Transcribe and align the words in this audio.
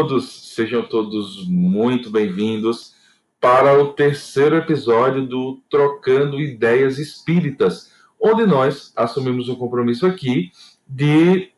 todos, 0.00 0.54
sejam 0.54 0.82
todos 0.82 1.46
muito 1.46 2.08
bem-vindos 2.08 2.94
para 3.38 3.78
o 3.78 3.92
terceiro 3.92 4.56
episódio 4.56 5.26
do 5.26 5.60
Trocando 5.68 6.40
Ideias 6.40 6.98
Espíritas, 6.98 7.92
onde 8.18 8.46
nós 8.46 8.94
assumimos 8.96 9.50
um 9.50 9.56
compromisso 9.56 10.06
aqui 10.06 10.52
de 10.88 11.52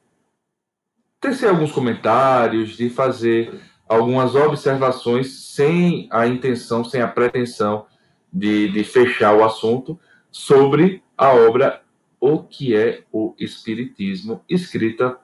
tecer 1.21 1.51
alguns 1.51 1.71
comentários, 1.71 2.77
de 2.77 2.91
fazer 2.91 3.61
algumas 3.89 4.35
observações 4.35 5.55
sem 5.55 6.09
a 6.11 6.27
intenção, 6.27 6.83
sem 6.83 7.01
a 7.01 7.07
pretensão 7.07 7.87
de, 8.33 8.73
de 8.73 8.83
fechar 8.83 9.37
o 9.37 9.45
assunto 9.45 9.97
sobre 10.33 11.01
a 11.17 11.33
obra 11.33 11.81
O 12.19 12.43
que 12.43 12.75
é 12.75 13.05
o 13.13 13.37
Espiritismo, 13.39 14.43
escrita 14.49 15.17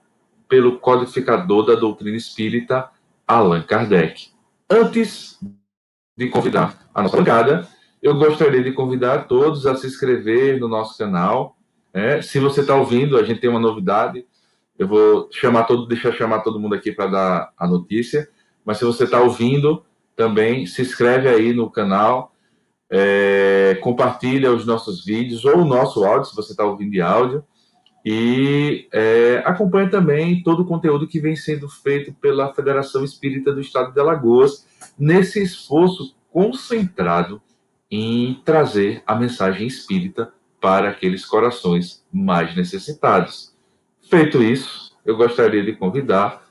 pelo 0.48 0.79
codificador 0.79 1.66
da 1.66 1.74
doutrina 1.74 2.16
espírita, 2.16 2.88
Allan 3.28 3.62
Kardec. 3.62 4.30
Antes 4.70 5.38
de 6.16 6.28
convidar 6.30 6.88
a 6.95 7.02
nossa 7.02 7.16
bancada, 7.16 7.68
eu 8.02 8.14
gostaria 8.14 8.62
de 8.62 8.73
convidar 8.73 9.28
todos 9.28 9.66
a 9.66 9.77
se 9.77 9.87
inscrever 9.87 10.59
no 10.59 10.66
nosso 10.66 10.96
canal. 10.96 11.56
Né? 11.92 12.23
Se 12.23 12.41
você 12.41 12.62
está 12.62 12.74
ouvindo, 12.74 13.18
a 13.18 13.23
gente 13.23 13.41
tem 13.41 13.51
uma 13.51 13.60
novidade. 13.60 14.24
Eu 14.79 14.88
vou 14.88 15.29
chamar 15.30 15.65
todo, 15.65 15.87
deixar 15.87 16.12
chamar 16.12 16.40
todo 16.40 16.59
mundo 16.59 16.74
aqui 16.74 16.90
para 16.90 17.07
dar 17.07 17.52
a 17.59 17.66
notícia. 17.66 18.29
Mas 18.65 18.79
se 18.79 18.85
você 18.85 19.04
está 19.04 19.20
ouvindo, 19.20 19.85
também 20.16 20.66
se 20.66 20.80
inscreve 20.80 21.29
aí 21.29 21.52
no 21.52 21.70
canal, 21.70 22.32
é, 22.90 23.79
compartilha 23.82 24.52
os 24.52 24.65
nossos 24.65 25.04
vídeos 25.04 25.45
ou 25.45 25.59
o 25.59 25.65
nosso 25.65 26.04
áudio, 26.04 26.30
se 26.30 26.37
você 26.37 26.52
está 26.52 26.65
ouvindo 26.65 26.92
de 26.92 27.01
áudio. 27.01 27.45
E 28.04 28.88
é, 28.93 29.43
acompanha 29.45 29.91
também 29.91 30.43
todo 30.43 30.63
o 30.63 30.66
conteúdo 30.66 31.07
que 31.07 31.21
vem 31.21 31.37
sendo 31.37 31.68
feito 31.68 32.13
pela 32.15 32.52
Federação 32.54 33.04
Espírita 33.04 33.52
do 33.52 33.60
Estado 33.60 33.93
de 33.93 34.01
Alagoas, 34.01 34.66
nesse 34.99 35.43
esforço 35.43 36.16
concentrado 36.30 37.43
em 37.91 38.41
trazer 38.45 39.02
a 39.07 39.15
mensagem 39.15 39.66
espírita 39.66 40.32
para 40.60 40.91
aqueles 40.91 41.24
corações 41.24 42.04
mais 42.13 42.54
necessitados. 42.54 43.54
Feito 44.09 44.43
isso, 44.43 44.96
eu 45.04 45.16
gostaria 45.16 45.65
de 45.65 45.73
convidar 45.74 46.43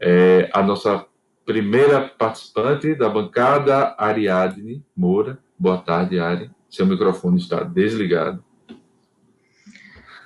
é, 0.00 0.48
a 0.52 0.62
nossa 0.62 1.06
primeira 1.44 2.00
participante 2.00 2.94
da 2.94 3.08
bancada, 3.08 3.94
Ariadne 3.98 4.84
Moura. 4.96 5.38
Boa 5.58 5.78
tarde, 5.78 6.18
Ari. 6.18 6.50
Seu 6.68 6.84
microfone 6.84 7.38
está 7.38 7.62
desligado. 7.62 8.44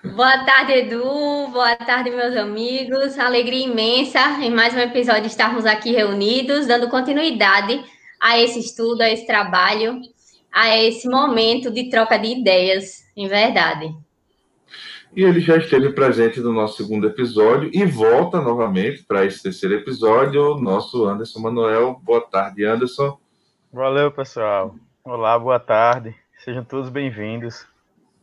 Boa 0.02 0.44
tarde, 0.46 0.72
Edu. 0.72 1.48
Boa 1.48 1.76
tarde, 1.76 2.08
meus 2.10 2.34
amigos. 2.34 3.18
Alegria 3.18 3.66
imensa 3.66 4.18
em 4.40 4.50
mais 4.50 4.74
um 4.74 4.78
episódio 4.78 5.26
estarmos 5.26 5.66
aqui 5.66 5.92
reunidos, 5.92 6.66
dando 6.66 6.88
continuidade 6.88 7.84
a 8.18 8.38
esse 8.38 8.58
estudo, 8.58 9.02
a 9.02 9.10
esse 9.10 9.26
trabalho, 9.26 10.00
a 10.50 10.74
esse 10.74 11.06
momento 11.06 11.70
de 11.70 11.90
troca 11.90 12.18
de 12.18 12.28
ideias, 12.28 13.04
em 13.14 13.28
verdade. 13.28 13.94
E 15.14 15.22
ele 15.22 15.38
já 15.38 15.58
esteve 15.58 15.92
presente 15.92 16.40
no 16.40 16.54
nosso 16.54 16.78
segundo 16.78 17.06
episódio 17.06 17.70
e 17.70 17.84
volta 17.84 18.40
novamente 18.40 19.04
para 19.04 19.26
esse 19.26 19.42
terceiro 19.42 19.74
episódio, 19.74 20.54
o 20.54 20.60
nosso 20.60 21.04
Anderson 21.04 21.40
Manuel. 21.40 22.00
Boa 22.02 22.22
tarde, 22.22 22.64
Anderson. 22.64 23.18
Valeu, 23.70 24.10
pessoal. 24.10 24.74
Olá, 25.04 25.38
boa 25.38 25.60
tarde. 25.60 26.16
Sejam 26.38 26.64
todos 26.64 26.88
bem-vindos. 26.88 27.66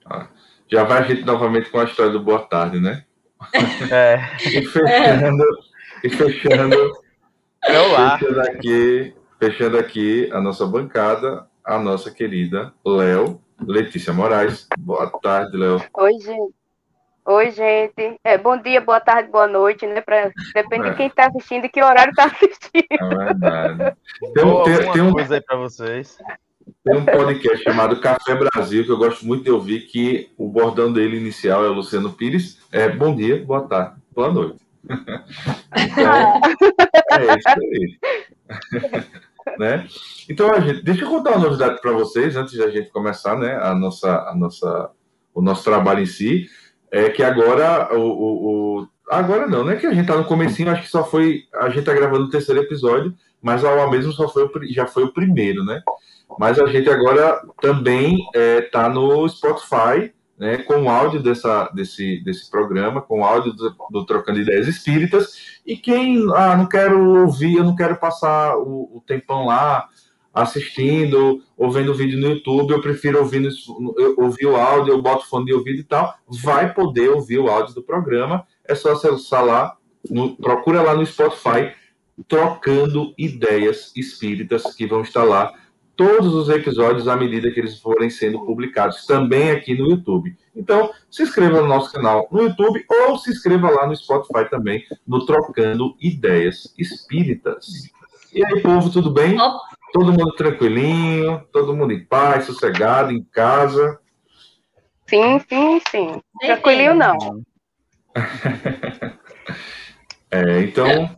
Ah. 0.04 0.28
Já 0.70 0.84
vai 0.84 1.00
a 1.00 1.02
gente 1.04 1.24
novamente 1.24 1.70
com 1.70 1.80
a 1.80 1.86
história 1.86 2.12
do 2.12 2.22
Boa 2.22 2.40
Tarde, 2.40 2.80
né? 2.80 3.04
É. 3.92 4.20
e 4.44 4.66
fechando, 4.66 5.44
e 6.04 6.10
fechando, 6.10 6.92
é 7.64 7.78
lá. 7.78 8.18
fechando 8.18 8.42
aqui, 8.42 9.16
fechando 9.40 9.78
aqui 9.78 10.30
a 10.34 10.42
nossa 10.42 10.66
bancada, 10.66 11.48
a 11.64 11.80
nossa 11.80 12.12
querida 12.12 12.74
Léo, 12.86 13.42
Letícia 13.66 14.12
Moraes. 14.12 14.68
Boa 14.80 15.10
tarde, 15.22 15.56
Léo. 15.56 15.82
Oi, 15.94 16.14
gente. 16.20 16.58
Oi, 17.26 17.52
gente. 17.52 18.20
É, 18.24 18.38
bom 18.38 18.58
dia, 18.58 18.80
boa 18.82 19.00
tarde, 19.00 19.30
boa 19.30 19.48
noite, 19.48 19.86
né? 19.86 20.02
Pra, 20.02 20.32
depende 20.54 20.88
é. 20.88 20.90
de 20.92 20.98
quem 20.98 21.08
está 21.08 21.28
assistindo 21.28 21.66
e 21.66 21.70
que 21.70 21.84
horário 21.84 22.12
está 22.12 22.26
assistindo. 22.26 22.88
É 22.90 23.16
verdade. 23.16 23.96
Tem, 24.34 24.64
tem, 24.64 24.92
tem 24.94 25.02
um... 25.02 25.12
coisa 25.12 25.36
aí 25.36 25.42
para 25.42 25.58
vocês. 25.58 26.18
Tem 26.88 26.96
um 26.96 27.04
podcast 27.04 27.64
chamado 27.66 28.00
Café 28.00 28.34
Brasil, 28.34 28.86
que 28.86 28.90
eu 28.90 28.98
gosto 28.98 29.26
muito 29.26 29.44
de 29.44 29.52
ouvir, 29.52 29.82
que 29.88 30.30
o 30.38 30.48
bordão 30.48 30.94
dele 30.94 31.18
inicial 31.18 31.66
é 31.66 31.68
o 31.68 31.74
Luciano 31.74 32.14
Pires. 32.14 32.60
É 32.72 32.88
bom 32.88 33.14
dia, 33.14 33.44
boa 33.44 33.68
tarde, 33.68 33.98
boa 34.16 34.32
noite. 34.32 34.56
Então, 35.76 36.42
é 37.12 37.38
isso 37.38 37.50
aí. 37.50 38.00
né? 39.60 39.86
Então, 40.30 40.62
gente, 40.62 40.82
deixa 40.82 41.04
eu 41.04 41.10
contar 41.10 41.32
uma 41.32 41.46
novidade 41.46 41.82
para 41.82 41.92
vocês, 41.92 42.38
antes 42.38 42.58
da 42.58 42.70
gente 42.70 42.90
começar 42.90 43.38
né, 43.38 43.58
a 43.62 43.76
nossa, 43.76 44.22
a 44.22 44.34
nossa, 44.34 44.92
o 45.34 45.42
nosso 45.42 45.66
trabalho 45.66 46.00
em 46.00 46.06
si. 46.06 46.50
É 46.90 47.10
que 47.10 47.22
agora 47.22 47.94
o, 47.98 48.00
o, 48.00 48.80
o 48.80 48.88
agora 49.12 49.46
não, 49.46 49.66
né? 49.66 49.76
Que 49.76 49.88
a 49.88 49.94
gente 49.94 50.08
tá 50.08 50.16
no 50.16 50.24
comecinho, 50.24 50.72
acho 50.72 50.84
que 50.84 50.90
só 50.90 51.04
foi. 51.04 51.44
A 51.54 51.68
gente 51.68 51.84
tá 51.84 51.94
gravando 51.94 52.28
o 52.28 52.30
terceiro 52.30 52.62
episódio, 52.62 53.14
mas 53.42 53.66
a 53.66 53.70
aula 53.70 53.92
mesmo 53.92 54.14
só 54.14 54.30
foi 54.30 54.50
já 54.70 54.88
foi 54.88 55.04
o 55.04 55.12
primeiro, 55.12 55.66
né? 55.66 55.82
Mas 56.40 56.60
a 56.60 56.68
gente 56.68 56.90
agora 56.90 57.42
também 57.62 58.18
está 58.18 58.40
é, 58.40 58.62
tá 58.62 58.90
no 58.90 59.28
Spotify, 59.28 60.14
né, 60.38 60.58
com 60.60 60.84
o 60.84 60.90
áudio 60.90 61.22
dessa, 61.22 61.70
desse, 61.74 62.24
desse 62.24 62.50
programa, 62.50 63.02
com 63.02 63.22
o 63.22 63.24
áudio 63.24 63.54
do, 63.54 63.76
do, 63.90 64.06
Trocando 64.06 64.40
Ideias 64.40 64.68
Espíritas. 64.68 65.60
E 65.66 65.76
quem 65.76 66.24
ah, 66.36 66.56
não 66.56 66.68
quero 66.68 67.22
ouvir, 67.22 67.56
eu 67.56 67.64
não 67.64 67.76
quero 67.76 67.96
passar 67.96 68.56
o, 68.58 68.98
o 68.98 69.04
tempão 69.06 69.48
lá 69.48 69.88
assistindo 70.32 71.42
ou 71.58 71.72
vendo 71.72 71.96
vídeo 71.96 72.20
no 72.20 72.36
YouTube, 72.36 72.72
eu 72.72 72.82
prefiro 72.82 73.18
ouvir, 73.18 73.40
no, 73.40 73.96
ouvir 74.18 74.46
o 74.46 74.56
áudio, 74.56 74.94
eu 74.94 75.02
boto 75.02 75.28
fone 75.28 75.46
de 75.46 75.54
ouvido 75.54 75.80
e 75.80 75.84
tal, 75.84 76.14
vai 76.44 76.72
poder 76.72 77.10
ouvir 77.10 77.40
o 77.40 77.50
áudio 77.50 77.74
do 77.74 77.82
programa. 77.82 78.46
É 78.68 78.76
só 78.76 78.92
acessar 78.92 79.44
lá, 79.44 79.76
no, 80.08 80.36
procura 80.36 80.84
lá 80.84 80.94
no 80.94 81.06
Spotify, 81.06 81.72
Trocando 82.28 83.14
Ideias 83.18 83.92
Espíritas, 83.96 84.76
que 84.76 84.86
vão 84.86 85.02
estar 85.02 85.24
lá 85.24 85.54
todos 85.98 86.34
os 86.34 86.48
episódios 86.48 87.08
à 87.08 87.16
medida 87.16 87.52
que 87.52 87.60
eles 87.60 87.80
forem 87.80 88.10
sendo 88.10 88.46
publicados, 88.46 89.06
também 89.06 89.52
aqui 89.52 89.76
no 89.76 89.90
YouTube. 89.90 90.38
Então, 90.56 90.92
se 91.10 91.24
inscreva 91.24 91.60
no 91.60 91.68
nosso 91.68 91.92
canal 91.92 92.28
no 92.32 92.44
YouTube 92.44 92.86
ou 92.88 93.18
se 93.18 93.32
inscreva 93.32 93.70
lá 93.70 93.88
no 93.88 93.96
Spotify 93.96 94.48
também, 94.50 94.86
no 95.06 95.26
Trocando 95.26 95.96
Ideias 96.00 96.74
Espíritas. 96.78 97.92
E 98.32 98.46
aí, 98.46 98.62
povo, 98.62 98.92
tudo 98.92 99.12
bem? 99.12 99.36
Todo 99.92 100.12
mundo 100.12 100.36
tranquilinho, 100.36 101.44
todo 101.52 101.76
mundo 101.76 101.92
em 101.92 102.06
paz, 102.06 102.46
sossegado, 102.46 103.12
em 103.12 103.24
casa. 103.24 104.00
Sim, 105.08 105.40
sim, 105.50 105.82
sim. 105.90 106.22
Tranquilinho 106.40 106.94
não. 106.94 107.18
é, 110.30 110.62
então, 110.62 111.10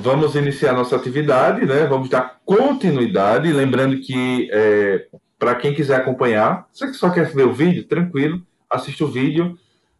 Vamos 0.00 0.36
iniciar 0.36 0.72
nossa 0.74 0.94
atividade, 0.94 1.66
né? 1.66 1.84
Vamos 1.86 2.08
dar 2.08 2.38
continuidade. 2.44 3.52
Lembrando 3.52 3.98
que, 3.98 4.48
é, 4.52 5.08
para 5.36 5.56
quem 5.56 5.74
quiser 5.74 5.96
acompanhar, 5.96 6.68
você 6.72 6.86
que 6.86 6.94
só 6.94 7.10
quer 7.10 7.26
ver 7.26 7.46
o 7.46 7.52
vídeo, 7.52 7.84
tranquilo, 7.84 8.40
assiste 8.70 9.02
o 9.02 9.08
vídeo. 9.08 9.58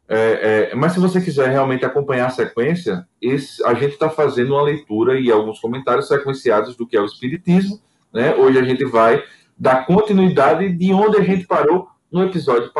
É, 0.09 0.71
é, 0.71 0.75
mas 0.77 0.93
se 0.93 1.01
você 1.01 1.21
quiser 1.21 1.49
realmente 1.49 1.85
acompanhar 1.85 2.27
a 2.27 2.31
sequência, 2.31 3.07
esse, 3.21 3.63
a 3.67 3.75
gente 3.75 3.95
está 3.95 4.09
fazendo 4.09 4.55
uma 4.55 4.63
leitura 4.63 5.19
e 5.19 5.33
alguns 5.33 5.59
comentários 5.59 6.07
sequenciados 6.07 6.77
do 6.77 6.87
que 6.87 6.97
é 6.97 7.01
o 7.01 7.05
Espiritismo. 7.05 7.81
Né? 8.15 8.37
Hoje 8.37 8.57
a 8.57 8.65
gente 8.65 8.85
vai 8.85 9.23
dar 9.59 9.85
continuidade 9.85 10.73
de 10.73 10.93
onde 10.93 11.17
a 11.17 11.25
gente 11.25 11.45
parou 11.45 11.89
no 12.11 12.23
episódio 12.23 12.71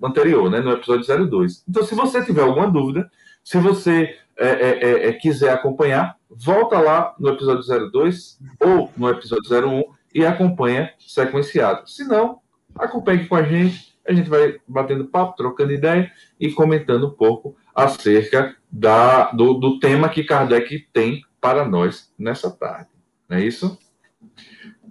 anterior, 0.00 0.48
né? 0.48 0.60
no 0.60 0.70
episódio 0.70 1.28
02. 1.28 1.64
Então, 1.68 1.82
se 1.82 1.94
você 1.96 2.24
tiver 2.24 2.42
alguma 2.42 2.70
dúvida, 2.70 3.10
se 3.42 3.58
você 3.58 4.14
é, 4.38 4.48
é, 4.48 4.78
é, 4.80 5.08
é 5.08 5.12
quiser 5.14 5.50
acompanhar, 5.50 6.17
volta 6.30 6.78
lá 6.78 7.14
no 7.18 7.30
episódio 7.30 7.90
02 7.90 8.38
ou 8.60 8.90
no 8.96 9.08
episódio 9.08 9.50
01 9.50 9.84
e 10.14 10.24
acompanha 10.24 10.92
sequenciado. 10.98 11.88
Se 11.88 12.04
não, 12.04 12.40
acompanhe 12.74 13.26
com 13.26 13.34
a 13.34 13.42
gente, 13.42 13.96
a 14.06 14.12
gente 14.12 14.28
vai 14.28 14.58
batendo 14.66 15.06
papo, 15.06 15.36
trocando 15.36 15.72
ideia 15.72 16.10
e 16.40 16.50
comentando 16.50 17.08
um 17.08 17.10
pouco 17.10 17.56
acerca 17.74 18.56
da, 18.70 19.30
do, 19.32 19.54
do 19.54 19.78
tema 19.78 20.08
que 20.08 20.24
Kardec 20.24 20.88
tem 20.92 21.22
para 21.40 21.64
nós 21.64 22.12
nessa 22.18 22.50
tarde. 22.50 22.88
Não 23.28 23.36
é 23.36 23.44
isso? 23.44 23.78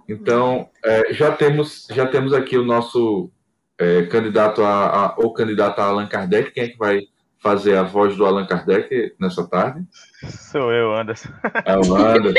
Então, 0.08 0.70
é, 0.84 1.14
já, 1.14 1.32
temos, 1.32 1.88
já 1.92 2.06
temos 2.06 2.34
aqui 2.34 2.58
o 2.58 2.64
nosso 2.64 3.30
é, 3.78 4.04
candidato 4.04 4.64
a, 4.64 4.86
a, 4.88 5.16
ou 5.18 5.34
candidato 5.34 5.80
a 5.80 5.86
Allan 5.86 6.08
Kardec, 6.08 6.52
quem 6.52 6.64
é 6.64 6.68
que 6.70 6.78
vai 6.78 7.02
fazer 7.42 7.78
a 7.78 7.84
voz 7.84 8.16
do 8.16 8.26
Allan 8.26 8.46
Kardec 8.46 9.16
nessa 9.20 9.48
tarde? 9.48 9.86
Sou 10.52 10.72
eu, 10.72 10.96
Anderson. 10.96 11.30
É 11.66 11.78
o 11.78 11.96
Anderson. 11.96 12.34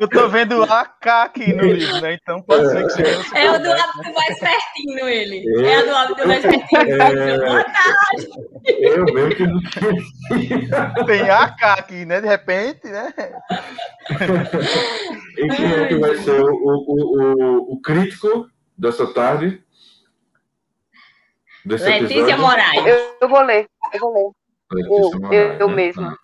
Eu 0.00 0.08
tô 0.08 0.28
vendo 0.30 0.62
AK 0.62 1.06
aqui 1.06 1.52
no 1.52 1.62
livro, 1.62 2.00
né? 2.00 2.14
Então 2.14 2.40
pode 2.40 2.70
ser 2.70 2.84
que 2.84 2.90
seja. 2.90 3.38
É 3.38 3.50
o 3.50 3.62
do 3.62 3.70
hábito 3.70 4.14
mais 4.14 4.38
pertinho, 4.38 5.06
ele. 5.06 5.44
É, 5.62 5.74
é 5.74 5.82
o 5.82 5.86
do 5.86 5.94
hábito 5.94 6.26
mais 6.26 6.40
pertinho. 6.40 7.02
É... 7.02 7.38
Boa 7.38 7.64
tarde. 7.64 8.28
Eu 8.66 9.04
mesmo 9.04 9.36
que 9.36 9.46
não 9.46 9.60
Tem 11.04 11.28
AK 11.28 11.62
aqui, 11.64 12.06
né? 12.06 12.18
De 12.22 12.28
repente, 12.28 12.88
né? 12.88 13.12
E 15.36 15.48
quem 15.48 15.70
é 15.70 15.86
que 15.86 15.96
vai 15.96 16.16
ser 16.16 16.40
o, 16.40 16.46
o, 16.46 16.94
o, 16.96 17.74
o 17.74 17.82
crítico 17.82 18.48
dessa 18.78 19.06
tarde? 19.12 19.62
Desse 21.64 21.84
Letícia 21.84 22.20
episódio? 22.20 22.38
Moraes. 22.38 22.86
Eu, 22.86 23.16
eu, 23.20 23.28
vou 23.28 23.42
ler, 23.42 23.66
eu 23.92 24.00
vou 24.00 24.12
ler. 24.14 24.30
Letícia 24.72 25.34
eu, 25.34 25.68
eu, 25.68 25.68
né? 25.68 26.14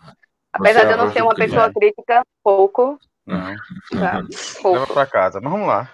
Apesar 0.52 0.84
de 0.84 0.92
eu 0.92 0.96
não 0.96 1.12
ser 1.12 1.22
uma 1.22 1.34
pessoa 1.34 1.72
crítica, 1.72 2.22
pouco, 2.42 2.98
não. 3.26 3.56
Tá. 3.98 4.22
Leva 4.64 4.86
para 4.86 5.06
casa. 5.06 5.40
Mas 5.40 5.52
vamos 5.52 5.66
lá. 5.66 5.90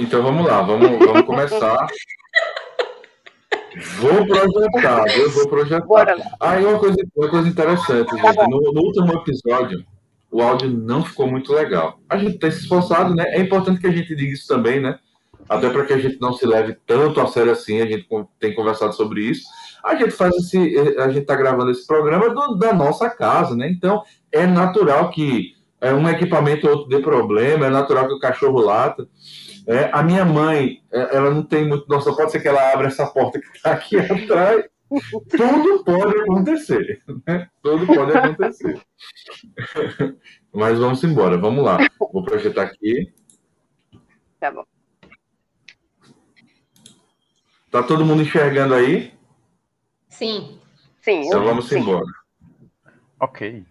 Então 0.00 0.22
vamos 0.22 0.46
lá, 0.46 0.62
vamos, 0.62 0.88
vamos 0.98 1.22
começar. 1.22 1.86
Vou 3.98 4.26
projetar, 4.26 5.18
eu 5.18 5.30
vou 5.30 5.48
projetar. 5.48 5.86
Bora. 5.86 6.16
Aí 6.40 6.64
uma 6.64 6.78
coisa, 6.78 6.96
uma 7.16 7.28
coisa 7.28 7.48
interessante, 7.48 8.06
tá 8.06 8.32
gente. 8.32 8.48
No, 8.48 8.72
no, 8.72 8.80
último 8.82 9.12
episódio, 9.14 9.84
o 10.30 10.40
áudio 10.40 10.70
não 10.70 11.04
ficou 11.04 11.26
muito 11.26 11.52
legal. 11.52 11.98
A 12.08 12.16
gente 12.16 12.38
tem 12.38 12.50
se 12.52 12.60
esforçado, 12.60 13.14
né? 13.14 13.24
É 13.28 13.40
importante 13.40 13.80
que 13.80 13.86
a 13.88 13.92
gente 13.92 14.14
diga 14.14 14.32
isso 14.32 14.46
também, 14.46 14.80
né? 14.80 14.98
Até 15.48 15.68
para 15.70 15.84
que 15.84 15.92
a 15.92 15.98
gente 15.98 16.20
não 16.20 16.32
se 16.32 16.46
leve 16.46 16.76
tanto 16.86 17.20
a 17.20 17.26
sério 17.26 17.52
assim, 17.52 17.80
a 17.80 17.86
gente 17.86 18.08
tem 18.38 18.54
conversado 18.54 18.94
sobre 18.94 19.22
isso. 19.22 19.44
A 19.82 19.94
gente 19.94 20.12
faz 20.12 20.34
esse, 20.36 20.78
a 20.98 21.08
gente 21.08 21.22
está 21.22 21.36
gravando 21.36 21.70
esse 21.70 21.86
programa 21.86 22.30
do, 22.30 22.56
da 22.56 22.72
nossa 22.72 23.10
casa, 23.10 23.54
né? 23.54 23.68
Então 23.68 24.02
é 24.32 24.46
natural 24.46 25.10
que 25.10 25.52
é, 25.80 25.92
um 25.92 26.08
equipamento 26.08 26.66
ou 26.66 26.72
outro 26.72 26.88
dê 26.88 27.02
problema, 27.02 27.66
é 27.66 27.70
natural 27.70 28.06
que 28.08 28.14
o 28.14 28.18
cachorro 28.18 28.58
lata. 28.60 29.06
É, 29.66 29.90
a 29.92 30.02
minha 30.02 30.24
mãe, 30.24 30.82
é, 30.90 31.16
ela 31.16 31.30
não 31.30 31.42
tem 31.42 31.68
muito 31.68 31.86
noção, 31.88 32.16
pode 32.16 32.32
ser 32.32 32.40
que 32.40 32.48
ela 32.48 32.72
abra 32.72 32.86
essa 32.86 33.06
porta 33.06 33.38
que 33.38 33.46
está 33.54 33.72
aqui 33.72 33.96
atrás. 34.00 34.64
Tudo 35.30 35.84
pode 35.84 36.18
acontecer. 36.20 37.02
Né? 37.26 37.48
Tudo 37.62 37.86
pode 37.86 38.16
acontecer. 38.16 38.80
Mas 40.52 40.78
vamos 40.78 41.02
embora, 41.04 41.36
vamos 41.36 41.64
lá. 41.64 41.78
Vou 42.12 42.24
projetar 42.24 42.62
aqui. 42.62 43.12
Tá 44.40 44.50
bom. 44.50 44.64
Tá 47.74 47.82
todo 47.82 48.06
mundo 48.06 48.22
enxergando 48.22 48.72
aí? 48.72 49.12
Sim. 50.08 50.60
Sim. 51.02 51.22
Então 51.22 51.42
vamos 51.42 51.68
sim. 51.68 51.80
embora. 51.80 52.06
Ok. 53.18 53.66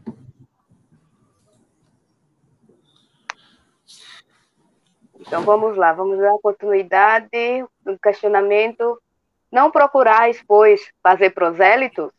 Então 5.21 5.43
vamos 5.43 5.77
lá, 5.77 5.93
vamos 5.93 6.19
dar 6.19 6.37
continuidade 6.39 7.65
no 7.85 7.97
questionamento. 7.97 9.01
Não 9.49 9.71
procurais, 9.71 10.43
pois, 10.45 10.91
fazer 11.01 11.29
prosélitos? 11.29 12.11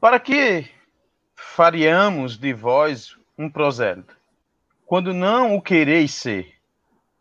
Para 0.00 0.18
que 0.18 0.68
faríamos 1.36 2.36
de 2.36 2.52
vós 2.52 3.16
um 3.38 3.48
prosélito, 3.48 4.16
quando 4.84 5.14
não 5.14 5.54
o 5.54 5.62
quereis 5.62 6.14
ser? 6.14 6.52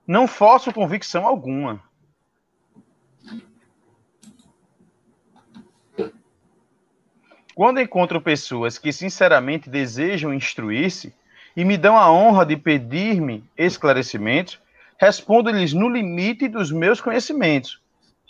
Não 0.08 0.28
faço 0.28 0.74
convicção 0.74 1.28
alguma. 1.28 1.85
Quando 7.56 7.80
encontro 7.80 8.20
pessoas 8.20 8.78
que 8.78 8.92
sinceramente 8.92 9.70
desejam 9.70 10.34
instruir-se, 10.34 11.14
e 11.56 11.64
me 11.64 11.78
dão 11.78 11.98
a 11.98 12.12
honra 12.12 12.46
de 12.46 12.58
pedir-me 12.58 13.42
esclarecimentos, 13.58 14.60
respondo-lhes 15.00 15.72
no 15.72 15.88
limite 15.88 16.50
dos 16.50 16.70
meus 16.70 17.00
conhecimentos, 17.00 17.80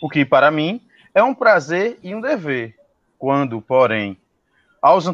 o 0.00 0.08
que 0.08 0.24
para 0.24 0.48
mim 0.48 0.80
é 1.12 1.22
um 1.24 1.34
prazer 1.34 1.98
e 2.04 2.14
um 2.14 2.20
dever. 2.20 2.76
Quando, 3.18 3.60
porém, 3.60 4.16
aos 4.80 5.06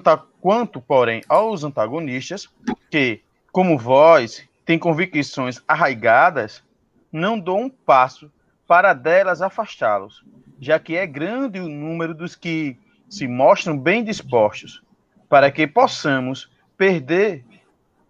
quanto, 0.43 0.79
porém, 0.79 1.23
aos 1.27 1.65
antagonistas 1.65 2.49
que, 2.91 3.23
como 3.51 3.79
vós, 3.79 4.47
têm 4.67 4.79
convicções 4.79 5.63
arraigadas, 5.67 6.63
não 7.11 7.39
dou 7.39 7.59
um 7.59 7.71
passo 7.71 8.31
para 8.67 8.93
delas 8.93 9.41
afastá-los, 9.41 10.23
já 10.61 10.79
que 10.79 10.97
é 10.97 11.07
grande 11.07 11.61
o 11.61 11.69
número 11.69 12.13
dos 12.13 12.35
que 12.35 12.77
se 13.13 13.29
mostram 13.29 13.79
bem 13.79 14.03
dispostos, 14.03 14.83
para 15.29 15.51
que 15.51 15.67
possamos 15.67 16.51
perder 16.79 17.45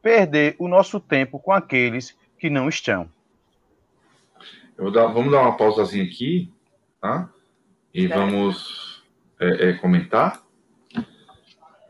perder 0.01 0.55
o 0.61 0.69
nosso 0.69 1.01
tempo 1.01 1.41
com 1.41 1.51
aqueles 1.51 2.17
que 2.39 2.49
não 2.49 2.69
estão. 2.69 3.11
Dar, 4.93 5.09
vamos 5.09 5.33
dar 5.33 5.43
uma 5.43 5.57
pausazinha 5.57 6.05
aqui, 6.05 6.53
tá? 7.01 7.29
E 7.93 8.07
vamos 8.07 9.05
é, 9.41 9.71
é, 9.71 9.73
comentar. 9.75 10.41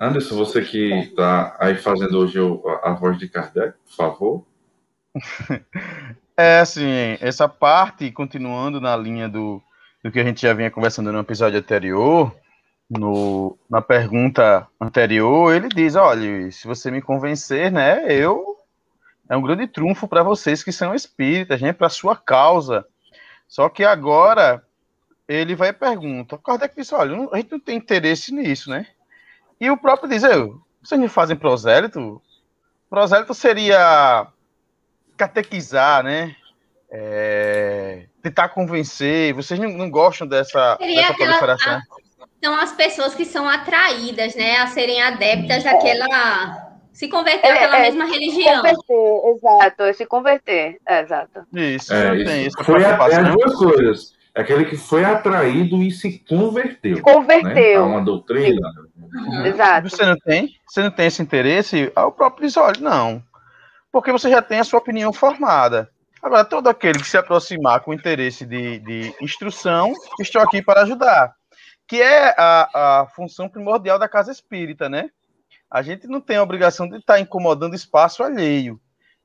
Anderson, 0.01 0.37
você 0.37 0.63
que 0.63 0.93
está 1.01 1.55
aí 1.61 1.75
fazendo 1.77 2.19
hoje 2.19 2.39
a, 2.39 2.91
a 2.91 2.95
voz 2.95 3.19
de 3.19 3.29
Kardec, 3.29 3.77
por 3.85 3.95
favor. 3.95 4.47
É, 6.35 6.61
assim, 6.61 7.19
essa 7.21 7.47
parte, 7.47 8.11
continuando 8.11 8.81
na 8.81 8.97
linha 8.97 9.29
do, 9.29 9.63
do 10.03 10.11
que 10.11 10.19
a 10.19 10.25
gente 10.25 10.41
já 10.41 10.55
vinha 10.55 10.71
conversando 10.71 11.13
no 11.13 11.19
episódio 11.19 11.59
anterior, 11.59 12.35
no, 12.99 13.57
na 13.71 13.81
pergunta 13.81 14.67
anterior, 14.81 15.55
ele 15.55 15.69
diz: 15.69 15.97
olha, 15.97 16.51
se 16.51 16.67
você 16.67 16.91
me 16.91 17.01
convencer, 17.01 17.71
né, 17.71 18.05
eu. 18.09 18.51
É 19.29 19.37
um 19.37 19.43
grande 19.43 19.67
trunfo 19.67 20.07
para 20.07 20.23
vocês 20.23 20.63
que 20.63 20.73
são 20.73 20.95
espíritas, 20.95 21.63
né, 21.63 21.73
para 21.73 21.89
sua 21.89 22.15
causa. 22.15 22.85
Só 23.49 23.69
que 23.69 23.83
agora 23.83 24.63
ele 25.27 25.55
vai 25.55 25.69
e 25.69 25.73
pergunta: 25.73 26.37
Kardec 26.37 26.75
disse: 26.77 26.95
olha, 26.95 27.29
a 27.33 27.37
gente 27.37 27.53
não 27.53 27.61
tem 27.61 27.77
interesse 27.77 28.33
nisso, 28.33 28.69
né? 28.69 28.87
E 29.59 29.71
o 29.71 29.77
próprio 29.77 30.09
diz: 30.09 30.23
vocês 30.83 31.01
me 31.01 31.09
fazem 31.09 31.37
prosélito? 31.37 32.21
Prosélito 32.91 33.33
seria 33.33 34.27
catequizar, 35.17 36.03
né? 36.03 36.37
É, 36.91 38.07
tentar 38.21 38.51
convencer. 38.51 39.33
Vocês 39.33 39.59
não, 39.59 39.71
não 39.71 39.91
gostam 39.91 40.27
dessa, 40.27 40.77
dessa 40.77 41.15
proliferação? 41.15 41.81
São 42.43 42.57
as 42.57 42.73
pessoas 42.73 43.15
que 43.15 43.25
são 43.25 43.49
atraídas, 43.49 44.35
né, 44.35 44.57
a 44.57 44.67
serem 44.67 45.01
adeptas 45.01 45.63
daquela 45.63 46.73
se 46.93 47.09
converter 47.09 47.47
é, 47.47 47.53
àquela 47.53 47.79
é, 47.79 47.83
mesma 47.83 48.05
religião. 48.05 48.63
Se 48.63 48.75
converter, 48.75 49.31
exato, 49.37 49.95
se 49.95 50.07
converter, 50.07 50.81
é, 50.87 51.01
exato. 51.01 51.47
Isso, 51.53 51.95
é, 51.95 52.17
isso. 52.17 52.33
Isso 52.33 52.65
foi 52.65 52.85
a, 52.85 52.89
é 52.89 53.15
as 53.17 53.33
duas 53.33 53.55
coisas. 53.55 54.23
É 54.35 54.41
aquele 54.41 54.65
que 54.65 54.77
foi 54.77 55.05
atraído 55.05 55.83
e 55.83 55.91
se 55.91 56.19
converteu. 56.29 56.97
Se 56.97 57.03
converteu. 57.03 57.53
Né, 57.55 57.75
a 57.77 57.83
uma 57.83 58.01
doutrina. 58.01 58.69
Uhum. 58.97 59.47
Exato. 59.47 59.89
Você 59.89 60.05
não 60.05 60.17
tem? 60.17 60.49
Você 60.67 60.83
não 60.83 60.91
tem 60.91 61.07
esse 61.07 61.23
interesse? 61.23 61.93
O 61.95 62.11
próprio 62.11 62.47
diz, 62.47 62.57
olha, 62.57 62.81
não. 62.81 63.23
Porque 63.91 64.11
você 64.11 64.31
já 64.31 64.41
tem 64.41 64.59
a 64.59 64.65
sua 64.65 64.79
opinião 64.79 65.13
formada. 65.13 65.91
Agora, 66.23 66.45
todo 66.45 66.69
aquele 66.69 66.99
que 66.99 67.09
se 67.09 67.19
aproximar 67.19 67.81
com 67.81 67.93
interesse 67.93 68.47
de, 68.47 68.79
de 68.79 69.15
instrução, 69.21 69.93
estou 70.19 70.41
aqui 70.41 70.63
para 70.63 70.83
ajudar 70.83 71.35
que 71.87 72.01
é 72.01 72.35
a, 72.39 73.01
a 73.01 73.07
função 73.07 73.49
primordial 73.49 73.99
da 73.99 74.09
casa 74.09 74.33
espírita, 74.33 74.89
né? 74.89 75.11
A 75.71 75.83
gente 75.83 76.07
não 76.07 76.21
tem 76.21 76.37
a 76.37 76.43
obrigação 76.43 76.89
de 76.89 76.97
estar 76.97 77.19
incomodando 77.19 77.75
espaço 77.75 78.23
alheio, 78.23 78.81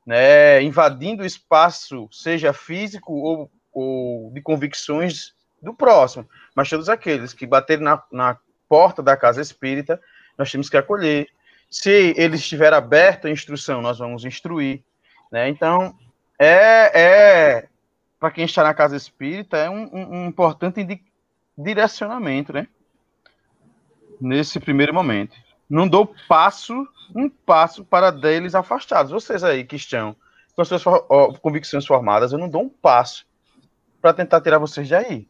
né? 0.06 0.62
Invadindo 0.62 1.24
o 1.24 1.26
espaço, 1.26 2.08
seja 2.12 2.54
físico 2.54 3.14
ou, 3.14 3.52
ou 3.74 4.32
de 4.32 4.42
convicções 4.42 5.34
do 5.62 5.74
próximo. 5.74 6.28
Mas 6.56 6.70
todos 6.70 6.90
aqueles 6.90 7.34
que 7.34 7.46
baterem 7.46 7.84
na, 7.84 8.02
na 8.12 8.38
porta 8.70 9.02
da 9.02 9.18
casa 9.18 9.42
espírita, 9.42 10.00
nós 10.38 10.52
temos 10.52 10.70
que 10.70 10.78
acolher. 10.78 11.28
Se 11.70 12.14
ele 12.16 12.36
estiver 12.36 12.74
aberto 12.74 13.28
à 13.28 13.30
instrução, 13.30 13.82
nós 13.82 14.00
vamos 14.00 14.24
instruir. 14.24 14.84
Né? 15.32 15.50
Então, 15.50 15.96
é, 16.40 17.02
é 17.02 17.68
para 18.20 18.32
quem 18.32 18.46
está 18.46 18.64
na 18.64 18.74
casa 18.74 18.96
espírita, 18.96 19.58
é 19.58 19.70
um, 19.70 19.90
um, 19.94 20.16
um 20.18 20.26
importante 20.28 20.82
direcionamento, 21.58 22.54
né? 22.54 22.68
Nesse 24.20 24.60
primeiro 24.60 24.94
momento. 24.94 25.36
Não 25.70 25.88
dou 25.88 26.14
passo, 26.28 26.88
um 27.16 27.30
passo 27.30 27.84
para 27.84 28.12
deles 28.12 28.56
afastados. 28.56 29.12
Vocês 29.12 29.44
aí 29.44 29.64
que 29.64 29.76
estão 29.76 30.16
com 30.56 30.62
as 30.62 30.68
suas 30.68 30.84
convicções 31.40 31.86
formadas, 31.86 32.32
eu 32.32 32.40
não 32.40 32.50
dou 32.50 32.64
um 32.64 32.70
passo 32.70 33.26
para 34.02 34.14
tentar 34.14 34.42
tirar 34.42 34.58
vocês 34.58 34.88
de 34.88 34.96
aí. 34.96 35.28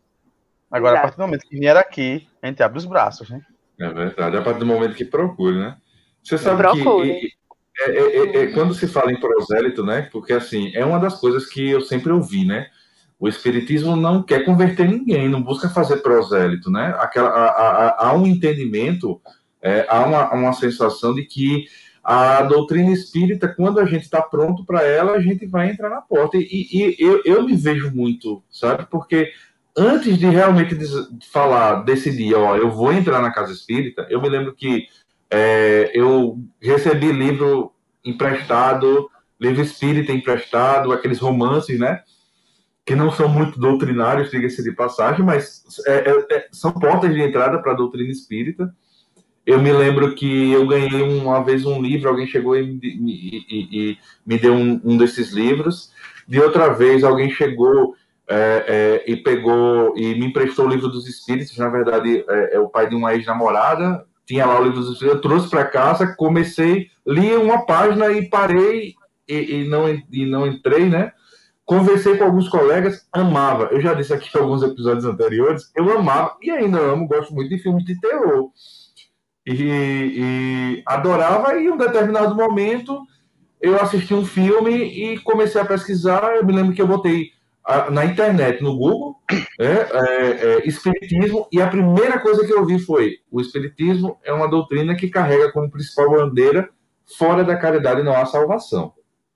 Agora, 0.69 0.93
Exato. 0.93 0.99
a 0.99 1.01
partir 1.01 1.17
do 1.17 1.25
momento 1.25 1.47
que 1.47 1.59
vier 1.59 1.75
aqui, 1.75 2.27
a 2.41 2.47
gente 2.47 2.61
abre 2.61 2.77
os 2.77 2.85
braços, 2.85 3.29
né? 3.29 3.41
É 3.79 3.89
verdade. 3.89 4.37
A 4.37 4.41
partir 4.41 4.59
do 4.59 4.65
momento 4.65 4.95
que 4.95 5.05
procure, 5.05 5.57
né? 5.57 5.77
Você 6.23 6.37
sabe 6.37 6.61
procure. 6.61 7.19
que 7.19 7.37
é, 7.79 7.91
é, 7.91 8.17
é, 8.17 8.43
é, 8.43 8.47
quando 8.47 8.73
se 8.73 8.87
fala 8.87 9.11
em 9.11 9.19
prosélito, 9.19 9.85
né? 9.85 10.09
Porque 10.11 10.33
assim, 10.33 10.71
é 10.75 10.83
uma 10.83 10.99
das 10.99 11.19
coisas 11.19 11.45
que 11.45 11.69
eu 11.69 11.81
sempre 11.81 12.11
ouvi, 12.11 12.45
né? 12.45 12.69
O 13.19 13.27
Espiritismo 13.27 13.95
não 13.95 14.21
quer 14.21 14.45
converter 14.45 14.87
ninguém, 14.87 15.27
não 15.27 15.41
busca 15.41 15.69
fazer 15.69 15.97
prosélito, 15.97 16.69
né? 16.69 16.95
Aquela, 16.99 17.29
há, 17.29 18.07
há 18.07 18.13
um 18.13 18.27
entendimento, 18.27 19.19
é, 19.61 19.85
há 19.89 20.05
uma, 20.05 20.33
uma 20.33 20.53
sensação 20.53 21.15
de 21.15 21.23
que 21.23 21.65
a 22.03 22.41
doutrina 22.43 22.91
espírita, 22.91 23.47
quando 23.49 23.79
a 23.79 23.85
gente 23.85 24.03
está 24.03 24.21
pronto 24.21 24.63
para 24.63 24.81
ela, 24.81 25.13
a 25.13 25.19
gente 25.19 25.45
vai 25.45 25.69
entrar 25.69 25.89
na 25.89 25.99
porta. 25.99 26.37
E, 26.37 26.45
e, 26.71 26.95
eu, 26.99 27.21
eu 27.25 27.43
me 27.43 27.53
vejo 27.55 27.91
muito, 27.91 28.41
sabe? 28.49 28.85
Porque 28.89 29.31
antes 29.75 30.17
de 30.17 30.25
realmente 30.25 30.77
falar, 31.31 31.83
decidir, 31.83 32.33
ó, 32.33 32.55
eu 32.55 32.71
vou 32.71 32.93
entrar 32.93 33.21
na 33.21 33.31
casa 33.31 33.51
espírita, 33.51 34.07
eu 34.09 34.21
me 34.21 34.29
lembro 34.29 34.55
que 34.55 34.87
é, 35.29 35.91
eu 35.93 36.39
recebi 36.61 37.11
livro 37.11 37.73
emprestado, 38.05 39.09
livro 39.37 39.61
espírita 39.61 40.13
emprestado, 40.13 40.93
aqueles 40.93 41.19
romances, 41.19 41.77
né? 41.77 42.03
Que 42.87 42.95
não 42.95 43.11
são 43.11 43.27
muito 43.27 43.59
doutrinários, 43.59 44.31
diga-se 44.31 44.63
de 44.63 44.71
passagem, 44.71 45.23
mas 45.23 45.63
é, 45.85 46.09
é, 46.09 46.35
é 46.37 46.47
são 46.53 46.71
portas 46.71 47.13
de 47.13 47.21
entrada 47.21 47.61
para 47.61 47.73
a 47.73 47.75
doutrina 47.75 48.09
espírita. 48.09 48.73
Eu 49.45 49.61
me 49.61 49.71
lembro 49.71 50.15
que 50.15 50.51
eu 50.51 50.65
ganhei 50.65 51.01
uma 51.01 51.41
vez 51.41 51.65
um 51.65 51.81
livro, 51.81 52.09
alguém 52.09 52.27
chegou 52.27 52.57
e 52.57 52.63
me, 52.63 52.79
e, 52.83 53.67
e, 53.71 53.97
me 54.25 54.37
deu 54.37 54.53
um, 54.53 54.81
um, 54.83 54.97
desses 54.97 55.31
livros. 55.31 55.89
De 56.27 56.39
outra 56.39 56.69
vez, 56.69 57.03
alguém 57.03 57.29
chegou 57.29 57.93
é, 58.27 59.03
é, 59.05 59.11
e 59.11 59.17
pegou 59.17 59.93
e 59.97 60.15
me 60.19 60.25
emprestou 60.25 60.65
o 60.65 60.69
livro 60.69 60.87
dos 60.89 61.07
Espíritos. 61.07 61.57
Na 61.57 61.69
verdade, 61.69 62.25
é, 62.27 62.55
é 62.55 62.59
o 62.59 62.67
pai 62.69 62.89
de 62.89 62.95
uma 62.95 63.13
ex-namorada. 63.13 64.05
Tinha 64.25 64.45
lá 64.45 64.59
o 64.59 64.63
livro 64.63 64.79
dos 64.79 64.93
Espíritos. 64.93 65.15
Eu 65.15 65.21
trouxe 65.21 65.49
para 65.49 65.63
casa, 65.63 66.15
comecei, 66.17 66.87
li 67.05 67.33
uma 67.33 67.65
página 67.65 68.11
e 68.11 68.29
parei 68.29 68.95
e, 69.27 69.61
e, 69.61 69.67
não, 69.67 69.87
e 69.89 70.25
não 70.25 70.47
entrei, 70.47 70.89
né? 70.89 71.11
Conversei 71.67 72.17
com 72.17 72.23
alguns 72.23 72.49
colegas, 72.49 73.07
amava. 73.11 73.65
Eu 73.65 73.79
já 73.81 73.93
disse 73.93 74.13
aqui 74.13 74.35
em 74.35 74.41
alguns 74.41 74.63
episódios 74.63 75.05
anteriores, 75.05 75.69
eu 75.75 75.95
amava 75.95 76.35
e 76.41 76.49
ainda 76.49 76.79
amo, 76.79 77.07
gosto 77.07 77.31
muito 77.35 77.49
de 77.49 77.59
filmes 77.59 77.83
de 77.85 77.99
terror 77.99 78.49
e, 79.45 80.13
e 80.15 80.83
adorava, 80.85 81.55
e 81.55 81.65
em 81.65 81.71
um 81.71 81.77
determinado 81.77 82.35
momento 82.35 83.01
eu 83.61 83.79
assisti 83.81 84.13
um 84.13 84.25
filme 84.25 84.71
e 84.71 85.19
comecei 85.19 85.59
a 85.59 85.65
pesquisar. 85.65 86.35
Eu 86.35 86.45
me 86.45 86.53
lembro 86.53 86.73
que 86.73 86.81
eu 86.81 86.87
botei 86.87 87.31
na 87.91 88.05
internet, 88.05 88.61
no 88.61 88.77
Google, 88.77 89.15
é, 89.59 89.65
é, 89.65 90.31
é, 90.31 90.67
Espiritismo, 90.67 91.47
e 91.51 91.61
a 91.61 91.67
primeira 91.67 92.19
coisa 92.19 92.45
que 92.45 92.53
eu 92.53 92.65
vi 92.65 92.79
foi: 92.79 93.17
o 93.31 93.39
Espiritismo 93.39 94.17
é 94.23 94.33
uma 94.33 94.49
doutrina 94.49 94.95
que 94.95 95.09
carrega 95.09 95.51
como 95.51 95.71
principal 95.71 96.11
bandeira, 96.11 96.69
fora 97.17 97.43
da 97.43 97.55
caridade 97.55 98.03
não 98.03 98.13
há 98.13 98.25
salvação. 98.25 98.93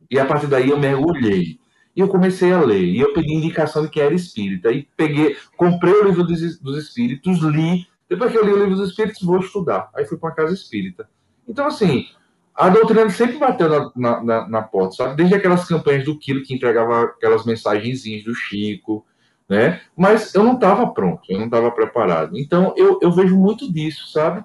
E 0.09 0.19
a 0.19 0.25
partir 0.25 0.47
daí 0.47 0.69
eu 0.69 0.77
mergulhei. 0.77 1.59
E 1.95 1.99
eu 1.99 2.07
comecei 2.07 2.51
a 2.51 2.61
ler. 2.61 2.83
E 2.83 2.99
eu 2.99 3.13
peguei 3.13 3.35
indicação 3.35 3.83
de 3.83 3.89
que 3.89 3.99
era 3.99 4.13
espírita. 4.13 4.71
E 4.71 4.87
peguei, 4.95 5.35
comprei 5.57 5.93
o 5.93 6.03
livro 6.03 6.23
dos, 6.23 6.59
dos 6.59 6.77
espíritos, 6.77 7.39
li, 7.39 7.87
depois 8.11 8.29
que 8.29 8.37
eu 8.37 8.43
li 8.43 8.51
o 8.51 8.57
livro 8.57 8.75
dos 8.75 8.89
Espíritos, 8.89 9.21
vou 9.21 9.39
estudar. 9.39 9.89
Aí 9.95 10.03
fui 10.03 10.17
para 10.17 10.29
uma 10.29 10.35
casa 10.35 10.53
espírita. 10.53 11.09
Então, 11.47 11.65
assim, 11.65 12.07
a 12.53 12.67
doutrina 12.67 13.09
sempre 13.09 13.37
bateu 13.37 13.69
na, 13.95 14.21
na, 14.21 14.49
na, 14.49 14.61
porta, 14.61 14.97
sabe? 14.97 15.15
Desde 15.15 15.33
aquelas 15.33 15.65
campanhas 15.65 16.03
do 16.03 16.19
Quilo 16.19 16.43
que 16.43 16.53
entregava 16.53 17.03
aquelas 17.03 17.45
mensagenzinhas 17.45 18.25
do 18.25 18.35
Chico, 18.35 19.05
né? 19.47 19.79
Mas 19.95 20.35
eu 20.35 20.43
não 20.43 20.55
estava 20.55 20.91
pronto, 20.91 21.21
eu 21.29 21.37
não 21.37 21.45
estava 21.45 21.71
preparado. 21.71 22.37
Então, 22.37 22.73
eu, 22.75 22.99
eu 23.01 23.13
vejo 23.13 23.37
muito 23.37 23.71
disso, 23.71 24.11
sabe? 24.11 24.43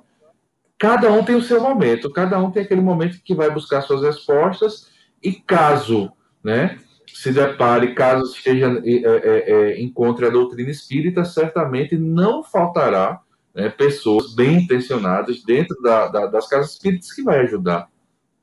Cada 0.79 1.11
um 1.11 1.25
tem 1.25 1.35
o 1.35 1.43
seu 1.43 1.61
momento, 1.61 2.13
cada 2.13 2.39
um 2.39 2.53
tem 2.53 2.63
aquele 2.63 2.81
momento 2.81 3.21
que 3.25 3.35
vai 3.35 3.51
buscar 3.51 3.83
suas 3.83 4.03
respostas, 4.03 4.93
e 5.21 5.33
caso, 5.33 6.13
né? 6.41 6.79
Se 7.17 7.33
depare, 7.33 7.95
caso 7.95 8.31
esteja, 8.31 8.83
é, 8.85 8.91
é, 8.91 9.51
é, 9.51 9.81
encontre 9.81 10.27
a 10.27 10.31
doutrina 10.31 10.71
espírita, 10.71 11.25
certamente 11.25 11.97
não 11.97 12.45
faltará 12.45 13.23
né, 13.55 13.71
pessoas 13.71 14.35
bem 14.35 14.59
intencionadas 14.59 15.43
dentro 15.43 15.81
da, 15.81 16.09
da, 16.09 16.27
das 16.27 16.47
casas 16.47 16.73
espíritas 16.73 17.11
que 17.11 17.23
vai 17.23 17.41
ajudar. 17.41 17.89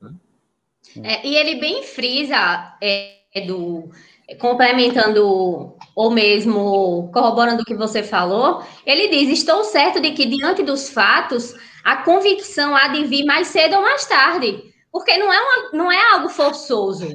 Né? 0.02 0.10
É, 1.04 1.24
e 1.24 1.36
ele 1.36 1.60
bem 1.60 1.84
frisa, 1.84 2.76
é, 2.82 3.14
do, 3.46 3.90
complementando 4.40 5.76
ou 5.94 6.10
mesmo 6.10 7.08
corroborando 7.12 7.62
o 7.62 7.64
que 7.64 7.76
você 7.76 8.02
falou, 8.02 8.60
ele 8.84 9.06
diz: 9.06 9.38
Estou 9.38 9.62
certo 9.62 10.00
de 10.00 10.10
que, 10.10 10.26
diante 10.26 10.64
dos 10.64 10.90
fatos, 10.90 11.54
a 11.84 11.98
convicção 11.98 12.74
há 12.74 12.88
de 12.88 13.04
vir 13.04 13.24
mais 13.24 13.46
cedo 13.46 13.76
ou 13.76 13.82
mais 13.82 14.04
tarde, 14.04 14.64
porque 14.90 15.16
não 15.16 15.32
é, 15.32 15.40
uma, 15.40 15.70
não 15.72 15.92
é 15.92 16.12
algo 16.12 16.28
forçoso 16.28 17.08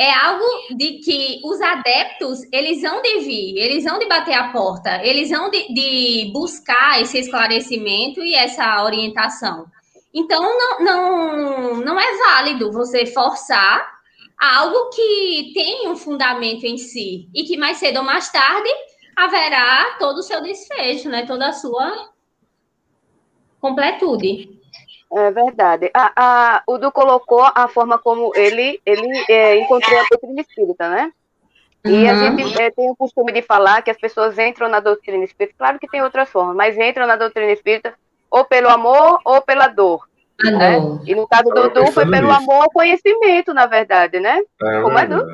é 0.00 0.14
algo 0.14 0.46
de 0.78 0.92
que 1.00 1.42
os 1.44 1.60
adeptos, 1.60 2.40
eles 2.50 2.80
vão 2.80 3.02
de 3.02 3.18
vir, 3.18 3.58
eles 3.58 3.84
vão 3.84 3.98
de 3.98 4.08
bater 4.08 4.32
a 4.32 4.48
porta, 4.50 4.98
eles 5.04 5.28
vão 5.28 5.50
de, 5.50 5.74
de 5.74 6.30
buscar 6.32 7.02
esse 7.02 7.18
esclarecimento 7.18 8.24
e 8.24 8.34
essa 8.34 8.82
orientação. 8.82 9.66
Então, 10.14 10.40
não, 10.42 10.80
não, 10.80 11.74
não 11.82 12.00
é 12.00 12.16
válido 12.16 12.72
você 12.72 13.04
forçar 13.04 13.86
algo 14.38 14.88
que 14.88 15.50
tem 15.52 15.86
um 15.86 15.94
fundamento 15.94 16.64
em 16.64 16.78
si 16.78 17.28
e 17.34 17.44
que 17.44 17.58
mais 17.58 17.76
cedo 17.76 17.98
ou 17.98 18.02
mais 18.02 18.32
tarde 18.32 18.70
haverá 19.14 19.96
todo 19.98 20.20
o 20.20 20.22
seu 20.22 20.40
desfecho, 20.40 21.10
né? 21.10 21.26
toda 21.26 21.48
a 21.48 21.52
sua 21.52 22.08
completude. 23.60 24.59
É 25.12 25.30
verdade. 25.30 25.90
A, 25.92 26.12
a, 26.16 26.62
o 26.66 26.78
Du 26.78 26.92
colocou 26.92 27.42
a 27.42 27.66
forma 27.66 27.98
como 27.98 28.32
ele, 28.36 28.80
ele 28.86 29.24
é, 29.28 29.56
encontrou 29.56 29.98
a 29.98 30.04
doutrina 30.08 30.40
espírita, 30.40 30.88
né? 30.88 31.12
E 31.84 32.04
uhum. 32.04 32.10
a 32.10 32.14
gente 32.14 32.62
é, 32.62 32.70
tem 32.70 32.90
o 32.90 32.96
costume 32.96 33.32
de 33.32 33.42
falar 33.42 33.82
que 33.82 33.90
as 33.90 33.96
pessoas 33.96 34.38
entram 34.38 34.68
na 34.68 34.80
doutrina 34.80 35.24
espírita, 35.24 35.56
claro 35.58 35.78
que 35.78 35.88
tem 35.88 36.02
outras 36.02 36.28
formas, 36.28 36.54
mas 36.54 36.78
entram 36.78 37.06
na 37.06 37.16
doutrina 37.16 37.50
espírita 37.50 37.94
ou 38.30 38.44
pelo 38.44 38.68
amor 38.68 39.20
ou 39.24 39.40
pela 39.40 39.66
dor. 39.66 40.06
Né? 40.42 40.78
E 41.06 41.14
no 41.14 41.26
caso 41.26 41.50
do 41.50 41.70
Du 41.70 41.90
foi 41.92 42.08
pelo 42.08 42.28
nisso. 42.28 42.40
amor 42.40 42.62
ao 42.62 42.70
conhecimento, 42.70 43.52
na 43.52 43.66
verdade, 43.66 44.20
né? 44.20 44.40
É, 44.62 44.80
Como 44.82 44.98
é, 44.98 45.06
Du? 45.06 45.26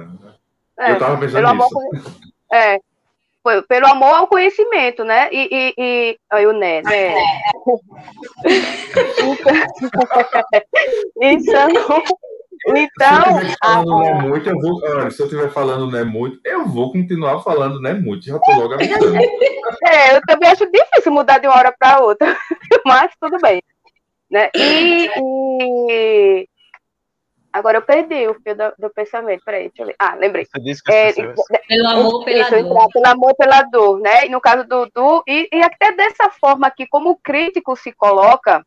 É, 0.78 0.92
eu 0.92 0.98
tava 0.98 1.18
pensando 1.18 1.42
pelo 1.42 1.54
nisso. 1.54 1.78
Amor, 1.78 2.12
é, 2.52 2.80
pelo 3.68 3.86
amor 3.86 4.14
ao 4.14 4.26
conhecimento, 4.26 5.04
né? 5.04 5.28
E, 5.30 5.48
e, 5.50 5.74
e 5.78 6.18
aí 6.30 6.46
o 6.46 6.52
Né. 6.52 6.82
né? 6.82 7.14
Então, 11.22 11.68
então, 12.74 13.40
se 13.40 13.52
eu 13.52 13.58
falando 13.60 13.86
não 13.86 14.04
é 14.04 14.14
muito, 14.14 14.48
eu 14.48 14.58
vou, 14.58 14.80
olha, 14.82 15.10
se 15.10 15.20
eu 15.20 15.26
estiver 15.26 15.50
falando 15.50 15.90
não 15.90 15.98
é 15.98 16.04
muito, 16.04 16.40
eu 16.44 16.66
vou 16.66 16.90
continuar 16.90 17.40
falando 17.42 17.80
não 17.80 17.90
é 17.90 17.94
muito, 17.94 18.24
já 18.24 18.38
tô 18.38 18.52
logo 18.52 18.74
avisando. 18.74 19.16
É, 19.86 20.16
eu 20.16 20.20
também 20.26 20.48
acho 20.48 20.64
difícil 20.70 21.12
mudar 21.12 21.38
de 21.38 21.46
uma 21.46 21.56
hora 21.56 21.74
para 21.78 22.00
outra, 22.00 22.36
mas 22.84 23.12
tudo 23.20 23.36
bem. 23.40 23.62
Né? 24.30 24.48
E, 24.56 25.10
e 25.18 26.48
Agora 27.56 27.78
eu 27.78 27.82
perdi 27.82 28.26
o 28.28 28.34
fio 28.34 28.54
do, 28.54 28.72
do 28.78 28.90
pensamento. 28.90 29.42
Peraí, 29.44 29.68
deixa 29.68 29.82
eu 29.82 29.86
ver. 29.86 29.96
Ah, 29.98 30.14
lembrei. 30.14 30.44
Você 30.44 30.60
disse 30.60 30.82
que 30.82 30.92
é, 30.92 31.12
pelo 31.12 31.88
amor, 31.88 32.24
pela 32.24 32.42
isso, 32.42 32.50
dor. 32.50 32.88
Pelo 32.92 33.06
amor, 33.06 33.34
pela 33.34 33.62
dor, 33.62 34.00
né? 34.00 34.26
E 34.26 34.28
no 34.28 34.40
caso 34.40 34.64
do 34.64 34.86
Du, 34.94 35.22
e, 35.26 35.48
e 35.50 35.62
até 35.62 35.92
dessa 35.92 36.28
forma 36.28 36.66
aqui, 36.66 36.86
como 36.86 37.10
o 37.10 37.16
crítico 37.16 37.74
se 37.74 37.92
coloca, 37.92 38.62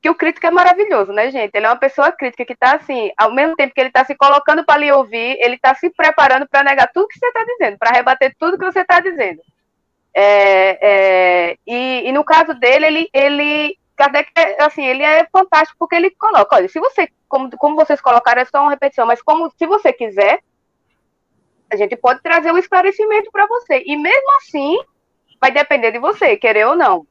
que 0.00 0.08
o 0.08 0.14
crítico 0.14 0.46
é 0.46 0.50
maravilhoso, 0.52 1.12
né, 1.12 1.32
gente? 1.32 1.52
Ele 1.52 1.66
é 1.66 1.68
uma 1.68 1.76
pessoa 1.76 2.12
crítica 2.12 2.44
que 2.44 2.52
está 2.52 2.76
assim, 2.76 3.10
ao 3.16 3.32
mesmo 3.32 3.56
tempo 3.56 3.74
que 3.74 3.80
ele 3.80 3.88
está 3.88 4.04
se 4.04 4.14
colocando 4.14 4.64
para 4.64 4.78
lhe 4.78 4.92
ouvir, 4.92 5.36
ele 5.40 5.56
está 5.56 5.74
se 5.74 5.90
preparando 5.90 6.46
para 6.48 6.62
negar 6.62 6.90
tudo 6.92 7.08
que 7.08 7.18
você 7.18 7.26
está 7.26 7.44
dizendo, 7.44 7.78
para 7.78 7.90
rebater 7.90 8.34
tudo 8.38 8.58
que 8.58 8.64
você 8.64 8.80
está 8.80 9.00
dizendo. 9.00 9.40
É, 10.14 10.78
é, 10.82 11.56
e, 11.66 12.08
e, 12.08 12.12
no 12.12 12.22
caso 12.22 12.54
dele, 12.54 12.86
ele, 12.86 13.08
ele 13.12 13.78
Kardec, 14.02 14.32
assim, 14.58 14.84
ele 14.84 15.04
é 15.04 15.24
fantástico 15.30 15.76
porque 15.78 15.94
ele 15.94 16.10
coloca, 16.10 16.56
olha, 16.56 16.68
se 16.68 16.80
você, 16.80 17.08
como, 17.28 17.48
como 17.56 17.76
vocês 17.76 18.00
colocaram, 18.00 18.42
é 18.42 18.44
só 18.44 18.60
uma 18.60 18.70
repetição, 18.70 19.06
mas 19.06 19.22
como 19.22 19.48
se 19.56 19.64
você 19.64 19.92
quiser, 19.92 20.40
a 21.72 21.76
gente 21.76 21.94
pode 21.94 22.20
trazer 22.20 22.50
um 22.50 22.58
esclarecimento 22.58 23.30
para 23.30 23.46
você. 23.46 23.84
E 23.86 23.96
mesmo 23.96 24.36
assim, 24.36 24.76
vai 25.40 25.52
depender 25.52 25.92
de 25.92 26.00
você, 26.00 26.36
querer 26.36 26.66
ou 26.66 26.74
não. 26.74 27.06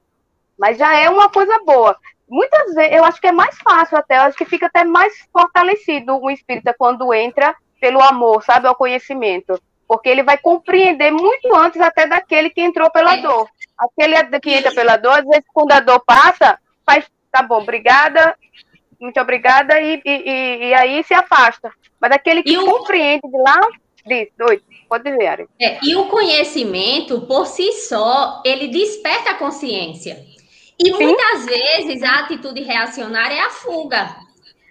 Mas 0.59 0.77
já 0.77 0.93
é 0.99 1.09
uma 1.09 1.29
coisa 1.29 1.57
boa. 1.65 1.97
Muitas 2.27 2.73
vezes, 2.73 2.91
eu 2.91 3.05
acho 3.05 3.21
que 3.21 3.27
é 3.27 3.31
mais 3.31 3.57
fácil 3.59 3.97
até, 3.97 4.17
eu 4.17 4.23
acho 4.23 4.37
que 4.37 4.45
fica 4.45 4.65
até 4.65 4.83
mais 4.83 5.13
fortalecido 5.31 6.17
o 6.17 6.29
espírita 6.29 6.75
quando 6.77 7.13
entra 7.13 7.55
pelo 7.79 8.01
amor, 8.01 8.43
sabe, 8.43 8.67
ao 8.67 8.75
conhecimento. 8.75 9.57
Porque 9.87 10.09
ele 10.09 10.23
vai 10.23 10.37
compreender 10.37 11.11
muito 11.11 11.55
antes 11.55 11.79
até 11.79 12.05
daquele 12.05 12.49
que 12.49 12.61
entrou 12.61 12.91
pela 12.91 13.15
dor. 13.15 13.49
Aquele 13.77 14.39
que 14.41 14.51
entra 14.51 14.73
pela 14.73 14.97
dor, 14.97 15.19
às 15.19 15.25
vezes, 15.25 15.45
quando 15.53 15.71
a 15.71 15.79
dor 15.79 16.03
passa, 16.05 16.59
faz, 16.85 17.05
tá 17.31 17.41
bom, 17.41 17.61
obrigada, 17.61 18.35
muito 18.99 19.19
obrigada, 19.19 19.79
e, 19.79 20.01
e, 20.05 20.69
e 20.69 20.73
aí 20.73 21.03
se 21.03 21.13
afasta. 21.13 21.71
Mas 21.99 22.11
aquele 22.11 22.43
que 22.43 22.57
o... 22.57 22.65
compreende 22.65 23.27
de 23.27 23.37
lá, 23.37 23.59
diz, 24.05 24.29
doido, 24.37 24.63
pode 24.87 25.09
Ari. 25.25 25.47
É, 25.59 25.79
e 25.83 25.95
o 25.95 26.07
conhecimento, 26.07 27.21
por 27.21 27.47
si 27.47 27.71
só, 27.73 28.41
ele 28.45 28.67
desperta 28.67 29.31
a 29.31 29.37
consciência. 29.37 30.23
E 30.79 30.85
Sim. 30.85 31.03
muitas 31.03 31.45
vezes 31.45 32.01
a 32.03 32.19
atitude 32.19 32.61
reacionária 32.63 33.35
é 33.35 33.41
a 33.41 33.49
fuga. 33.49 34.15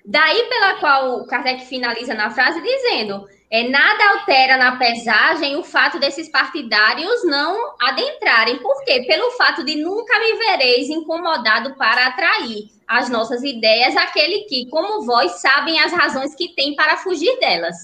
Daí 0.04 0.42
pela 0.48 0.74
qual 0.80 1.20
o 1.20 1.26
Kardec 1.26 1.66
finaliza 1.66 2.14
na 2.14 2.30
frase 2.30 2.60
dizendo 2.60 3.26
é, 3.50 3.68
nada 3.68 4.10
altera 4.10 4.56
na 4.56 4.76
pesagem 4.76 5.56
o 5.56 5.64
fato 5.64 5.98
desses 5.98 6.28
partidários 6.28 7.24
não 7.24 7.74
adentrarem. 7.80 8.58
Por 8.58 8.84
quê? 8.84 9.04
Pelo 9.08 9.32
fato 9.32 9.64
de 9.64 9.74
nunca 9.74 10.20
me 10.20 10.36
vereis 10.36 10.88
incomodado 10.88 11.74
para 11.74 12.06
atrair 12.06 12.70
as 12.86 13.10
nossas 13.10 13.42
ideias 13.42 13.96
aquele 13.96 14.44
que, 14.44 14.66
como 14.70 15.04
vós, 15.04 15.40
sabem 15.40 15.80
as 15.80 15.92
razões 15.92 16.32
que 16.36 16.54
tem 16.54 16.76
para 16.76 16.98
fugir 16.98 17.40
delas. 17.40 17.76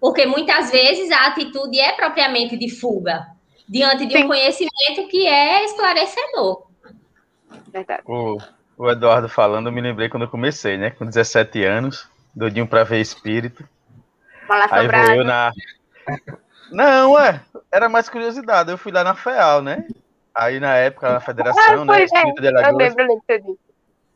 Porque 0.00 0.24
muitas 0.24 0.70
vezes 0.70 1.10
a 1.10 1.26
atitude 1.26 1.80
é 1.80 1.92
propriamente 1.92 2.56
de 2.56 2.70
fuga, 2.70 3.26
diante 3.68 4.06
de 4.06 4.16
Sim. 4.16 4.24
um 4.24 4.28
conhecimento 4.28 5.08
que 5.10 5.26
é 5.26 5.64
esclarecedor. 5.64 6.68
Verdade. 7.72 8.02
O, 8.06 8.38
o 8.76 8.88
Eduardo 8.88 9.28
falando, 9.28 9.66
eu 9.66 9.72
me 9.72 9.80
lembrei 9.80 10.08
quando 10.08 10.22
eu 10.22 10.30
comecei, 10.30 10.76
né? 10.76 10.90
Com 10.90 11.04
17 11.04 11.64
anos, 11.64 12.08
doidinho 12.32 12.68
para 12.68 12.84
ver 12.84 13.00
espírito. 13.00 13.64
Aí 14.70 14.88
vou 14.88 15.14
eu 15.14 15.24
na. 15.24 15.52
Não, 16.70 17.18
é. 17.18 17.40
Era 17.70 17.88
mais 17.88 18.08
curiosidade. 18.08 18.70
Eu 18.70 18.78
fui 18.78 18.92
lá 18.92 19.04
na 19.04 19.14
FEAL, 19.14 19.62
né? 19.62 19.86
Aí 20.34 20.60
na 20.60 20.74
época, 20.74 21.12
na 21.12 21.20
federação, 21.20 21.82
ah, 21.82 21.84
né? 21.84 22.02
É. 22.02 22.70
Eu 22.70 22.76
lembro, 22.76 23.02
eu 23.02 23.20
lembro. 23.28 23.58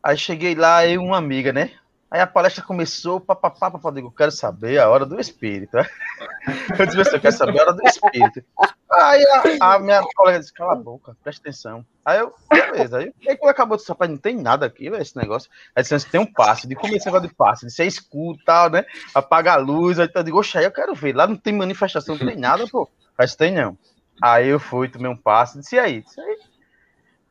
Aí 0.03 0.17
cheguei 0.17 0.55
lá 0.55 0.85
e 0.87 0.99
uma 0.99 1.19
amiga, 1.19 1.53
né? 1.53 1.71
Aí 2.13 2.21
a 2.21 2.27
palestra 2.27 2.63
começou, 2.63 3.19
papapá, 3.19 3.73
eu 3.83 3.91
digo, 3.91 4.11
quero 4.11 4.31
saber 4.31 4.79
a 4.79 4.87
hora 4.87 5.07
do 5.07 5.19
espírito. 5.19 5.79
Eu 6.79 6.85
disse, 6.85 6.99
você 6.99 7.19
quer 7.19 7.33
saber 7.33 7.59
a 7.59 7.63
hora 7.63 7.73
do 7.73 7.83
espírito. 7.87 8.45
Aí 8.91 9.25
a, 9.59 9.75
a, 9.75 9.79
minha 9.79 10.03
colega 10.15 10.39
disse, 10.39 10.53
cala 10.53 10.75
a 10.75 10.77
boca, 10.77 11.17
presta 11.23 11.41
atenção. 11.41 11.87
Aí 12.05 12.19
eu, 12.19 12.35
beleza. 12.51 12.99
Aí, 12.99 13.37
quando 13.39 13.49
acabou 13.49 13.79
de 13.79 13.85
rapaz, 13.89 14.11
não 14.11 14.19
tem 14.19 14.37
nada 14.37 14.67
aqui, 14.67 14.91
véio, 14.91 15.01
esse 15.01 15.17
negócio. 15.17 15.51
Aí 15.75 15.83
disse, 15.83 16.11
tem 16.11 16.21
um 16.21 16.31
passe, 16.31 16.69
de 16.69 16.75
como 16.75 16.95
esse 16.95 17.07
negócio 17.07 17.29
de 17.29 17.35
passe, 17.35 17.65
de 17.65 17.73
ser 17.73 17.87
escuro 17.87 18.37
tal, 18.45 18.69
né? 18.69 18.85
Apaga 19.15 19.55
a 19.55 19.57
luz, 19.57 19.99
aí 19.99 20.11
eu 20.15 20.23
digo, 20.23 20.39
oxe, 20.39 20.59
aí 20.59 20.65
eu 20.65 20.71
quero 20.71 20.95
ver. 20.95 21.17
Lá 21.17 21.27
não 21.27 21.37
tem 21.37 21.55
manifestação, 21.55 22.15
não 22.15 22.27
tem 22.27 22.37
nada, 22.37 22.67
pô. 22.71 22.91
Mas 23.17 23.35
tem 23.35 23.53
não. 23.53 23.79
Aí 24.21 24.49
eu 24.49 24.61
fui, 24.61 24.89
tomei 24.89 25.11
um 25.11 25.17
passe, 25.17 25.59
disse, 25.59 25.77
e 25.77 25.79
aí? 25.79 26.03
Disse, 26.03 26.21
aí? 26.21 26.39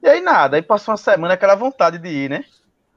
E 0.01 0.09
aí 0.09 0.21
nada, 0.21 0.55
aí 0.55 0.63
passou 0.63 0.91
uma 0.91 0.97
semana 0.97 1.35
aquela 1.35 1.53
vontade 1.53 2.00
de 2.00 2.09
ir, 2.09 2.29
né? 2.31 2.43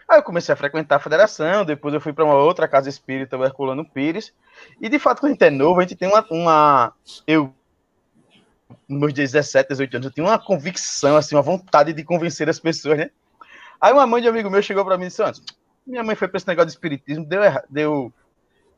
Aí 0.08 0.18
eu 0.18 0.22
comecei 0.22 0.52
a 0.52 0.56
frequentar 0.56 0.96
a 0.96 1.00
federação, 1.00 1.64
depois 1.64 1.94
eu 1.94 2.00
fui 2.00 2.12
para 2.12 2.24
uma 2.24 2.34
outra 2.34 2.68
casa 2.68 2.88
espírita, 2.88 3.38
o 3.38 3.44
Herculano 3.44 3.88
Pires. 3.88 4.34
E 4.80 4.88
de 4.88 4.98
fato, 4.98 5.20
quando 5.20 5.30
a 5.30 5.32
gente 5.32 5.44
é 5.44 5.50
novo, 5.50 5.80
a 5.80 5.82
gente 5.82 5.96
tem 5.96 6.08
uma. 6.08 6.24
uma 6.30 6.92
eu, 7.26 7.54
nos 8.88 9.00
meus 9.00 9.12
17, 9.14 9.68
18 9.68 9.96
anos, 9.96 10.06
eu 10.06 10.12
tinha 10.12 10.26
uma 10.26 10.38
convicção, 10.38 11.16
assim, 11.16 11.34
uma 11.34 11.42
vontade 11.42 11.92
de 11.92 12.04
convencer 12.04 12.48
as 12.48 12.60
pessoas, 12.60 12.98
né? 12.98 13.10
Aí 13.80 13.92
uma 13.92 14.06
mãe 14.06 14.20
de 14.20 14.28
um 14.28 14.30
amigo 14.30 14.50
meu 14.50 14.62
chegou 14.62 14.84
para 14.84 14.98
mim 14.98 15.04
e 15.04 15.08
disse: 15.08 15.22
antes, 15.22 15.42
minha 15.86 16.02
mãe 16.02 16.14
foi 16.14 16.28
para 16.28 16.36
esse 16.36 16.48
negócio 16.48 16.66
de 16.66 16.72
espiritismo, 16.72 17.24
deu, 17.24 17.40
deu. 17.68 18.12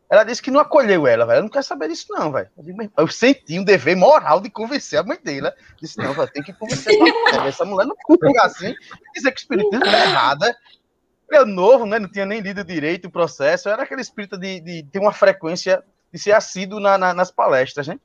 Ela 0.09 0.23
disse 0.23 0.41
que 0.41 0.53
não 0.53 0.61
acolheu 0.61 1.05
ela, 1.07 1.27
velho. 1.27 1.39
Eu 1.39 1.43
não 1.43 1.49
quero 1.49 1.65
saber 1.65 1.89
disso, 1.89 2.07
não, 2.11 2.31
velho. 2.31 2.49
Eu, 2.97 3.09
senti 3.09 3.59
um 3.59 3.65
dever 3.65 3.97
moral 3.97 4.41
de 4.41 4.49
convencer 4.49 5.01
a 5.01 5.03
mãe 5.03 5.19
dele. 5.21 5.51
Disse, 5.81 5.99
não, 5.99 6.13
velho, 6.13 6.31
tem 6.31 6.45
que 6.45 6.53
convencer 6.53 6.95
essa 7.45 7.65
mulher. 7.65 7.87
não 7.87 7.97
pode 7.97 8.39
assim 8.39 8.73
dizer 9.15 9.33
que 9.33 9.39
o 9.39 9.43
espiritismo 9.43 9.85
é 9.85 10.03
errada 10.05 10.57
eu 11.31 11.47
novo, 11.47 11.87
né? 11.87 11.99
Não 11.99 12.09
tinha 12.09 12.27
nem 12.27 12.41
lido 12.41 12.65
direito 12.65 13.07
o 13.07 13.11
processo. 13.11 13.69
Eu 13.69 13.73
era 13.73 13.83
aquele 13.83 14.01
espírito 14.01 14.39
de, 14.39 14.61
de 14.61 14.83
ter 14.85 14.99
uma 14.99 15.13
frequência 15.13 15.83
de 16.13 16.19
ser 16.19 16.33
assíduo 16.33 16.81
na, 16.81 16.97
na, 16.97 17.13
nas 17.13 17.31
palestras, 17.31 17.89
né? 17.89 17.99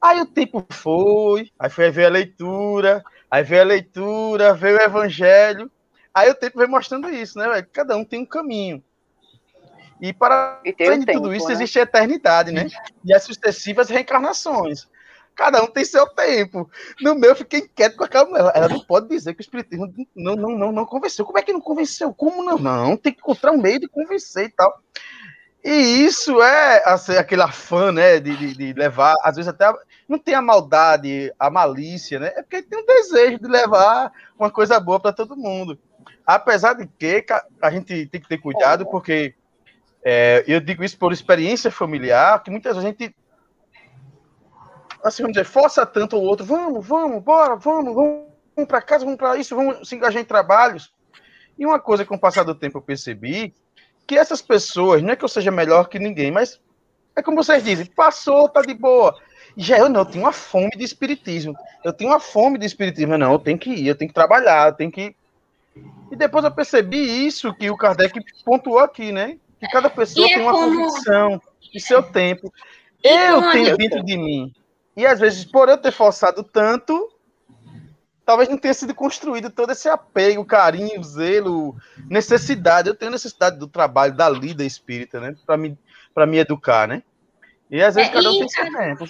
Aí 0.00 0.20
o 0.20 0.26
tempo 0.26 0.64
foi, 0.70 1.50
aí 1.58 1.70
foi 1.70 1.90
ver 1.90 2.06
a 2.06 2.10
leitura, 2.10 3.02
aí 3.30 3.42
veio 3.42 3.62
a 3.62 3.64
leitura, 3.64 4.54
veio 4.54 4.78
o 4.78 4.82
evangelho. 4.82 5.70
Aí 6.14 6.30
o 6.30 6.34
tempo 6.34 6.58
veio 6.58 6.70
mostrando 6.70 7.08
isso, 7.10 7.38
né? 7.38 7.48
Véio? 7.48 7.66
Cada 7.72 7.96
um 7.96 8.04
tem 8.04 8.20
um 8.20 8.26
caminho. 8.26 8.82
E 10.00 10.12
para 10.12 10.60
além 10.80 11.00
de 11.00 11.06
tudo 11.06 11.34
isso, 11.34 11.48
né? 11.48 11.54
existe 11.54 11.78
a 11.78 11.82
eternidade, 11.82 12.52
né? 12.52 12.68
E 13.04 13.14
as 13.14 13.22
sucessivas 13.22 13.88
reencarnações. 13.88 14.86
Cada 15.36 15.62
um 15.62 15.66
tem 15.66 15.84
seu 15.84 16.06
tempo. 16.06 16.68
No 17.00 17.14
meu, 17.14 17.30
eu 17.30 17.36
fiquei 17.36 17.60
inquieto 17.60 17.96
com 17.96 18.04
aquela 18.04 18.24
mulher. 18.24 18.50
Ela 18.54 18.68
não 18.70 18.80
pode 18.80 19.06
dizer 19.08 19.34
que 19.34 19.40
o 19.40 19.42
Espiritismo 19.42 19.92
não, 20.16 20.34
não, 20.34 20.58
não, 20.58 20.72
não 20.72 20.86
convenceu. 20.86 21.26
Como 21.26 21.38
é 21.38 21.42
que 21.42 21.52
não 21.52 21.60
convenceu? 21.60 22.12
Como 22.14 22.42
não? 22.42 22.58
Não, 22.58 22.96
tem 22.96 23.12
que 23.12 23.20
encontrar 23.20 23.52
um 23.52 23.60
meio 23.60 23.78
de 23.78 23.86
convencer 23.86 24.46
e 24.46 24.48
tal. 24.48 24.82
E 25.62 26.04
isso 26.04 26.40
é 26.40 26.82
assim, 26.86 27.16
aquele 27.16 27.42
afã, 27.42 27.92
né, 27.92 28.18
de, 28.18 28.36
de, 28.36 28.54
de, 28.54 28.72
levar, 28.72 29.14
às 29.20 29.34
vezes 29.34 29.48
até 29.48 29.66
não 30.08 30.16
tem 30.16 30.34
a 30.34 30.40
maldade, 30.40 31.32
a 31.38 31.50
malícia, 31.50 32.20
né? 32.20 32.32
É 32.36 32.42
porque 32.42 32.62
tem 32.62 32.78
um 32.78 32.86
desejo 32.86 33.40
de 33.40 33.48
levar 33.48 34.12
uma 34.38 34.48
coisa 34.48 34.78
boa 34.78 35.00
para 35.00 35.12
todo 35.12 35.36
mundo. 35.36 35.76
Apesar 36.24 36.74
de 36.74 36.86
que 36.86 37.26
a 37.60 37.70
gente 37.70 38.06
tem 38.06 38.20
que 38.20 38.28
ter 38.28 38.38
cuidado, 38.38 38.86
porque 38.86 39.34
é, 40.04 40.44
eu 40.46 40.60
digo 40.60 40.84
isso 40.84 40.96
por 40.96 41.12
experiência 41.12 41.70
familiar, 41.70 42.42
que 42.42 42.50
muitas 42.50 42.76
vezes 42.76 42.86
a 42.86 42.88
gente 42.88 43.14
assim, 45.08 45.22
vamos 45.22 45.36
dizer, 45.36 45.44
força 45.44 45.86
tanto 45.86 46.16
o 46.16 46.22
outro, 46.22 46.44
vamos, 46.44 46.86
vamos, 46.86 47.22
bora, 47.22 47.56
vamos, 47.56 47.94
vamos, 47.94 48.24
vamos 48.54 48.68
para 48.68 48.82
casa, 48.82 49.04
vamos 49.04 49.18
para 49.18 49.36
isso, 49.36 49.54
vamos 49.54 49.88
se 49.88 49.94
engajar 49.94 50.20
em 50.20 50.24
trabalhos. 50.24 50.92
E 51.58 51.64
uma 51.64 51.78
coisa 51.78 52.04
que 52.04 52.08
com 52.08 52.16
o 52.16 52.20
passar 52.20 52.42
do 52.42 52.54
tempo 52.54 52.78
eu 52.78 52.82
percebi, 52.82 53.54
que 54.06 54.16
essas 54.16 54.42
pessoas, 54.42 55.02
não 55.02 55.10
é 55.10 55.16
que 55.16 55.24
eu 55.24 55.28
seja 55.28 55.50
melhor 55.50 55.88
que 55.88 55.98
ninguém, 55.98 56.30
mas 56.30 56.60
é 57.14 57.22
como 57.22 57.42
vocês 57.42 57.64
dizem, 57.64 57.86
passou, 57.86 58.48
tá 58.48 58.60
de 58.62 58.74
boa. 58.74 59.16
Já 59.56 59.78
eu 59.78 59.88
não, 59.88 60.00
eu 60.00 60.06
tenho 60.06 60.24
uma 60.24 60.32
fome 60.32 60.70
de 60.76 60.84
espiritismo. 60.84 61.56
Eu 61.82 61.92
tenho 61.92 62.10
uma 62.10 62.20
fome 62.20 62.58
de 62.58 62.66
espiritismo. 62.66 63.16
Não, 63.16 63.32
eu 63.32 63.38
tenho 63.38 63.58
que 63.58 63.70
ir, 63.70 63.86
eu 63.86 63.94
tenho 63.94 64.08
que 64.08 64.14
trabalhar, 64.14 64.68
eu 64.68 64.74
tenho 64.74 64.92
que. 64.92 65.16
E 66.10 66.16
depois 66.16 66.44
eu 66.44 66.50
percebi 66.50 67.26
isso 67.26 67.54
que 67.54 67.70
o 67.70 67.76
Kardec 67.76 68.20
pontuou 68.44 68.80
aqui, 68.80 69.12
né? 69.12 69.38
Que 69.58 69.66
cada 69.68 69.88
pessoa 69.88 70.26
e 70.26 70.34
tem 70.34 70.42
é 70.42 70.42
uma 70.42 70.52
como... 70.52 70.76
convicção 70.76 71.40
de 71.72 71.80
seu 71.80 72.02
tempo. 72.02 72.52
eu 73.02 73.50
tenho 73.50 73.76
dentro 73.78 74.04
de 74.04 74.16
mim 74.18 74.52
e 74.96 75.06
às 75.06 75.20
vezes, 75.20 75.44
por 75.44 75.68
eu 75.68 75.76
ter 75.76 75.92
forçado 75.92 76.42
tanto, 76.42 77.12
talvez 78.24 78.48
não 78.48 78.56
tenha 78.56 78.72
sido 78.72 78.94
construído 78.94 79.50
todo 79.50 79.70
esse 79.70 79.88
apego, 79.88 80.44
carinho, 80.44 81.02
zelo, 81.04 81.76
necessidade. 82.08 82.88
Eu 82.88 82.94
tenho 82.94 83.12
necessidade 83.12 83.58
do 83.58 83.68
trabalho, 83.68 84.16
da 84.16 84.28
lida 84.28 84.64
espírita, 84.64 85.20
né? 85.20 85.36
Para 85.44 85.56
me, 85.58 85.78
me 86.26 86.38
educar, 86.38 86.88
né? 86.88 87.02
E 87.70 87.82
às 87.82 87.94
vezes 87.94 88.10
é, 88.10 88.14
cada 88.14 88.30
um 88.30 88.38
tem 88.38 88.48
seu 88.48 88.72
tempo. 88.72 89.04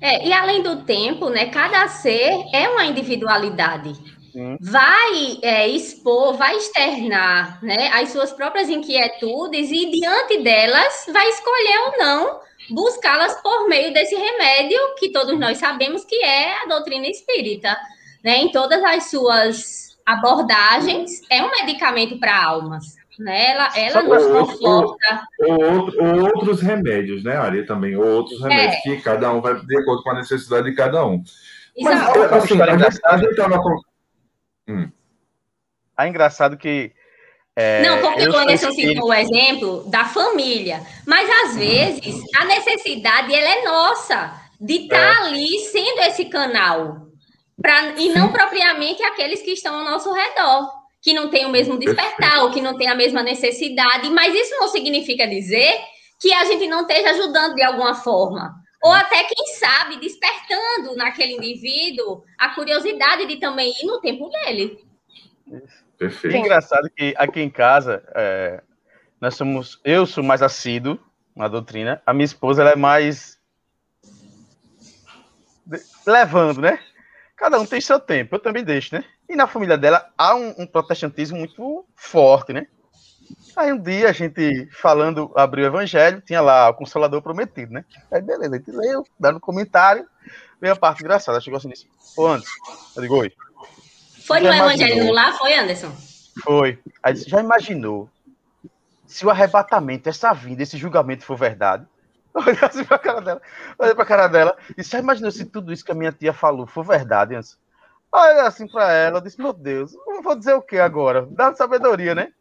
É, 0.00 0.26
e 0.26 0.32
além 0.32 0.62
do 0.62 0.84
tempo, 0.84 1.30
né? 1.30 1.46
Cada 1.50 1.86
ser 1.86 2.44
é 2.52 2.68
uma 2.68 2.84
individualidade. 2.84 3.94
Sim. 4.32 4.56
Vai 4.60 5.38
é, 5.42 5.68
expor, 5.68 6.36
vai 6.36 6.56
externar 6.56 7.62
né, 7.62 7.88
as 7.92 8.08
suas 8.08 8.32
próprias 8.32 8.68
inquietudes 8.70 9.70
e, 9.70 9.90
diante 9.90 10.42
delas, 10.42 11.04
vai 11.12 11.28
escolher 11.28 11.78
ou 11.78 11.98
não 11.98 12.40
buscá-las 12.70 13.40
por 13.42 13.68
meio 13.68 13.92
desse 13.92 14.14
remédio 14.14 14.78
que 14.98 15.10
todos 15.10 15.38
nós 15.38 15.58
sabemos 15.58 16.04
que 16.04 16.16
é 16.24 16.62
a 16.62 16.66
doutrina 16.66 17.06
espírita, 17.06 17.76
né? 18.24 18.38
Em 18.38 18.50
todas 18.50 18.82
as 18.82 19.10
suas 19.10 19.98
abordagens, 20.06 21.20
é 21.30 21.42
um 21.42 21.50
medicamento 21.50 22.18
para 22.18 22.44
almas. 22.44 22.96
Né? 23.18 23.50
Ela, 23.50 23.78
ela 23.78 24.02
nos 24.02 24.26
conforta. 24.26 25.28
Ou, 25.40 25.62
ou, 25.62 25.92
ou, 26.00 26.22
outros 26.22 26.60
remédios, 26.62 27.22
né, 27.22 27.36
Ari, 27.36 27.66
também. 27.66 27.94
Ou 27.94 28.06
outros 28.06 28.40
remédios 28.40 28.76
é. 28.76 28.80
que 28.80 29.02
cada 29.02 29.30
um 29.32 29.40
vai 29.40 29.54
de 29.54 29.78
acordo 29.78 30.02
com 30.02 30.10
a 30.10 30.14
necessidade 30.14 30.70
de 30.70 30.74
cada 30.74 31.06
um. 31.06 31.22
Exato. 31.76 32.18
Mas, 32.18 32.32
assim, 32.32 32.60
a 32.60 32.76
gente 33.16 33.30
estava... 33.30 33.60
Hum. 34.66 34.90
É 35.98 36.08
engraçado 36.08 36.56
que 36.56 36.92
é, 37.54 37.82
não, 37.82 38.00
porque 38.00 38.26
o 38.28 38.36
Anderson 38.36 38.72
citou 38.72 39.08
o 39.08 39.14
exemplo 39.14 39.84
da 39.90 40.06
família, 40.06 40.80
mas 41.06 41.28
às 41.44 41.56
vezes 41.56 42.22
a 42.36 42.46
necessidade 42.46 43.34
ela 43.34 43.48
é 43.48 43.64
nossa 43.64 44.40
de 44.58 44.84
estar 44.84 45.16
tá 45.16 45.24
é. 45.24 45.28
ali 45.28 45.58
sendo 45.70 46.00
esse 46.00 46.24
canal, 46.26 47.08
pra, 47.60 47.94
e 47.98 48.08
não 48.08 48.32
propriamente 48.32 49.02
aqueles 49.02 49.42
que 49.42 49.50
estão 49.50 49.74
ao 49.74 49.84
nosso 49.84 50.10
redor, 50.12 50.70
que 51.02 51.12
não 51.12 51.28
têm 51.28 51.44
o 51.44 51.50
mesmo 51.50 51.76
despertar, 51.76 52.42
ou 52.44 52.50
que 52.50 52.60
não 52.60 52.76
têm 52.78 52.88
a 52.88 52.94
mesma 52.94 53.22
necessidade, 53.22 54.08
mas 54.08 54.34
isso 54.34 54.54
não 54.58 54.68
significa 54.68 55.26
dizer 55.26 55.78
que 56.18 56.32
a 56.32 56.44
gente 56.44 56.66
não 56.68 56.82
esteja 56.82 57.10
ajudando 57.10 57.54
de 57.54 57.62
alguma 57.62 57.94
forma. 57.94 58.54
Ou 58.82 58.92
até, 58.92 59.24
quem 59.24 59.46
sabe, 59.58 59.98
despertando 59.98 60.96
naquele 60.96 61.34
indivíduo 61.34 62.22
a 62.38 62.50
curiosidade 62.50 63.26
de 63.26 63.36
também 63.36 63.72
ir 63.82 63.86
no 63.86 64.00
tempo 64.00 64.28
dele. 64.28 64.78
Isso. 65.46 65.81
Perfeito. 66.02 66.34
É 66.34 66.40
engraçado 66.40 66.90
que 66.90 67.14
aqui 67.16 67.40
em 67.40 67.48
casa, 67.48 68.02
é, 68.16 68.60
nós 69.20 69.36
somos, 69.36 69.80
eu 69.84 70.04
sou 70.04 70.24
mais 70.24 70.42
assíduo 70.42 70.98
na 71.36 71.46
doutrina, 71.46 72.02
a 72.04 72.12
minha 72.12 72.24
esposa 72.24 72.62
ela 72.62 72.72
é 72.72 72.76
mais 72.76 73.38
levando, 76.04 76.60
né? 76.60 76.80
Cada 77.36 77.60
um 77.60 77.64
tem 77.64 77.80
seu 77.80 78.00
tempo, 78.00 78.34
eu 78.34 78.40
também 78.40 78.64
deixo, 78.64 78.96
né? 78.96 79.04
E 79.28 79.36
na 79.36 79.46
família 79.46 79.78
dela 79.78 80.10
há 80.18 80.34
um, 80.34 80.52
um 80.58 80.66
protestantismo 80.66 81.38
muito 81.38 81.86
forte, 81.94 82.52
né? 82.52 82.66
Aí 83.56 83.72
um 83.72 83.78
dia 83.78 84.08
a 84.08 84.12
gente 84.12 84.68
falando, 84.72 85.30
abriu 85.36 85.64
o 85.64 85.68
evangelho, 85.68 86.20
tinha 86.20 86.40
lá 86.40 86.68
o 86.68 86.74
Consolador 86.74 87.22
Prometido, 87.22 87.72
né? 87.72 87.84
Aí 88.10 88.20
beleza, 88.20 88.56
a 88.56 88.58
gente 88.58 88.72
leu, 88.72 89.06
dando 89.20 89.38
comentário, 89.38 90.04
veio 90.60 90.72
a 90.72 90.76
parte 90.76 91.00
engraçada, 91.00 91.40
chegou 91.40 91.58
assim 91.58 91.68
nisso. 91.68 91.86
Ô, 92.16 92.26
Anderson, 92.26 92.50
eu 92.96 93.02
digo, 93.02 93.16
oi. 93.18 93.32
Foi 94.26 94.40
no 94.40 94.52
Evangelho 94.52 95.12
lá, 95.12 95.32
foi, 95.32 95.54
Anderson? 95.54 95.92
Foi. 96.42 96.78
Aí 97.02 97.14
já 97.16 97.40
imaginou 97.40 98.08
se 99.06 99.26
o 99.26 99.30
arrebatamento, 99.30 100.08
essa 100.08 100.32
vinda, 100.32 100.62
esse 100.62 100.78
julgamento 100.78 101.24
for 101.24 101.36
verdade? 101.36 101.86
Olhei 102.34 102.58
assim 102.62 102.84
pra 102.84 102.98
cara 102.98 103.20
dela. 103.20 103.42
Olhei 103.78 103.94
pra 103.94 104.06
cara 104.06 104.26
dela. 104.26 104.56
E 104.76 104.82
já 104.82 104.98
imaginou 104.98 105.30
se 105.30 105.44
tudo 105.44 105.72
isso 105.72 105.84
que 105.84 105.92
a 105.92 105.94
minha 105.94 106.12
tia 106.12 106.32
falou 106.32 106.66
for 106.66 106.84
verdade, 106.84 107.34
antes? 107.34 107.58
Olha 108.10 108.42
assim 108.42 108.66
pra 108.66 108.92
ela, 108.92 109.20
disse, 109.20 109.40
meu 109.40 109.52
Deus, 109.52 109.94
eu 109.94 110.22
vou 110.22 110.34
dizer 110.34 110.54
o 110.54 110.62
que 110.62 110.78
agora? 110.78 111.26
Dá 111.30 111.54
sabedoria, 111.54 112.14
né? 112.14 112.32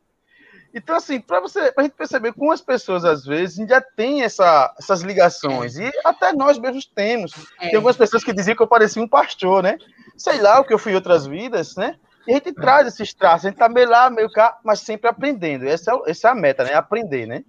Então, 0.73 0.95
assim, 0.95 1.19
para 1.19 1.41
você, 1.41 1.71
pra 1.71 1.83
gente 1.83 1.95
perceber 1.95 2.33
como 2.33 2.51
as 2.51 2.61
pessoas, 2.61 3.03
às 3.03 3.25
vezes, 3.25 3.67
já 3.67 3.81
têm 3.81 4.23
essa, 4.23 4.73
essas 4.79 5.01
ligações, 5.01 5.75
e 5.77 5.91
até 6.05 6.31
nós 6.31 6.57
mesmos 6.57 6.85
temos. 6.85 7.33
É. 7.59 7.67
Tem 7.67 7.75
algumas 7.75 7.97
pessoas 7.97 8.23
que 8.23 8.33
diziam 8.33 8.55
que 8.55 8.63
eu 8.63 8.67
parecia 8.67 9.01
um 9.01 9.07
pastor, 9.07 9.61
né? 9.61 9.77
Sei 10.21 10.39
lá 10.39 10.59
o 10.59 10.63
que 10.63 10.71
eu 10.71 10.77
fui 10.77 10.91
em 10.91 10.95
outras 10.95 11.25
vidas, 11.25 11.75
né? 11.75 11.95
E 12.27 12.31
a 12.31 12.35
gente 12.35 12.53
traz 12.53 12.85
esses 12.85 13.11
traços, 13.11 13.45
a 13.45 13.49
gente 13.49 13.57
tá 13.57 13.67
meio 13.67 13.89
lá, 13.89 14.07
meio 14.07 14.29
cá, 14.29 14.59
mas 14.63 14.81
sempre 14.81 15.09
aprendendo. 15.09 15.67
Essa 15.67 15.91
é, 15.91 16.11
essa 16.11 16.27
é 16.27 16.31
a 16.31 16.35
meta, 16.35 16.63
né? 16.63 16.75
Aprender, 16.75 17.25
né? 17.25 17.43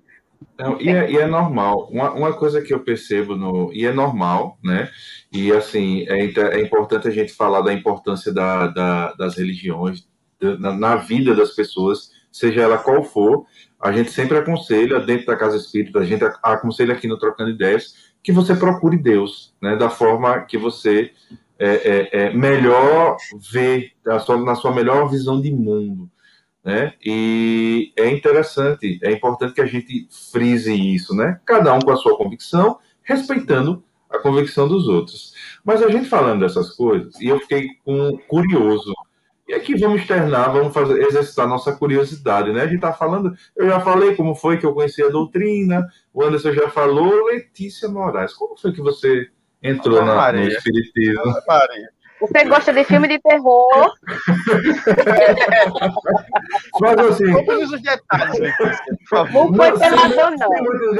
Não, 0.59 0.81
e, 0.81 0.89
é, 0.89 1.11
e, 1.11 1.19
é, 1.19 1.27
normal. 1.27 1.91
Uma, 1.91 2.13
uma, 2.13 2.33
coisa 2.33 2.63
que 2.63 2.73
eu 2.73 2.81
percebo 2.81 3.37
no. 3.37 3.71
E 3.75 3.85
é 3.85 3.93
normal, 3.93 4.59
né? 4.65 4.91
E 5.31 5.53
assim, 5.53 6.07
é, 6.09 6.25
é 6.25 6.61
importante 6.63 7.07
a 7.07 7.11
gente 7.11 7.35
falar 7.35 7.61
da 7.61 7.75
importância 7.75 8.33
da, 8.33 8.69
da, 8.69 9.13
das 9.13 9.37
religiões 9.37 10.09
da, 10.41 10.59
na, 10.59 10.73
na, 10.73 10.97
vida 10.97 11.35
das 11.35 11.55
pessoas, 11.55 12.11
seja 12.33 12.63
ela 12.63 12.79
qual 12.79 13.05
for. 13.05 13.45
A 13.79 13.93
gente 13.93 14.11
sempre 14.11 14.39
aconselha, 14.39 14.99
dentro 14.99 15.27
da 15.27 15.37
casa 15.37 15.59
espírita, 15.59 15.99
a 15.99 16.05
gente 16.05 16.25
aconselha 16.43 16.95
aqui 16.95 17.07
no 17.07 17.19
Trocando 17.19 17.51
Ideias, 17.51 18.13
que 18.23 18.33
você 18.33 18.57
procure 18.57 18.97
Deus, 18.97 19.55
né? 19.61 19.77
Da 19.77 19.91
forma 19.91 20.41
que 20.41 20.57
você 20.57 21.13
é, 21.63 22.09
é, 22.13 22.25
é 22.25 22.35
melhor 22.35 23.17
vê, 23.53 23.93
sua, 24.25 24.37
na 24.43 24.57
sua 24.57 24.75
melhor 24.75 25.09
visão 25.09 25.41
de 25.41 25.53
mundo. 25.53 26.11
Né? 26.65 26.95
E 27.05 27.93
é 27.97 28.09
interessante, 28.11 28.99
é 29.03 29.13
importante 29.13 29.55
que 29.55 29.61
a 29.61 29.67
gente 29.67 30.09
frise 30.33 30.73
isso, 30.73 31.15
né? 31.15 31.41
Cada 31.45 31.75
um 31.75 31.81
com 31.81 31.91
a 31.91 31.97
sua 31.97 32.17
convicção, 32.17 32.79
respeitando 33.03 33.83
a 34.09 34.19
convicção 34.19 34.69
dos 34.69 34.87
outros. 34.87 35.35
Mas 35.65 35.83
a 35.83 35.89
gente 35.89 36.09
falando 36.09 36.41
dessas 36.41 36.71
coisas, 36.71 37.21
e 37.21 37.27
eu 37.27 37.41
fiquei 37.41 37.69
curioso. 38.29 38.93
E 39.49 39.55
aqui 39.55 39.77
vamos 39.77 40.03
externar, 40.03 40.53
vamos 40.53 40.73
fazer, 40.73 41.03
exercitar 41.03 41.49
nossa 41.49 41.73
curiosidade, 41.73 42.53
né? 42.53 42.61
A 42.63 42.67
gente 42.67 42.77
está 42.77 42.93
falando, 42.93 43.37
eu 43.57 43.67
já 43.67 43.81
falei 43.81 44.15
como 44.15 44.35
foi 44.35 44.57
que 44.57 44.65
eu 44.65 44.73
conheci 44.73 45.03
a 45.03 45.09
doutrina, 45.09 45.85
o 46.15 46.23
Anderson 46.23 46.53
já 46.53 46.69
falou, 46.71 47.27
Letícia 47.27 47.89
Moraes, 47.89 48.35
como 48.35 48.57
foi 48.57 48.73
que 48.73 48.81
você 48.81 49.29
entrou 49.63 50.05
na, 50.05 50.33
no 50.33 50.43
Espiritismo? 50.43 51.23
Maria. 51.47 51.89
Você 52.23 52.45
gosta 52.45 52.73
de 52.73 52.85
filme 52.85 53.09
de 53.09 53.19
terror? 53.19 53.93
Mas 56.81 56.99
assim. 56.99 57.45
Todos 57.45 57.73
os 57.73 57.83
detalhes, 57.83 58.55
Não 59.33 59.53
foi 59.53 59.79
peladão, 59.79 60.31
não. 60.31 60.51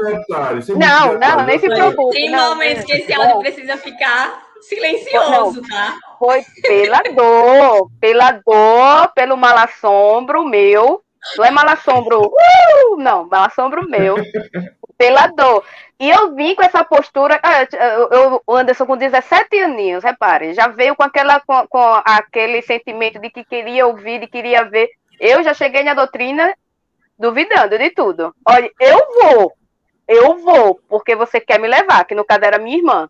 Detalhes, 0.03 0.67
não, 0.67 1.17
não, 1.17 1.45
nem 1.45 1.59
se 1.59 1.67
preocupe. 1.69 2.15
Tem 2.15 2.29
momentos 2.29 2.83
que 2.83 2.91
esse 2.91 3.13
áudio 3.13 3.39
precisa 3.39 3.77
ficar 3.77 4.43
silencioso, 4.61 5.61
não, 5.61 5.69
tá? 5.69 5.97
Foi 6.19 6.43
pela 6.61 7.01
dor, 7.15 7.89
pela 8.01 8.31
dor, 8.31 9.13
pelo 9.15 9.37
malassombro 9.37 10.43
meu. 10.43 11.01
Não 11.37 11.45
é 11.45 11.51
malassombro, 11.51 12.21
uh, 12.25 12.97
não, 12.97 13.29
malassombro 13.29 13.89
meu. 13.89 14.17
Pela 15.03 15.27
dor. 15.27 15.65
E 15.99 16.09
eu 16.09 16.33
vim 16.33 16.55
com 16.55 16.63
essa 16.63 16.81
postura, 16.81 17.39
o 18.47 18.55
Anderson 18.55 18.85
com 18.85 18.95
17 18.95 19.59
aninhos, 19.59 20.01
repare, 20.01 20.53
já 20.53 20.67
veio 20.67 20.95
com, 20.95 21.03
aquela, 21.03 21.41
com, 21.41 21.67
com 21.67 22.01
aquele 22.05 22.61
sentimento 22.61 23.19
de 23.19 23.29
que 23.29 23.43
queria 23.43 23.85
ouvir, 23.85 24.21
de 24.21 24.27
queria 24.27 24.63
ver. 24.63 24.89
Eu 25.19 25.43
já 25.43 25.53
cheguei 25.53 25.83
na 25.83 25.93
doutrina 25.93 26.53
duvidando 27.19 27.77
de 27.77 27.89
tudo. 27.89 28.33
Olha, 28.47 28.71
eu 28.79 28.97
vou, 29.21 29.53
eu 30.07 30.37
vou, 30.37 30.79
porque 30.87 31.15
você 31.17 31.41
quer 31.41 31.59
me 31.59 31.67
levar, 31.67 32.05
que 32.05 32.15
no 32.15 32.23
caso 32.23 32.45
era 32.45 32.57
minha 32.57 32.77
irmã. 32.77 33.09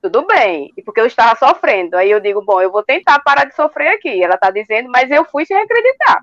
Tudo 0.00 0.24
bem, 0.24 0.72
e 0.76 0.82
porque 0.82 1.00
eu 1.00 1.06
estava 1.06 1.36
sofrendo. 1.36 1.96
Aí 1.96 2.10
eu 2.10 2.20
digo, 2.20 2.44
bom, 2.44 2.60
eu 2.60 2.70
vou 2.70 2.84
tentar 2.84 3.18
parar 3.24 3.44
de 3.44 3.56
sofrer 3.56 3.88
aqui. 3.88 4.22
Ela 4.22 4.36
está 4.36 4.50
dizendo, 4.50 4.88
mas 4.88 5.10
eu 5.10 5.24
fui 5.24 5.44
sem 5.44 5.56
acreditar. 5.56 6.22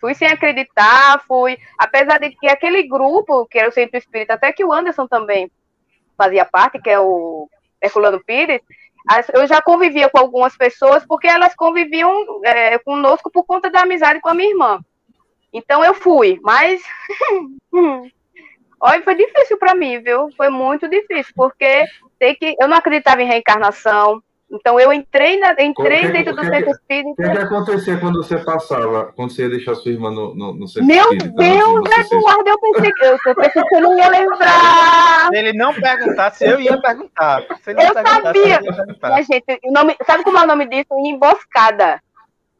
Fui 0.00 0.14
sem 0.14 0.28
acreditar, 0.28 1.22
fui. 1.26 1.58
Apesar 1.76 2.18
de 2.18 2.30
que 2.30 2.48
aquele 2.48 2.84
grupo, 2.86 3.46
que 3.46 3.58
era 3.58 3.68
o 3.68 3.72
Centro 3.72 3.98
Espírita, 3.98 4.34
até 4.34 4.52
que 4.52 4.64
o 4.64 4.72
Anderson 4.72 5.06
também 5.06 5.50
fazia 6.16 6.44
parte, 6.44 6.80
que 6.80 6.90
é 6.90 6.98
o 6.98 7.48
Herculano 7.82 8.22
Pires, 8.24 8.60
eu 9.32 9.46
já 9.46 9.62
convivia 9.62 10.08
com 10.08 10.18
algumas 10.18 10.56
pessoas, 10.56 11.04
porque 11.06 11.26
elas 11.26 11.54
conviviam 11.54 12.12
é, 12.44 12.78
conosco 12.78 13.30
por 13.30 13.44
conta 13.44 13.70
da 13.70 13.82
amizade 13.82 14.20
com 14.20 14.28
a 14.28 14.34
minha 14.34 14.50
irmã. 14.50 14.80
Então 15.52 15.84
eu 15.84 15.94
fui, 15.94 16.38
mas. 16.42 16.82
Olha, 18.80 19.02
foi 19.02 19.14
difícil 19.16 19.58
para 19.58 19.74
mim, 19.74 19.98
viu? 19.98 20.30
Foi 20.36 20.48
muito 20.50 20.88
difícil, 20.88 21.32
porque 21.34 21.84
tem 22.18 22.34
que 22.34 22.54
eu 22.60 22.68
não 22.68 22.76
acreditava 22.76 23.20
em 23.22 23.26
reencarnação, 23.26 24.22
então 24.50 24.80
eu 24.80 24.90
entrei, 24.92 25.38
na, 25.38 25.54
entrei 25.58 26.00
que, 26.00 26.08
dentro 26.08 26.34
do 26.34 26.40
que, 26.40 26.48
centro 26.48 26.70
espírita. 26.70 27.10
O 27.10 27.14
que, 27.16 27.30
que 27.30 27.38
acontecia 27.38 27.98
quando 27.98 28.22
você 28.22 28.38
passava, 28.38 29.12
quando 29.14 29.30
você 29.30 29.42
ia 29.42 29.50
deixar 29.50 29.74
sua 29.74 29.92
irmã 29.92 30.10
no, 30.10 30.34
no, 30.34 30.54
no 30.54 30.68
centro 30.68 30.86
Meu 30.86 31.04
espírita? 31.12 31.42
Meu 31.42 31.82
Deus, 31.82 32.10
Eduardo, 32.10 32.48
eu 32.48 32.58
pensei, 32.58 32.92
eu, 33.02 33.18
eu 33.26 33.34
pensei 33.34 33.62
que 33.62 33.74
eu 33.74 33.80
não 33.80 33.98
ia 33.98 34.08
lembrar. 34.08 35.28
Se 35.28 35.36
ele 35.36 35.52
não 35.52 35.74
perguntasse, 35.74 36.44
eu 36.46 36.60
ia 36.60 36.80
perguntar. 36.80 37.42
eu 37.42 37.92
sabia. 37.92 38.60
Minha 38.60 39.22
gente, 39.22 39.60
o 39.64 39.72
nome, 39.72 39.96
sabe 40.06 40.24
como 40.24 40.38
é 40.38 40.42
o 40.42 40.46
nome 40.46 40.66
disso? 40.66 40.88
Emboscada. 41.04 42.00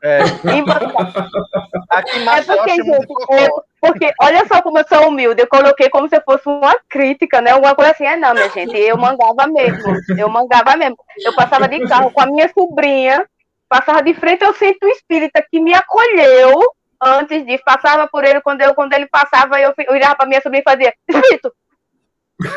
É. 0.02 0.18
Aqui 1.90 2.28
é 2.28 2.42
porque, 2.42 2.70
gente, 2.70 3.12
é, 3.30 3.48
porque 3.80 4.12
olha 4.20 4.46
só 4.46 4.62
como 4.62 4.78
eu 4.78 4.84
sou 4.88 5.08
humilde, 5.08 5.42
eu 5.42 5.48
coloquei 5.48 5.88
como 5.90 6.08
se 6.08 6.20
fosse 6.20 6.48
uma 6.48 6.76
crítica, 6.88 7.40
né? 7.40 7.50
Alguma 7.50 7.74
coisa 7.74 7.90
assim, 7.90 8.04
é 8.04 8.16
não, 8.16 8.32
minha 8.32 8.48
gente, 8.50 8.76
eu 8.76 8.96
mangava 8.96 9.46
mesmo, 9.48 9.92
eu 10.16 10.28
mangava 10.28 10.76
mesmo. 10.76 10.96
Eu 11.24 11.34
passava 11.34 11.66
de 11.66 11.80
carro 11.88 12.12
com 12.12 12.20
a 12.20 12.26
minha 12.26 12.48
sobrinha, 12.48 13.26
passava 13.68 14.02
de 14.02 14.14
frente 14.14 14.44
ao 14.44 14.54
centro 14.54 14.88
espírita 14.88 15.44
que 15.50 15.60
me 15.60 15.74
acolheu 15.74 16.60
antes 17.02 17.44
disso, 17.44 17.62
passava 17.64 18.06
por 18.08 18.24
ele, 18.24 18.40
quando, 18.40 18.60
eu, 18.60 18.74
quando 18.74 18.92
ele 18.92 19.06
passava, 19.06 19.60
eu, 19.60 19.72
eu 19.78 19.92
olhava 19.92 20.16
para 20.16 20.26
minha 20.26 20.40
sobrinha 20.40 20.62
e 20.64 20.70
fazia, 20.70 20.94
espírito! 21.08 21.52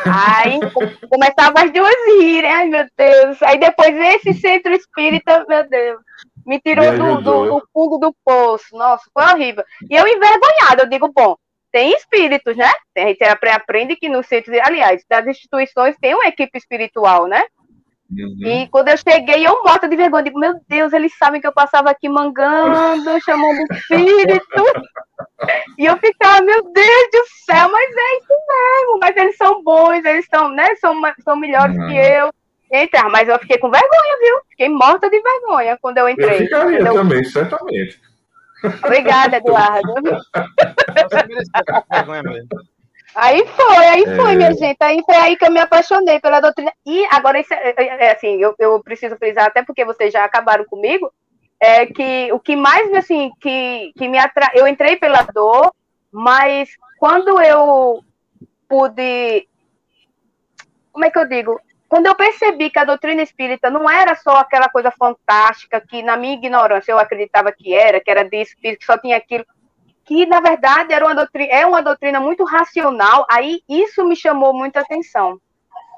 Aí 0.06 0.60
começava 1.08 1.64
as 1.64 1.72
duas 1.72 1.94
rirem, 2.20 2.52
ai 2.52 2.68
meu 2.68 2.86
Deus. 2.96 3.42
Aí 3.42 3.58
depois 3.58 3.96
esse 3.96 4.34
centro 4.34 4.72
espírita, 4.72 5.44
meu 5.48 5.68
Deus. 5.68 6.00
Me 6.46 6.60
tirou 6.60 6.96
do, 6.96 7.22
do, 7.22 7.44
do, 7.46 7.68
fundo 7.72 7.98
do 7.98 8.14
poço. 8.24 8.76
Nossa, 8.76 9.04
foi 9.12 9.24
horrível. 9.24 9.64
E 9.88 9.94
eu 9.94 10.06
envergonhada, 10.06 10.82
eu 10.82 10.88
digo, 10.88 11.12
bom, 11.12 11.36
tem 11.70 11.92
espíritos, 11.92 12.56
né? 12.56 12.70
A 12.96 13.00
gente 13.00 13.22
aprende 13.24 13.96
que 13.96 14.08
no 14.08 14.22
centro, 14.22 14.52
aliás, 14.62 15.02
das 15.08 15.26
instituições 15.26 15.96
tem 16.00 16.14
uma 16.14 16.26
equipe 16.26 16.56
espiritual, 16.58 17.26
né? 17.26 17.42
Uhum. 18.10 18.46
E 18.46 18.68
quando 18.68 18.88
eu 18.88 18.96
cheguei, 18.98 19.46
eu 19.46 19.62
morta 19.64 19.88
de 19.88 19.96
vergonha, 19.96 20.24
digo, 20.24 20.38
meu 20.38 20.54
Deus, 20.68 20.92
eles 20.92 21.16
sabem 21.16 21.40
que 21.40 21.46
eu 21.46 21.52
passava 21.52 21.90
aqui 21.90 22.10
mangando, 22.10 23.18
chamando 23.22 23.62
espírito. 23.72 24.42
e 25.78 25.86
eu 25.86 25.96
ficava, 25.96 26.42
meu 26.42 26.62
Deus 26.62 27.08
do 27.10 27.24
céu, 27.46 27.70
mas 27.70 27.90
é 27.90 28.18
isso 28.18 28.34
mesmo, 28.48 28.98
mas 29.00 29.16
eles 29.16 29.36
são 29.36 29.62
bons, 29.62 30.04
eles 30.04 30.26
são, 30.26 30.50
né, 30.50 30.74
são, 30.74 31.00
são 31.24 31.36
melhores 31.36 31.74
uhum. 31.74 31.88
que 31.88 31.96
eu 31.96 32.30
entrar, 32.72 33.08
mas 33.10 33.28
eu 33.28 33.38
fiquei 33.38 33.58
com 33.58 33.70
vergonha, 33.70 34.18
viu? 34.20 34.40
Fiquei 34.50 34.68
morta 34.68 35.10
de 35.10 35.20
vergonha 35.20 35.78
quando 35.80 35.98
eu 35.98 36.08
entrei. 36.08 36.42
Eu 36.42 36.44
ficaria 36.44 36.84
também, 36.84 37.24
certamente. 37.24 38.00
Obrigada, 38.84 39.36
Eduardo. 39.36 39.92
Aí 43.14 43.46
foi, 43.46 43.76
aí 43.76 44.04
foi, 44.16 44.32
é... 44.32 44.36
minha 44.36 44.54
gente. 44.54 44.78
Aí 44.80 45.02
foi 45.04 45.16
aí 45.16 45.36
que 45.36 45.44
eu 45.44 45.50
me 45.50 45.60
apaixonei 45.60 46.18
pela 46.18 46.40
doutrina. 46.40 46.72
E 46.86 47.04
agora, 47.10 47.38
é, 47.38 47.44
é, 47.50 48.06
é 48.06 48.12
assim, 48.12 48.40
eu, 48.40 48.54
eu 48.58 48.82
preciso 48.82 49.16
frisar, 49.16 49.46
até 49.46 49.62
porque 49.62 49.84
vocês 49.84 50.10
já 50.10 50.24
acabaram 50.24 50.64
comigo, 50.64 51.12
é 51.60 51.84
que 51.84 52.32
o 52.32 52.40
que 52.40 52.56
mais, 52.56 52.90
assim, 52.94 53.30
que, 53.38 53.92
que 53.98 54.08
me 54.08 54.18
atra... 54.18 54.50
Eu 54.54 54.66
entrei 54.66 54.96
pela 54.96 55.22
dor, 55.22 55.74
mas 56.10 56.70
quando 56.98 57.38
eu 57.42 58.02
pude. 58.68 59.46
Como 60.90 61.04
é 61.04 61.10
que 61.10 61.18
eu 61.18 61.28
digo? 61.28 61.60
Quando 61.92 62.06
eu 62.06 62.14
percebi 62.14 62.70
que 62.70 62.78
a 62.78 62.86
doutrina 62.86 63.20
espírita 63.20 63.68
não 63.68 63.86
era 63.86 64.14
só 64.14 64.38
aquela 64.38 64.66
coisa 64.66 64.90
fantástica 64.90 65.78
que, 65.78 66.02
na 66.02 66.16
minha 66.16 66.32
ignorância, 66.32 66.90
eu 66.90 66.98
acreditava 66.98 67.52
que 67.52 67.74
era, 67.74 68.00
que 68.00 68.10
era 68.10 68.24
de 68.24 68.40
espírito, 68.40 68.80
que 68.80 68.86
só 68.86 68.96
tinha 68.96 69.18
aquilo, 69.18 69.44
que 70.02 70.24
na 70.24 70.40
verdade 70.40 70.94
era 70.94 71.04
uma 71.04 71.14
doutrina, 71.14 71.52
é 71.52 71.66
uma 71.66 71.82
doutrina 71.82 72.18
muito 72.18 72.44
racional, 72.44 73.26
aí 73.30 73.60
isso 73.68 74.06
me 74.06 74.16
chamou 74.16 74.54
muita 74.54 74.80
atenção. 74.80 75.38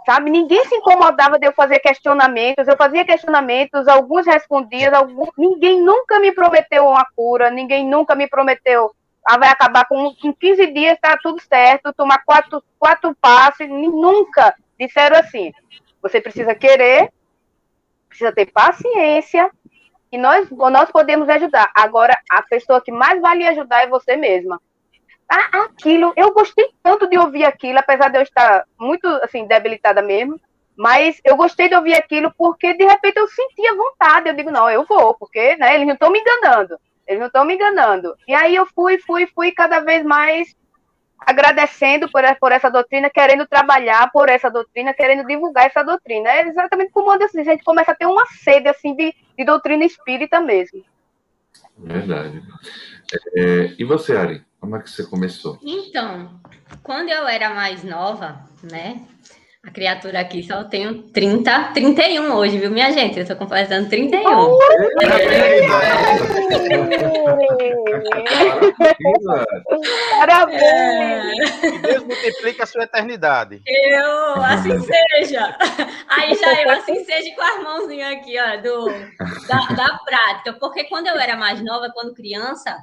Sabe? 0.04 0.32
Ninguém 0.32 0.64
se 0.64 0.74
incomodava 0.74 1.38
de 1.38 1.46
eu 1.46 1.52
fazer 1.52 1.78
questionamentos, 1.78 2.66
eu 2.66 2.76
fazia 2.76 3.04
questionamentos, 3.04 3.86
alguns 3.86 4.26
respondiam, 4.26 4.96
alguns, 4.96 5.30
ninguém 5.38 5.80
nunca 5.80 6.18
me 6.18 6.32
prometeu 6.32 6.88
uma 6.88 7.06
cura, 7.14 7.50
ninguém 7.50 7.88
nunca 7.88 8.16
me 8.16 8.26
prometeu 8.26 8.90
ah, 9.24 9.38
vai 9.38 9.48
acabar 9.48 9.86
com, 9.86 10.12
com 10.20 10.34
15 10.34 10.66
dias, 10.72 10.94
está 10.94 11.16
tudo 11.22 11.40
certo, 11.40 11.94
tomar 11.94 12.24
quatro, 12.24 12.60
quatro 12.80 13.16
passos, 13.20 13.68
nunca 13.68 14.54
disseram 14.78 15.18
assim. 15.18 15.52
Você 16.04 16.20
precisa 16.20 16.54
querer, 16.54 17.10
precisa 18.10 18.30
ter 18.30 18.52
paciência 18.52 19.50
e 20.12 20.18
nós, 20.18 20.50
nós 20.50 20.90
podemos 20.90 21.26
ajudar. 21.30 21.72
Agora, 21.74 22.14
a 22.30 22.42
pessoa 22.42 22.78
que 22.78 22.92
mais 22.92 23.18
vale 23.22 23.46
ajudar 23.46 23.84
é 23.84 23.88
você 23.88 24.14
mesma. 24.14 24.60
aquilo, 25.26 26.12
eu 26.14 26.30
gostei 26.34 26.68
tanto 26.82 27.08
de 27.08 27.16
ouvir 27.16 27.46
aquilo, 27.46 27.78
apesar 27.78 28.10
de 28.10 28.18
eu 28.18 28.22
estar 28.22 28.66
muito, 28.78 29.08
assim, 29.22 29.46
debilitada 29.46 30.02
mesmo, 30.02 30.38
mas 30.76 31.22
eu 31.24 31.38
gostei 31.38 31.70
de 31.70 31.74
ouvir 31.74 31.94
aquilo 31.94 32.30
porque, 32.36 32.74
de 32.74 32.84
repente, 32.84 33.16
eu 33.16 33.26
sentia 33.26 33.74
vontade, 33.74 34.28
eu 34.28 34.36
digo, 34.36 34.50
não, 34.50 34.68
eu 34.68 34.84
vou, 34.84 35.14
porque, 35.14 35.56
né, 35.56 35.74
eles 35.74 35.86
não 35.86 35.94
estão 35.94 36.10
me 36.10 36.20
enganando, 36.20 36.78
eles 37.06 37.18
não 37.18 37.28
estão 37.28 37.46
me 37.46 37.54
enganando. 37.54 38.14
E 38.28 38.34
aí 38.34 38.54
eu 38.54 38.66
fui, 38.66 38.98
fui, 38.98 39.26
fui 39.28 39.52
cada 39.52 39.80
vez 39.80 40.04
mais 40.04 40.54
agradecendo 41.26 42.10
por, 42.10 42.22
por 42.38 42.52
essa 42.52 42.70
doutrina, 42.70 43.10
querendo 43.10 43.46
trabalhar 43.46 44.10
por 44.12 44.28
essa 44.28 44.50
doutrina, 44.50 44.94
querendo 44.94 45.26
divulgar 45.26 45.66
essa 45.66 45.82
doutrina. 45.82 46.30
É 46.30 46.48
exatamente 46.48 46.92
como 46.92 47.10
a 47.10 47.18
gente 47.18 47.64
começa 47.64 47.92
a 47.92 47.94
ter 47.94 48.06
uma 48.06 48.26
sede, 48.26 48.68
assim, 48.68 48.94
de, 48.94 49.14
de 49.36 49.44
doutrina 49.44 49.84
espírita 49.84 50.40
mesmo. 50.40 50.82
Verdade. 51.76 52.42
É, 53.36 53.74
e 53.78 53.84
você, 53.84 54.16
Ari, 54.16 54.44
como 54.60 54.76
é 54.76 54.80
que 54.82 54.90
você 54.90 55.04
começou? 55.04 55.58
Então, 55.62 56.40
quando 56.82 57.10
eu 57.10 57.26
era 57.26 57.50
mais 57.50 57.82
nova, 57.82 58.40
né? 58.62 59.00
A 59.66 59.70
criatura 59.70 60.20
aqui 60.20 60.42
só 60.42 60.62
tenho 60.64 61.04
30, 61.04 61.72
31 61.72 62.34
hoje, 62.34 62.58
viu, 62.58 62.70
minha 62.70 62.92
gente? 62.92 63.18
Eu 63.18 63.26
tô 63.26 63.34
completando 63.34 63.88
31. 63.88 64.22
Parabéns! 70.18 70.60
É. 71.62 71.78
Deus 71.78 72.04
multiplica 72.04 72.64
a 72.64 72.66
sua 72.66 72.84
eternidade. 72.84 73.62
Eu, 73.66 74.42
assim 74.42 74.78
seja. 74.80 75.56
Aí 76.08 76.34
já 76.34 76.62
eu, 76.62 76.70
assim 76.70 77.02
seja 77.02 77.34
com 77.34 77.42
as 77.42 77.62
mãozinhas 77.62 78.12
aqui, 78.18 78.36
ó, 78.38 78.56
do, 78.60 78.86
da, 79.48 79.74
da 79.74 79.98
prática. 80.04 80.52
Porque 80.60 80.84
quando 80.84 81.06
eu 81.06 81.16
era 81.16 81.36
mais 81.36 81.64
nova, 81.64 81.90
quando 81.94 82.14
criança, 82.14 82.76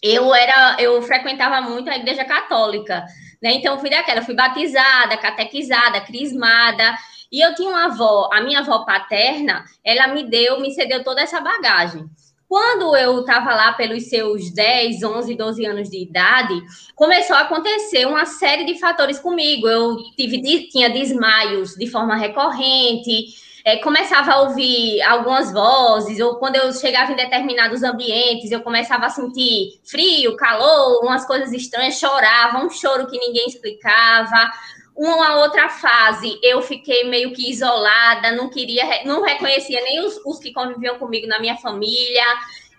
eu 0.00 0.32
era, 0.32 0.76
eu 0.78 1.02
frequentava 1.02 1.60
muito 1.60 1.90
a 1.90 1.96
igreja 1.96 2.24
católica. 2.24 3.04
Né? 3.42 3.54
Então, 3.54 3.74
eu 3.74 3.80
fui 3.80 3.90
daquela, 3.90 4.22
fui 4.22 4.34
batizada, 4.34 5.16
catequizada, 5.16 6.00
crismada. 6.00 6.96
E 7.30 7.40
eu 7.44 7.54
tinha 7.54 7.70
uma 7.70 7.86
avó, 7.86 8.28
a 8.32 8.40
minha 8.40 8.60
avó 8.60 8.84
paterna, 8.84 9.64
ela 9.82 10.08
me 10.08 10.22
deu, 10.22 10.60
me 10.60 10.70
cedeu 10.70 11.02
toda 11.02 11.22
essa 11.22 11.40
bagagem. 11.40 12.04
Quando 12.46 12.94
eu 12.94 13.20
estava 13.20 13.54
lá 13.54 13.72
pelos 13.72 14.10
seus 14.10 14.50
10, 14.50 15.02
11, 15.02 15.34
12 15.34 15.64
anos 15.64 15.88
de 15.88 16.02
idade, 16.02 16.52
começou 16.94 17.34
a 17.34 17.40
acontecer 17.40 18.06
uma 18.06 18.26
série 18.26 18.66
de 18.66 18.78
fatores 18.78 19.18
comigo. 19.18 19.66
Eu 19.66 19.96
tive, 20.14 20.68
tinha 20.68 20.90
desmaios 20.90 21.74
de 21.74 21.86
forma 21.86 22.14
recorrente, 22.14 23.28
é, 23.64 23.76
começava 23.76 24.32
a 24.32 24.42
ouvir 24.42 25.00
algumas 25.02 25.52
vozes, 25.52 26.18
ou 26.20 26.36
quando 26.36 26.56
eu 26.56 26.72
chegava 26.72 27.12
em 27.12 27.16
determinados 27.16 27.82
ambientes, 27.82 28.50
eu 28.50 28.60
começava 28.60 29.06
a 29.06 29.10
sentir 29.10 29.80
frio, 29.84 30.36
calor, 30.36 31.04
umas 31.04 31.24
coisas 31.24 31.52
estranhas, 31.52 31.98
chorava, 31.98 32.58
um 32.58 32.70
choro 32.70 33.06
que 33.06 33.18
ninguém 33.18 33.46
explicava. 33.46 34.50
Uma 34.94 35.36
outra 35.36 35.70
fase, 35.70 36.38
eu 36.42 36.60
fiquei 36.60 37.04
meio 37.08 37.32
que 37.32 37.50
isolada, 37.50 38.32
não 38.32 38.50
queria, 38.50 39.04
não 39.04 39.22
reconhecia 39.22 39.80
nem 39.80 40.04
os, 40.04 40.20
os 40.26 40.38
que 40.38 40.52
conviviam 40.52 40.98
comigo 40.98 41.26
na 41.26 41.40
minha 41.40 41.56
família. 41.56 42.24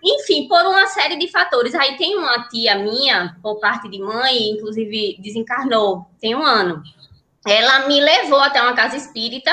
Enfim, 0.02 0.46
por 0.46 0.60
uma 0.66 0.86
série 0.86 1.16
de 1.16 1.28
fatores. 1.28 1.74
Aí 1.74 1.96
tem 1.96 2.14
uma 2.14 2.46
tia 2.48 2.76
minha, 2.76 3.36
por 3.42 3.58
parte 3.58 3.88
de 3.88 3.98
mãe, 3.98 4.50
inclusive 4.50 5.16
desencarnou, 5.18 6.06
tem 6.20 6.36
um 6.36 6.44
ano. 6.44 6.82
Ela 7.46 7.88
me 7.88 8.00
levou 8.00 8.38
até 8.38 8.62
uma 8.62 8.74
casa 8.74 8.96
espírita 8.96 9.50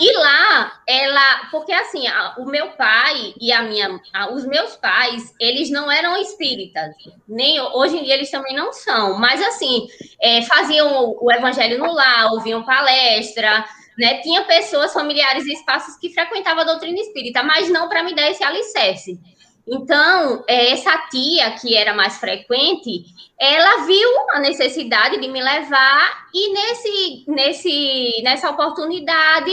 e 0.00 0.12
lá, 0.14 0.80
ela, 0.86 1.48
porque 1.50 1.70
assim, 1.70 2.08
a, 2.08 2.36
o 2.38 2.46
meu 2.46 2.68
pai 2.70 3.34
e 3.38 3.52
a 3.52 3.62
minha, 3.62 4.00
a, 4.14 4.32
os 4.32 4.46
meus 4.46 4.74
pais, 4.74 5.34
eles 5.38 5.70
não 5.70 5.92
eram 5.92 6.16
espíritas, 6.16 6.94
nem 7.28 7.60
hoje 7.60 7.98
em 7.98 8.04
dia 8.04 8.14
eles 8.14 8.30
também 8.30 8.56
não 8.56 8.72
são, 8.72 9.18
mas 9.18 9.42
assim, 9.42 9.86
é, 10.18 10.40
faziam 10.40 11.04
o, 11.04 11.26
o, 11.26 11.30
evangelho 11.30 11.78
no 11.78 11.92
lar, 11.92 12.32
ouviam 12.32 12.64
palestra, 12.64 13.62
né? 13.98 14.22
Tinha 14.22 14.42
pessoas, 14.44 14.94
familiares 14.94 15.44
e 15.44 15.52
espaços 15.52 15.96
que 15.96 16.14
frequentavam 16.14 16.62
a 16.62 16.66
doutrina 16.66 16.98
espírita, 16.98 17.42
mas 17.42 17.68
não 17.68 17.86
para 17.86 18.02
me 18.02 18.14
dar 18.14 18.30
esse 18.30 18.42
alicerce. 18.42 19.20
Então, 19.68 20.42
é, 20.48 20.72
essa 20.72 20.96
tia 21.10 21.50
que 21.60 21.76
era 21.76 21.92
mais 21.92 22.16
frequente, 22.16 23.04
ela 23.38 23.84
viu 23.84 24.08
a 24.32 24.40
necessidade 24.40 25.20
de 25.20 25.28
me 25.28 25.42
levar 25.42 26.26
e 26.32 26.52
nesse, 26.54 27.24
nesse, 27.28 28.22
nessa 28.22 28.50
oportunidade 28.50 29.52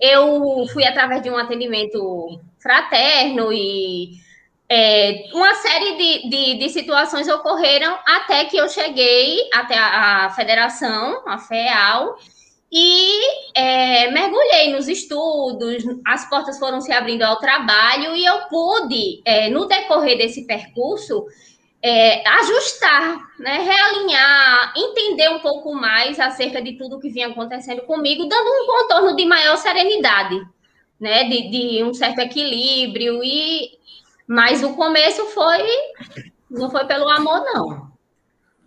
eu 0.00 0.66
fui 0.72 0.84
através 0.84 1.22
de 1.22 1.30
um 1.30 1.36
atendimento 1.36 2.40
fraterno 2.58 3.52
e 3.52 4.12
é, 4.68 5.24
uma 5.32 5.54
série 5.54 5.96
de, 5.96 6.28
de, 6.28 6.58
de, 6.58 6.68
situações 6.68 7.26
ocorreram 7.26 7.96
até 8.06 8.44
que 8.44 8.56
eu 8.56 8.68
cheguei 8.68 9.48
até 9.52 9.76
a, 9.78 10.26
a 10.26 10.30
federação, 10.30 11.22
a 11.26 11.38
FEAL, 11.38 12.16
e 12.70 13.10
é, 13.54 14.10
mergulhei 14.10 14.72
nos 14.74 14.88
estudos, 14.88 15.82
as 16.06 16.28
portas 16.28 16.58
foram 16.58 16.82
se 16.82 16.92
abrindo 16.92 17.22
ao 17.22 17.38
trabalho 17.38 18.14
e 18.14 18.26
eu 18.26 18.40
pude, 18.50 19.22
é, 19.24 19.48
no 19.48 19.66
decorrer 19.66 20.18
desse 20.18 20.46
percurso, 20.46 21.24
é, 21.82 22.28
ajustar, 22.28 23.18
né, 23.38 23.58
realinhar, 23.58 24.72
entender 24.76 25.28
um 25.30 25.38
pouco 25.38 25.74
mais 25.74 26.18
acerca 26.18 26.60
de 26.60 26.72
tudo 26.72 26.98
que 26.98 27.08
vinha 27.08 27.28
acontecendo 27.28 27.82
comigo, 27.82 28.26
dando 28.26 28.48
um 28.48 28.66
contorno 28.66 29.16
de 29.16 29.24
maior 29.24 29.56
serenidade, 29.56 30.40
né, 31.00 31.24
de, 31.24 31.50
de 31.50 31.84
um 31.84 31.94
certo 31.94 32.18
equilíbrio 32.20 33.22
e 33.22 33.78
mas 34.26 34.62
o 34.62 34.74
começo 34.74 35.24
foi 35.26 35.66
não 36.50 36.70
foi 36.70 36.84
pelo 36.84 37.08
amor 37.08 37.44
não, 37.44 37.92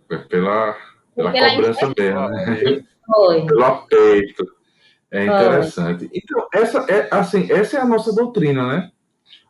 foi 0.08 0.18
pela 0.18 0.76
pela, 1.14 1.30
pela 1.30 1.50
cobrança 1.50 1.92
mesmo, 1.96 2.28
né? 2.30 2.84
foi. 3.06 3.46
pelo 3.46 3.64
apeito. 3.64 4.44
É 5.10 5.26
interessante. 5.26 6.08
Foi. 6.08 6.18
Então 6.18 6.48
essa 6.54 6.86
é 6.88 7.08
assim 7.10 7.52
essa 7.52 7.76
é 7.76 7.80
a 7.80 7.84
nossa 7.84 8.14
doutrina, 8.14 8.66
né? 8.66 8.90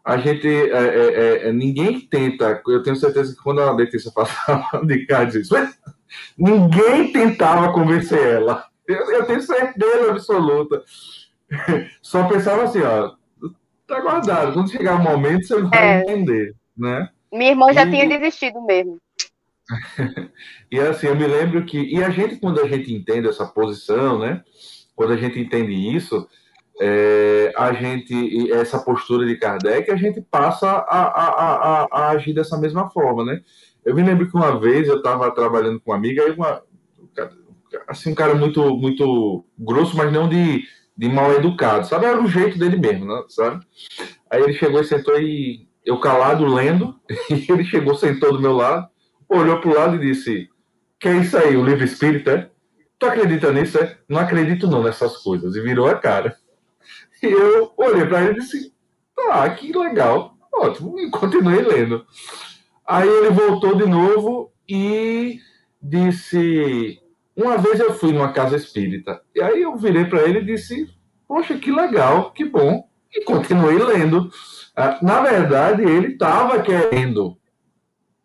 A 0.04 0.16
gente, 0.16 0.48
é, 0.48 0.68
é, 0.70 1.14
é, 1.44 1.48
é 1.48 1.52
ninguém 1.52 2.00
tenta, 2.00 2.60
eu 2.66 2.82
tenho 2.82 2.96
certeza 2.96 3.34
que 3.34 3.42
quando 3.42 3.60
a 3.60 3.72
Letícia 3.72 4.10
passava 4.12 4.84
de 4.84 5.06
cá, 5.06 5.24
diz, 5.24 5.48
ninguém 6.36 7.12
tentava 7.12 7.72
convencer 7.72 8.18
ela. 8.18 8.66
Eu, 8.86 9.10
eu, 9.12 9.24
tenho 9.24 9.40
certeza 9.40 10.10
absoluta. 10.10 10.82
Só 12.02 12.26
pensava 12.28 12.64
assim, 12.64 12.80
ó, 12.80 13.12
tá 13.86 14.00
guardado, 14.00 14.54
quando 14.54 14.70
chegar 14.70 14.96
o 14.96 15.02
momento 15.02 15.46
você 15.46 15.62
vai 15.62 15.98
é. 15.98 16.00
entender, 16.00 16.54
né? 16.76 17.08
Minha 17.32 17.50
irmã 17.50 17.72
já 17.72 17.86
e... 17.86 17.90
tinha 17.90 18.08
desistido 18.08 18.60
mesmo. 18.62 18.98
e 20.70 20.80
assim, 20.80 21.06
eu 21.06 21.16
me 21.16 21.26
lembro 21.26 21.64
que, 21.64 21.78
e 21.78 22.02
a 22.02 22.10
gente, 22.10 22.36
quando 22.36 22.60
a 22.60 22.66
gente 22.66 22.92
entende 22.92 23.28
essa 23.28 23.46
posição, 23.46 24.18
né? 24.18 24.42
Quando 24.94 25.12
a 25.12 25.16
gente 25.16 25.38
entende 25.38 25.72
isso, 25.72 26.28
é, 26.80 27.52
a 27.56 27.72
gente, 27.72 28.50
essa 28.52 28.78
postura 28.78 29.26
de 29.26 29.36
Kardec, 29.36 29.90
a 29.90 29.96
gente 29.96 30.20
passa 30.22 30.68
a, 30.68 31.02
a, 31.02 31.28
a, 31.28 31.88
a, 31.90 32.10
agir 32.10 32.34
dessa 32.34 32.58
mesma 32.58 32.90
forma, 32.90 33.24
né? 33.24 33.40
Eu 33.84 33.94
me 33.94 34.02
lembro 34.02 34.28
que 34.28 34.36
uma 34.36 34.58
vez 34.58 34.88
eu 34.88 34.96
estava 34.96 35.30
trabalhando 35.34 35.80
com 35.80 35.90
uma 35.90 35.96
amiga, 35.96 36.32
uma, 36.32 36.62
assim, 37.88 38.12
um 38.12 38.14
cara 38.14 38.34
muito, 38.34 38.76
muito 38.76 39.44
grosso, 39.58 39.96
mas 39.96 40.12
não 40.12 40.28
de, 40.28 40.62
de 40.96 41.08
mal 41.08 41.32
educado, 41.32 41.86
sabe? 41.86 42.06
Era 42.06 42.20
o 42.20 42.28
jeito 42.28 42.58
dele 42.58 42.76
mesmo, 42.76 43.06
né? 43.06 43.22
sabe? 43.28 43.64
Aí 44.30 44.42
ele 44.42 44.54
chegou 44.54 44.80
e 44.80 44.84
sentou 44.84 45.18
e 45.20 45.66
eu 45.84 45.98
calado 45.98 46.46
lendo, 46.46 46.94
e 47.28 47.50
ele 47.50 47.64
chegou, 47.64 47.94
sentou 47.94 48.32
do 48.32 48.40
meu 48.40 48.52
lado, 48.52 48.88
olhou 49.28 49.60
para 49.60 49.70
o 49.70 49.74
lado 49.74 49.96
e 49.96 50.12
disse: 50.12 50.48
Que 50.98 51.08
é 51.08 51.16
isso 51.18 51.36
aí, 51.36 51.56
o 51.56 51.64
livro 51.64 51.84
espírita? 51.84 52.30
É? 52.32 52.50
Tu 52.98 53.06
acredita 53.06 53.52
nisso? 53.52 53.78
É? 53.78 53.98
Não 54.08 54.20
acredito 54.20 54.68
não 54.68 54.82
nessas 54.82 55.16
coisas. 55.16 55.56
E 55.56 55.60
virou 55.60 55.88
a 55.88 55.94
cara. 55.96 56.36
E 57.22 57.26
eu 57.26 57.72
olhei 57.76 58.04
para 58.04 58.22
ele 58.22 58.32
e 58.32 58.40
disse: 58.40 58.72
Ah, 59.30 59.48
que 59.50 59.72
legal, 59.72 60.34
ótimo, 60.52 60.98
e 60.98 61.08
continuei 61.08 61.62
lendo. 61.62 62.04
Aí 62.84 63.08
ele 63.08 63.30
voltou 63.30 63.76
de 63.76 63.86
novo 63.86 64.52
e 64.68 65.38
disse: 65.80 66.98
Uma 67.36 67.56
vez 67.56 67.78
eu 67.78 67.94
fui 67.94 68.12
numa 68.12 68.32
casa 68.32 68.56
espírita. 68.56 69.22
E 69.34 69.40
aí 69.40 69.62
eu 69.62 69.76
virei 69.76 70.04
para 70.04 70.22
ele 70.22 70.40
e 70.40 70.44
disse: 70.44 70.90
Poxa, 71.28 71.56
que 71.56 71.70
legal, 71.70 72.32
que 72.32 72.44
bom. 72.44 72.88
E 73.14 73.24
continuei 73.24 73.78
lendo. 73.78 74.30
Ah, 74.74 74.98
na 75.00 75.20
verdade, 75.20 75.82
ele 75.82 76.14
estava 76.14 76.60
querendo 76.60 77.36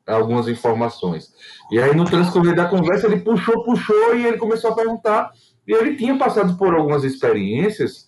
algumas 0.07 0.47
informações. 0.47 1.33
E 1.69 1.77
aí, 1.77 1.93
no 1.93 2.05
transcorrer 2.05 2.55
da 2.55 2.69
conversa, 2.69 3.07
ele 3.07 3.19
puxou, 3.19 3.63
puxou 3.63 4.15
e 4.15 4.25
ele 4.25 4.37
começou 4.37 4.71
a 4.71 4.75
perguntar. 4.75 5.31
E 5.67 5.73
ele 5.73 5.97
tinha 5.97 6.17
passado 6.17 6.57
por 6.57 6.73
algumas 6.73 7.03
experiências 7.03 8.07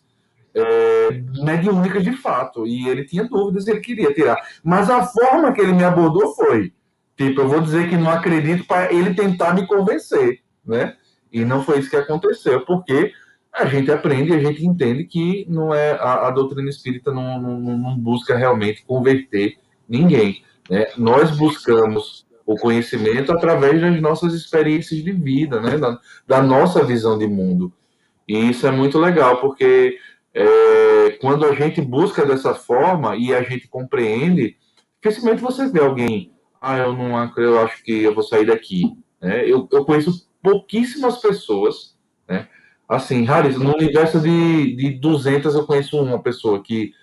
é, 0.53 1.09
mediúnicas 1.43 2.03
de 2.03 2.13
fato. 2.13 2.65
E 2.65 2.87
ele 2.87 3.05
tinha 3.05 3.23
dúvidas 3.23 3.67
e 3.67 3.71
ele 3.71 3.79
queria 3.79 4.13
tirar. 4.13 4.37
Mas 4.63 4.89
a 4.89 5.05
forma 5.05 5.51
que 5.53 5.61
ele 5.61 5.73
me 5.73 5.83
abordou 5.83 6.33
foi: 6.35 6.73
tipo, 7.17 7.41
eu 7.41 7.47
vou 7.47 7.61
dizer 7.61 7.89
que 7.89 7.97
não 7.97 8.09
acredito 8.09 8.65
para 8.65 8.91
ele 8.93 9.13
tentar 9.13 9.53
me 9.53 9.65
convencer, 9.67 10.41
né? 10.65 10.95
E 11.31 11.45
não 11.45 11.63
foi 11.63 11.79
isso 11.79 11.89
que 11.89 11.95
aconteceu, 11.95 12.65
porque 12.65 13.13
a 13.53 13.65
gente 13.65 13.91
aprende 13.91 14.33
a 14.33 14.39
gente 14.39 14.65
entende 14.65 15.03
que 15.03 15.45
não 15.49 15.73
é 15.73 15.91
a, 15.91 16.27
a 16.27 16.31
doutrina 16.31 16.69
espírita 16.69 17.11
não, 17.11 17.41
não, 17.41 17.59
não, 17.59 17.97
busca 17.97 18.37
realmente 18.37 18.83
converter 18.85 19.57
ninguém. 19.87 20.43
Né? 20.69 20.87
Nós 20.97 21.35
buscamos 21.35 22.27
o 22.45 22.55
conhecimento 22.55 23.31
através 23.31 23.81
das 23.81 24.01
nossas 24.01 24.33
experiências 24.33 25.03
de 25.03 25.11
vida, 25.11 25.59
né? 25.59 25.77
da, 25.77 25.99
da 26.27 26.41
nossa 26.41 26.83
visão 26.83 27.17
de 27.17 27.27
mundo. 27.27 27.71
E 28.27 28.49
isso 28.49 28.67
é 28.67 28.71
muito 28.71 28.99
legal, 28.99 29.41
porque 29.41 29.97
é, 30.33 31.11
quando 31.21 31.45
a 31.45 31.53
gente 31.53 31.81
busca 31.81 32.25
dessa 32.25 32.53
forma 32.53 33.15
e 33.15 33.33
a 33.33 33.41
gente 33.41 33.67
compreende, 33.67 34.55
dificilmente 35.01 35.41
você 35.41 35.67
vê 35.67 35.79
alguém, 35.79 36.33
ah, 36.61 36.77
eu 36.77 36.93
não 36.93 37.31
eu 37.37 37.59
acho 37.59 37.83
que 37.83 38.03
eu 38.03 38.13
vou 38.13 38.23
sair 38.23 38.45
daqui. 38.45 38.83
Né? 39.21 39.45
Eu, 39.45 39.67
eu 39.71 39.85
conheço 39.85 40.29
pouquíssimas 40.41 41.17
pessoas, 41.19 41.97
né? 42.27 42.47
assim, 42.87 43.23
raríssimas. 43.23 43.67
No 43.67 43.75
universo 43.75 44.19
de, 44.19 44.75
de 44.75 44.91
200 44.91 45.55
eu 45.55 45.65
conheço 45.65 46.01
uma 46.01 46.21
pessoa 46.21 46.61
que 46.61 46.93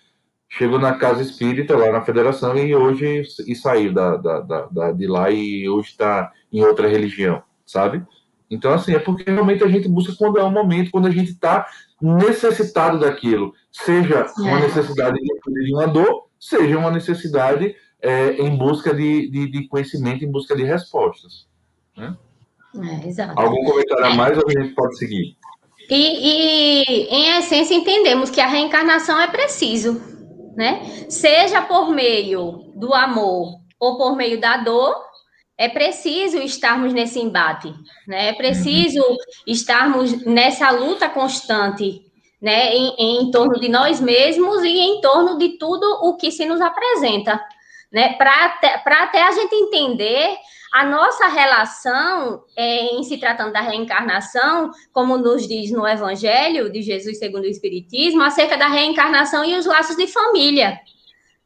chegou 0.49 0.79
na 0.79 0.95
casa 0.95 1.23
espírita 1.23 1.77
lá 1.77 1.91
na 1.91 2.03
federação 2.03 2.57
e 2.57 2.75
hoje 2.75 3.23
e 3.47 3.55
saiu 3.55 3.93
da, 3.93 4.17
da, 4.17 4.41
da, 4.41 4.67
da 4.67 4.93
de 4.93 5.07
lá 5.07 5.31
e 5.31 5.69
hoje 5.69 5.91
está 5.91 6.33
em 6.53 6.63
outra 6.65 6.89
religião, 6.89 7.43
sabe? 7.65 8.05
Então, 8.49 8.73
assim, 8.73 8.95
é 8.95 8.99
porque 8.99 9.29
realmente 9.29 9.65
a 9.65 9.69
gente 9.69 9.89
busca 9.89 10.15
quando 10.17 10.39
é 10.39 10.43
o 10.43 10.51
momento, 10.51 10.93
quando 10.93 11.07
a 11.07 11.11
gente 11.11 11.33
está 11.33 11.67
necessitado 12.01 12.99
daquilo, 12.99 13.53
seja 13.73 14.27
uma 14.39 14.59
é. 14.59 14.63
necessidade 14.63 15.19
de 15.19 15.75
uma 15.75 15.87
dor, 15.87 16.29
seja 16.39 16.79
uma 16.79 16.91
necessidade 16.91 17.75
é, 18.01 18.33
em 18.33 18.57
busca 18.57 18.95
de, 18.95 19.31
de, 19.31 19.51
de, 19.51 19.69
conhecimento, 19.69 20.25
em 20.25 20.31
busca 20.31 20.55
de 20.55 20.65
respostas. 20.65 21.47
Né? 21.97 22.17
É, 22.83 23.09
exato. 23.09 23.41
Algum 23.41 23.65
comentário 23.65 24.05
a 24.05 24.15
mais 24.15 24.37
ou 24.37 24.45
a 24.47 24.63
gente 24.63 24.75
pode 24.75 24.99
seguir? 24.99 25.37
E, 25.89 25.95
e, 25.95 27.05
em 27.09 27.39
essência, 27.39 27.75
entendemos 27.75 28.29
que 28.29 28.41
a 28.41 28.47
reencarnação 28.47 29.21
é 29.21 29.29
preciso, 29.29 30.01
né? 30.57 30.85
Seja 31.09 31.63
por 31.63 31.91
meio 31.91 32.73
do 32.75 32.93
amor 32.93 33.61
ou 33.79 33.97
por 33.97 34.17
meio 34.17 34.41
da 34.41 34.57
dor, 34.59 35.06
é 35.59 35.69
preciso 35.69 36.39
estarmos 36.39 36.93
nesse 36.93 37.19
embate, 37.19 37.73
né? 38.07 38.29
É 38.29 38.33
preciso 38.35 39.03
estarmos 39.47 40.25
nessa 40.25 40.71
luta 40.71 41.09
constante, 41.09 42.03
né? 42.41 42.75
Em, 42.75 42.95
em 42.99 43.31
torno 43.31 43.59
de 43.59 43.69
nós 43.69 44.01
mesmos 44.01 44.63
e 44.63 44.69
em 44.69 45.01
torno 45.01 45.39
de 45.39 45.57
tudo 45.59 45.87
o 46.03 46.17
que 46.17 46.31
se 46.31 46.45
nos 46.45 46.61
apresenta, 46.61 47.41
né? 47.91 48.15
Para 48.15 49.03
até 49.03 49.23
a 49.23 49.33
gente 49.33 49.55
entender 49.55 50.37
a 50.75 50.85
nossa 50.85 51.27
relação 51.29 52.43
é, 52.55 52.95
em 52.95 53.03
se 53.03 53.17
tratando 53.17 53.53
da 53.53 53.63
reencarnação, 53.63 54.71
como 54.93 55.17
nos 55.17 55.49
diz 55.49 55.71
no 55.71 55.89
Evangelho 55.89 56.71
de 56.71 56.83
Jesus 56.83 57.19
segundo 57.19 57.45
o 57.45 57.49
Espiritismo, 57.49 58.23
acerca 58.23 58.59
da 58.59 58.69
reencarnação 58.69 59.43
e 59.43 59.55
os 59.55 59.65
laços 59.65 59.97
de 59.97 60.07
família, 60.07 60.79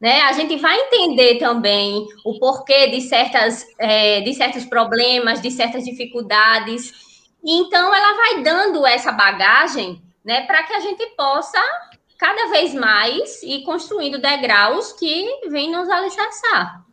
né? 0.01 0.23
A 0.23 0.33
gente 0.33 0.57
vai 0.57 0.77
entender 0.79 1.39
também 1.39 2.07
o 2.25 2.39
porquê 2.39 2.89
de, 2.89 3.03
certas, 3.03 3.67
é, 3.79 4.21
de 4.23 4.33
certos 4.33 4.65
problemas, 4.65 5.43
de 5.43 5.51
certas 5.51 5.85
dificuldades. 5.85 6.93
Então, 7.45 7.95
ela 7.95 8.17
vai 8.17 8.43
dando 8.43 8.87
essa 8.87 9.13
bagagem 9.13 10.01
né, 10.25 10.43
para 10.47 10.63
que 10.63 10.73
a 10.73 10.81
gente 10.81 11.05
possa 11.17 11.59
cada 12.19 12.51
vez 12.51 12.75
mais 12.75 13.43
ir 13.43 13.63
construindo 13.63 14.21
degraus 14.21 14.93
que 14.93 15.27
vêm 15.49 15.71
nos 15.71 15.89
alicerçar. 15.89 16.85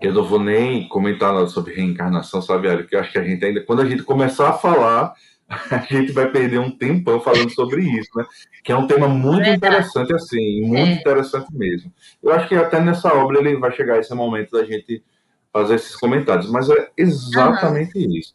Eu 0.00 0.12
não 0.12 0.24
vou 0.24 0.38
nem 0.38 0.86
comentar 0.88 1.46
sobre 1.48 1.74
reencarnação, 1.74 2.42
sabe, 2.42 2.68
Ari? 2.68 2.82
Porque 2.82 2.94
eu 2.94 3.00
acho 3.00 3.10
que 3.10 3.18
a 3.18 3.24
gente 3.24 3.44
ainda, 3.44 3.64
quando 3.64 3.82
a 3.82 3.88
gente 3.88 4.02
começar 4.02 4.50
a 4.50 4.52
falar, 4.52 5.14
a 5.70 5.78
gente 5.78 6.12
vai 6.12 6.30
perder 6.30 6.58
um 6.58 6.70
tempão 6.70 7.20
falando 7.20 7.50
sobre 7.50 7.82
isso, 7.82 8.10
né? 8.16 8.26
Que 8.62 8.70
é 8.70 8.76
um 8.76 8.86
tema 8.86 9.08
muito 9.08 9.44
Verdade. 9.44 9.56
interessante, 9.56 10.14
assim, 10.14 10.60
muito 10.60 10.90
é. 10.90 10.92
interessante 10.92 11.56
mesmo. 11.56 11.92
Eu 12.22 12.32
acho 12.32 12.48
que 12.48 12.54
até 12.54 12.80
nessa 12.80 13.12
obra 13.14 13.38
ele 13.38 13.56
vai 13.56 13.72
chegar 13.72 13.98
esse 13.98 14.14
momento 14.14 14.50
da 14.50 14.64
gente 14.64 15.02
fazer 15.50 15.76
esses 15.76 15.96
comentários, 15.96 16.50
mas 16.50 16.68
é 16.68 16.90
exatamente 16.96 17.96
uhum. 17.96 18.14
isso. 18.14 18.34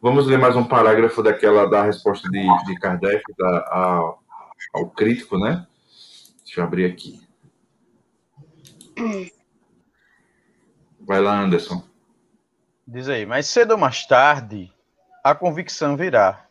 Vamos 0.00 0.26
ler 0.26 0.36
mais 0.36 0.56
um 0.56 0.64
parágrafo 0.64 1.22
daquela 1.22 1.66
da 1.66 1.84
resposta 1.84 2.28
de, 2.28 2.44
de 2.66 2.74
Kardec 2.74 3.22
da, 3.38 3.58
a, 3.58 4.14
ao 4.74 4.90
crítico, 4.90 5.38
né? 5.38 5.64
Deixa 6.44 6.60
eu 6.60 6.64
abrir 6.64 6.86
aqui. 6.86 7.20
Vai 11.00 11.20
lá, 11.20 11.40
Anderson. 11.40 11.84
Diz 12.86 13.08
aí, 13.08 13.24
mais 13.24 13.46
cedo 13.46 13.72
ou 13.72 13.78
mais 13.78 14.04
tarde, 14.04 14.72
a 15.22 15.34
convicção 15.34 15.96
virá, 15.96 16.46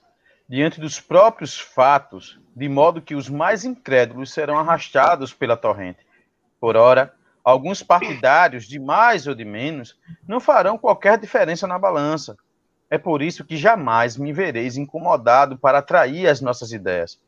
diante 0.47 0.79
dos 0.79 0.99
próprios 0.99 1.59
fatos, 1.59 2.39
de 2.55 2.69
modo 2.69 3.01
que 3.01 3.15
os 3.15 3.27
mais 3.27 3.65
incrédulos 3.65 4.31
serão 4.31 4.57
arrastados 4.57 5.33
pela 5.33 5.57
torrente. 5.57 6.05
Por 6.59 6.77
ora, 6.77 7.13
alguns 7.43 7.83
partidários, 7.83 8.65
de 8.65 8.79
mais 8.79 9.27
ou 9.27 9.35
de 9.35 9.43
menos, 9.43 9.97
não 10.27 10.39
farão 10.39 10.77
qualquer 10.77 11.17
diferença 11.17 11.67
na 11.67 11.77
balança. 11.77 12.37
É 12.89 12.97
por 12.97 13.21
isso 13.21 13.45
que 13.45 13.57
jamais 13.57 14.15
me 14.15 14.31
vereis 14.31 14.77
incomodado 14.77 15.57
para 15.57 15.79
atrair 15.79 16.27
as 16.27 16.39
nossas 16.39 16.71
ideias. 16.71 17.19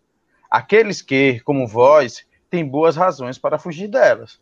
Aqueles 0.49 1.01
que, 1.01 1.39
como 1.41 1.67
vós, 1.67 2.25
têm 2.49 2.65
boas 2.65 2.95
razões 2.95 3.37
para 3.37 3.57
fugir 3.57 3.87
delas. 3.87 4.39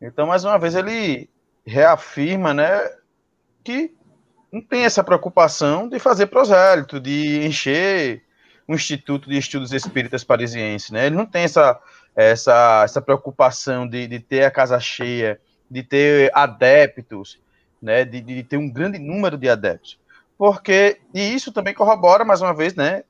Então, 0.00 0.26
mais 0.26 0.44
uma 0.44 0.58
vez, 0.58 0.74
ele 0.74 1.28
reafirma 1.66 2.54
né, 2.54 2.80
que 3.64 3.94
não 4.52 4.60
tem 4.60 4.84
essa 4.84 5.04
preocupação 5.04 5.88
de 5.88 5.98
fazer 5.98 6.26
prosélito, 6.26 6.98
de 6.98 7.46
encher 7.46 8.22
o 8.66 8.74
Instituto 8.74 9.28
de 9.28 9.36
Estudos 9.36 9.72
Espíritas 9.72 10.24
Parisiense, 10.24 10.92
né? 10.92 11.06
Ele 11.06 11.16
não 11.16 11.26
tem 11.26 11.42
essa, 11.42 11.78
essa, 12.14 12.82
essa 12.84 13.02
preocupação 13.02 13.86
de, 13.86 14.06
de 14.06 14.20
ter 14.20 14.44
a 14.44 14.50
casa 14.50 14.78
cheia, 14.78 15.40
de 15.70 15.82
ter 15.82 16.30
adeptos, 16.34 17.38
né? 17.80 18.04
De, 18.04 18.20
de 18.20 18.42
ter 18.42 18.56
um 18.56 18.70
grande 18.70 18.98
número 18.98 19.36
de 19.36 19.48
adeptos. 19.48 19.98
Porque, 20.38 21.00
e 21.12 21.34
isso 21.34 21.52
também 21.52 21.74
corrobora, 21.74 22.24
mais 22.24 22.40
uma 22.40 22.54
vez, 22.54 22.74
né? 22.74 23.04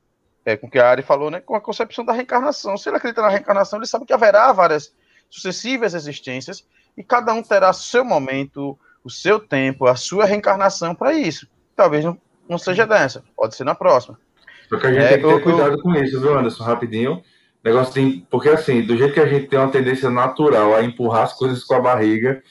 É, 0.44 0.56
com 0.56 0.66
o 0.66 0.70
que 0.70 0.78
a 0.78 0.88
Ari 0.88 1.02
falou, 1.02 1.30
né? 1.30 1.40
Com 1.40 1.54
a 1.54 1.60
concepção 1.60 2.04
da 2.04 2.12
reencarnação. 2.12 2.76
Se 2.76 2.88
ele 2.88 2.96
acredita 2.96 3.22
na 3.22 3.28
reencarnação, 3.28 3.78
ele 3.78 3.86
sabe 3.86 4.06
que 4.06 4.12
haverá 4.12 4.52
várias 4.52 4.92
sucessivas 5.28 5.94
existências 5.94 6.66
e 6.96 7.04
cada 7.04 7.32
um 7.32 7.42
terá 7.42 7.72
seu 7.72 8.04
momento, 8.04 8.78
o 9.04 9.10
seu 9.10 9.38
tempo, 9.40 9.86
a 9.86 9.96
sua 9.96 10.24
reencarnação 10.24 10.94
para 10.94 11.14
isso. 11.14 11.46
Talvez 11.74 12.04
não, 12.04 12.18
não 12.48 12.58
seja 12.58 12.86
dessa, 12.86 13.24
pode 13.36 13.54
ser 13.54 13.64
na 13.64 13.74
próxima. 13.74 14.18
Só 14.68 14.78
que 14.78 14.86
a 14.86 14.92
gente 14.92 15.02
é, 15.02 15.08
tem 15.08 15.18
que 15.18 15.26
ter 15.26 15.32
eu, 15.32 15.40
cuidado 15.40 15.72
eu... 15.72 15.82
com 15.82 15.94
isso, 15.94 16.20
viu, 16.20 16.38
Anderson? 16.38 16.62
Rapidinho. 16.62 17.22
Negócio 17.62 17.92
tem. 17.92 18.26
Porque 18.30 18.48
assim, 18.48 18.82
do 18.82 18.96
jeito 18.96 19.12
que 19.12 19.20
a 19.20 19.26
gente 19.26 19.48
tem 19.48 19.58
uma 19.58 19.70
tendência 19.70 20.08
natural 20.08 20.74
a 20.74 20.82
empurrar 20.82 21.24
as 21.24 21.34
coisas 21.34 21.62
com 21.62 21.74
a 21.74 21.80
barriga, 21.80 22.42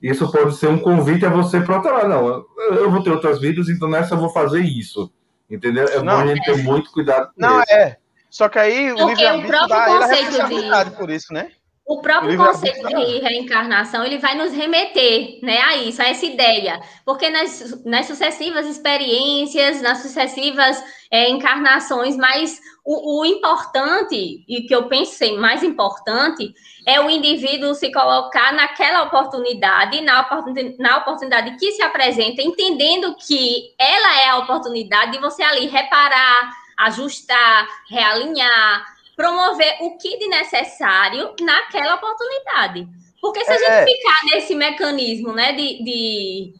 isso 0.00 0.30
pode 0.30 0.56
ser 0.56 0.68
um 0.68 0.78
convite 0.78 1.26
a 1.26 1.30
você 1.30 1.60
para 1.60 1.76
outra. 1.76 2.08
Não, 2.08 2.44
eu 2.70 2.90
vou 2.90 3.02
ter 3.02 3.10
outras 3.10 3.40
vidas, 3.40 3.68
então 3.68 3.88
nessa 3.88 4.14
eu 4.14 4.18
vou 4.18 4.30
fazer 4.30 4.60
isso. 4.60 5.12
Entendeu? 5.50 5.86
É 5.88 6.02
não, 6.02 6.16
bom 6.16 6.22
a 6.22 6.26
gente 6.26 6.44
ter 6.44 6.62
muito 6.62 6.90
cuidado 6.90 7.26
com 7.26 7.32
não, 7.36 7.60
isso. 7.60 7.66
Não, 7.70 7.78
é. 7.78 7.96
Só 8.30 8.48
que 8.48 8.58
aí 8.58 8.90
o 8.90 9.08
livre-arbítrio 9.08 9.68
dá 9.68 9.90
ele 9.90 10.04
a 10.04 10.06
responsabilidade 10.06 10.90
de... 10.90 10.96
por 10.96 11.10
isso, 11.10 11.32
né? 11.32 11.50
O 11.86 12.00
próprio 12.00 12.34
conceito 12.38 12.88
de 12.88 13.18
reencarnação 13.18 14.04
ele 14.06 14.16
vai 14.16 14.34
nos 14.34 14.54
remeter 14.54 15.38
né, 15.42 15.60
a 15.60 15.76
isso, 15.76 16.00
a 16.00 16.06
essa 16.06 16.24
ideia, 16.24 16.80
porque 17.04 17.28
nas, 17.28 17.84
nas 17.84 18.06
sucessivas 18.06 18.66
experiências, 18.66 19.82
nas 19.82 19.98
sucessivas 19.98 20.82
é, 21.10 21.28
encarnações, 21.28 22.16
mas 22.16 22.58
o, 22.82 23.20
o, 23.20 23.26
importante, 23.26 24.44
e 24.48 24.62
que 24.62 24.74
eu 24.74 24.88
pensei 24.88 25.36
mais 25.36 25.62
importante, 25.62 26.54
é 26.86 26.98
o 27.00 27.10
indivíduo 27.10 27.74
se 27.74 27.92
colocar 27.92 28.54
naquela 28.54 29.02
oportunidade, 29.02 30.00
na 30.00 30.22
oportunidade, 30.22 30.78
na 30.78 30.96
oportunidade 30.96 31.56
que 31.58 31.72
se 31.72 31.82
apresenta, 31.82 32.40
entendendo 32.40 33.14
que 33.16 33.74
ela 33.78 34.20
é 34.20 34.28
a 34.30 34.38
oportunidade 34.38 35.12
de 35.12 35.18
você 35.18 35.42
ali 35.42 35.66
reparar, 35.66 36.50
ajustar, 36.78 37.66
realinhar, 37.90 38.93
promover 39.16 39.76
o 39.80 39.96
que 39.96 40.18
de 40.18 40.28
necessário 40.28 41.34
naquela 41.40 41.94
oportunidade. 41.96 42.88
Porque 43.20 43.44
se 43.44 43.50
a 43.50 43.58
gente 43.58 43.70
é. 43.70 43.86
ficar 43.86 44.34
nesse 44.34 44.54
mecanismo, 44.54 45.32
né, 45.32 45.52
de, 45.52 45.82
de 45.82 46.54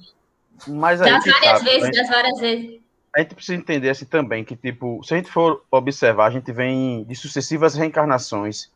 Mas 0.69 1.01
das 1.01 1.25
várias 1.25 1.59
tá, 1.59 1.65
vezes, 1.65 1.85
gente, 1.85 1.97
das 1.97 2.09
várias 2.09 2.41
vezes. 2.41 2.81
A 3.15 3.21
gente 3.21 3.35
precisa 3.35 3.59
entender 3.59 3.91
assim 3.91 4.07
também 4.07 4.45
que, 4.45 4.57
tipo, 4.57 5.03
se 5.05 5.15
a 5.15 5.17
gente 5.17 5.31
for 5.31 5.63
observar, 5.71 6.27
a 6.27 6.31
gente 6.31 6.51
vem 6.53 7.05
de 7.05 7.15
sucessivas 7.15 7.75
reencarnações, 7.75 8.71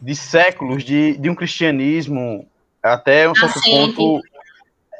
de 0.00 0.14
séculos 0.14 0.84
de, 0.84 1.16
de 1.16 1.28
um 1.28 1.34
cristianismo 1.34 2.48
até 2.82 3.28
um 3.28 3.34
certo 3.34 3.62
ponto 3.62 4.22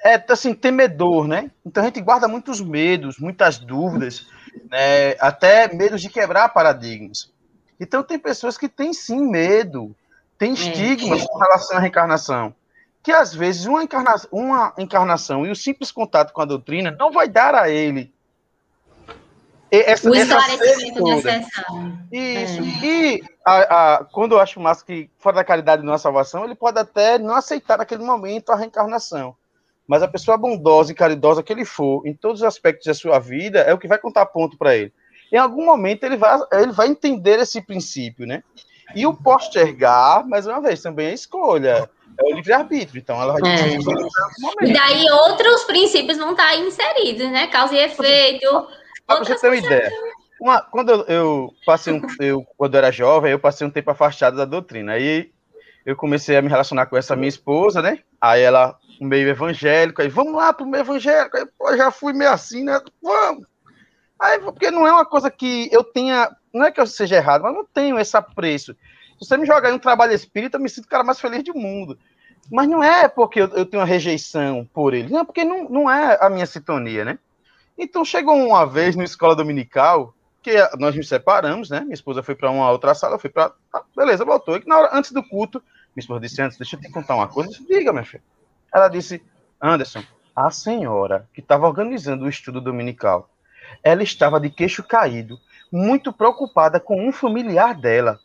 é 0.04 0.22
assim 0.28 0.52
temedor, 0.52 1.26
né? 1.26 1.50
Então 1.64 1.82
a 1.82 1.86
gente 1.86 2.00
guarda 2.00 2.28
muitos 2.28 2.60
medos, 2.60 3.18
muitas 3.18 3.58
dúvidas, 3.58 4.26
né? 4.70 5.12
até 5.18 5.72
medos 5.74 6.02
de 6.02 6.10
quebrar 6.10 6.50
paradigmas. 6.50 7.32
Então 7.78 8.02
tem 8.02 8.18
pessoas 8.18 8.56
que 8.56 8.68
têm 8.68 8.92
sim 8.92 9.28
medo, 9.28 9.94
têm 10.38 10.50
é. 10.50 10.54
estigmas 10.54 11.22
é. 11.22 11.26
com 11.26 11.38
relação 11.38 11.76
à 11.76 11.80
reencarnação. 11.80 12.54
Que 13.02 13.12
às 13.12 13.34
vezes 13.34 13.66
uma, 13.66 13.82
encarna 13.82 14.14
uma 14.32 14.72
encarnação 14.78 15.46
e 15.46 15.50
o 15.50 15.56
simples 15.56 15.92
contato 15.92 16.32
com 16.32 16.40
a 16.40 16.46
doutrina 16.46 16.90
não 16.98 17.12
vai 17.12 17.28
dar 17.28 17.54
a 17.54 17.68
ele 17.68 18.14
essa, 19.82 20.08
o 20.08 20.14
esclarecimento 20.14 21.02
necessário. 21.02 21.98
Isso. 22.12 22.60
É. 22.60 22.86
E 22.86 23.22
a, 23.44 23.94
a, 23.94 24.04
quando 24.04 24.32
eu 24.32 24.40
acho 24.40 24.60
massa 24.60 24.84
que, 24.84 25.10
fora 25.18 25.36
da 25.36 25.44
caridade 25.44 25.82
não 25.82 25.92
há 25.92 25.98
salvação, 25.98 26.44
ele 26.44 26.54
pode 26.54 26.78
até 26.78 27.18
não 27.18 27.34
aceitar 27.34 27.78
naquele 27.78 28.04
momento 28.04 28.50
a 28.50 28.56
reencarnação. 28.56 29.34
mas 29.86 30.02
a 30.02 30.08
pessoa 30.08 30.36
bondosa 30.36 30.92
e 30.92 30.94
caridosa 30.94 31.42
que 31.42 31.52
ele 31.52 31.64
for 31.64 32.06
em 32.06 32.14
todos 32.14 32.40
os 32.40 32.46
aspectos 32.46 32.86
da 32.86 32.94
sua 32.94 33.18
vida 33.18 33.60
é 33.60 33.74
o 33.74 33.78
que 33.78 33.88
vai 33.88 33.98
contar 33.98 34.26
ponto 34.26 34.56
para 34.56 34.76
ele. 34.76 34.92
Em 35.34 35.38
algum 35.38 35.64
momento 35.64 36.04
ele 36.04 36.16
vai, 36.16 36.38
ele 36.52 36.70
vai 36.70 36.86
entender 36.86 37.40
esse 37.40 37.60
princípio, 37.60 38.24
né? 38.24 38.44
E 38.94 39.04
o 39.04 39.12
postergar, 39.12 40.24
mais 40.28 40.46
uma 40.46 40.60
vez, 40.60 40.80
também 40.80 41.08
é 41.08 41.12
escolha. 41.12 41.90
É 42.16 42.22
o 42.22 42.36
livre-arbítrio, 42.36 43.00
então 43.00 43.20
ela 43.20 43.32
vai 43.32 43.50
é. 43.50 43.74
E 44.62 44.72
daí 44.72 45.10
outros 45.10 45.64
princípios 45.64 46.18
vão 46.18 46.30
estar 46.30 46.56
inseridos, 46.56 47.28
né? 47.32 47.48
Causa 47.48 47.74
e 47.74 47.78
efeito. 47.78 48.68
Para 49.04 49.24
você 49.24 49.34
ter 49.34 49.48
uma 49.48 49.56
ideia. 49.56 49.90
Uma, 50.40 50.60
quando 50.60 50.90
eu, 50.90 51.04
eu 51.06 51.54
passei 51.66 51.92
um, 51.92 52.00
eu, 52.20 52.46
quando 52.56 52.74
eu 52.74 52.78
era 52.78 52.92
jovem, 52.92 53.32
eu 53.32 53.38
passei 53.40 53.66
um 53.66 53.70
tempo 53.70 53.90
afastado 53.90 54.36
da 54.36 54.44
doutrina. 54.44 54.92
Aí 54.92 55.32
eu 55.84 55.96
comecei 55.96 56.36
a 56.36 56.42
me 56.42 56.48
relacionar 56.48 56.86
com 56.86 56.96
essa 56.96 57.16
minha 57.16 57.28
esposa, 57.28 57.82
né? 57.82 57.98
Aí 58.20 58.40
ela, 58.40 58.78
meio 59.00 59.28
evangélico, 59.28 60.00
aí 60.00 60.08
vamos 60.08 60.34
lá 60.34 60.52
pro 60.52 60.64
meio 60.64 60.82
evangélico. 60.82 61.36
Aí, 61.36 61.46
pô, 61.58 61.76
já 61.76 61.90
fui 61.90 62.12
meio 62.12 62.30
assim, 62.30 62.62
né? 62.62 62.80
Vamos. 63.02 63.44
Aí, 64.24 64.38
porque 64.38 64.70
não 64.70 64.86
é 64.86 64.92
uma 64.92 65.04
coisa 65.04 65.30
que 65.30 65.68
eu 65.70 65.84
tenha. 65.84 66.34
Não 66.50 66.64
é 66.64 66.72
que 66.72 66.80
eu 66.80 66.86
seja 66.86 67.16
errado, 67.16 67.42
mas 67.42 67.52
não 67.52 67.62
tenho 67.62 67.98
esse 67.98 68.16
apreço. 68.16 68.74
Se 69.20 69.28
você 69.28 69.36
me 69.36 69.44
jogar 69.44 69.70
em 69.70 69.74
um 69.74 69.78
trabalho 69.78 70.14
espírita, 70.14 70.56
eu 70.56 70.62
me 70.62 70.68
sinto 70.70 70.86
o 70.86 70.88
cara 70.88 71.04
mais 71.04 71.20
feliz 71.20 71.44
do 71.44 71.54
mundo. 71.54 71.98
Mas 72.50 72.66
não 72.66 72.82
é 72.82 73.06
porque 73.06 73.42
eu, 73.42 73.48
eu 73.48 73.66
tenho 73.66 73.82
uma 73.82 73.86
rejeição 73.86 74.66
por 74.72 74.94
ele, 74.94 75.12
não, 75.12 75.26
porque 75.26 75.44
não, 75.44 75.68
não 75.68 75.90
é 75.90 76.18
a 76.20 76.30
minha 76.30 76.46
sintonia, 76.46 77.04
né? 77.04 77.18
Então 77.76 78.02
chegou 78.02 78.34
uma 78.34 78.66
vez 78.66 78.96
na 78.96 79.04
escola 79.04 79.36
dominical 79.36 80.14
que 80.42 80.52
nós 80.78 80.94
nos 80.96 81.08
separamos, 81.08 81.68
né? 81.68 81.80
Minha 81.80 81.94
esposa 81.94 82.22
foi 82.22 82.34
para 82.34 82.50
uma 82.50 82.70
outra 82.70 82.94
sala, 82.94 83.16
eu 83.16 83.18
fui 83.18 83.30
para. 83.30 83.52
Ah, 83.72 83.82
beleza, 83.94 84.24
voltou. 84.24 84.56
E 84.56 84.62
na 84.66 84.78
hora, 84.78 84.90
antes 84.92 85.12
do 85.12 85.22
culto, 85.22 85.62
minha 85.94 86.02
esposa 86.02 86.20
disse: 86.20 86.40
Antes, 86.40 86.56
deixa 86.56 86.76
eu 86.76 86.80
te 86.80 86.90
contar 86.90 87.14
uma 87.14 87.28
coisa. 87.28 87.50
Disse, 87.50 87.66
Diga, 87.66 87.92
minha 87.92 88.04
filha. 88.04 88.22
Ela 88.74 88.88
disse: 88.88 89.22
Anderson, 89.60 90.02
a 90.34 90.50
senhora 90.50 91.28
que 91.34 91.40
estava 91.40 91.66
organizando 91.66 92.24
o 92.24 92.28
estudo 92.28 92.58
dominical, 92.60 93.28
ela 93.82 94.02
estava 94.02 94.40
de 94.40 94.50
queixo 94.50 94.82
caído, 94.82 95.38
muito 95.70 96.12
preocupada 96.12 96.78
com 96.78 97.08
um 97.08 97.12
familiar 97.12 97.74
dela 97.74 98.18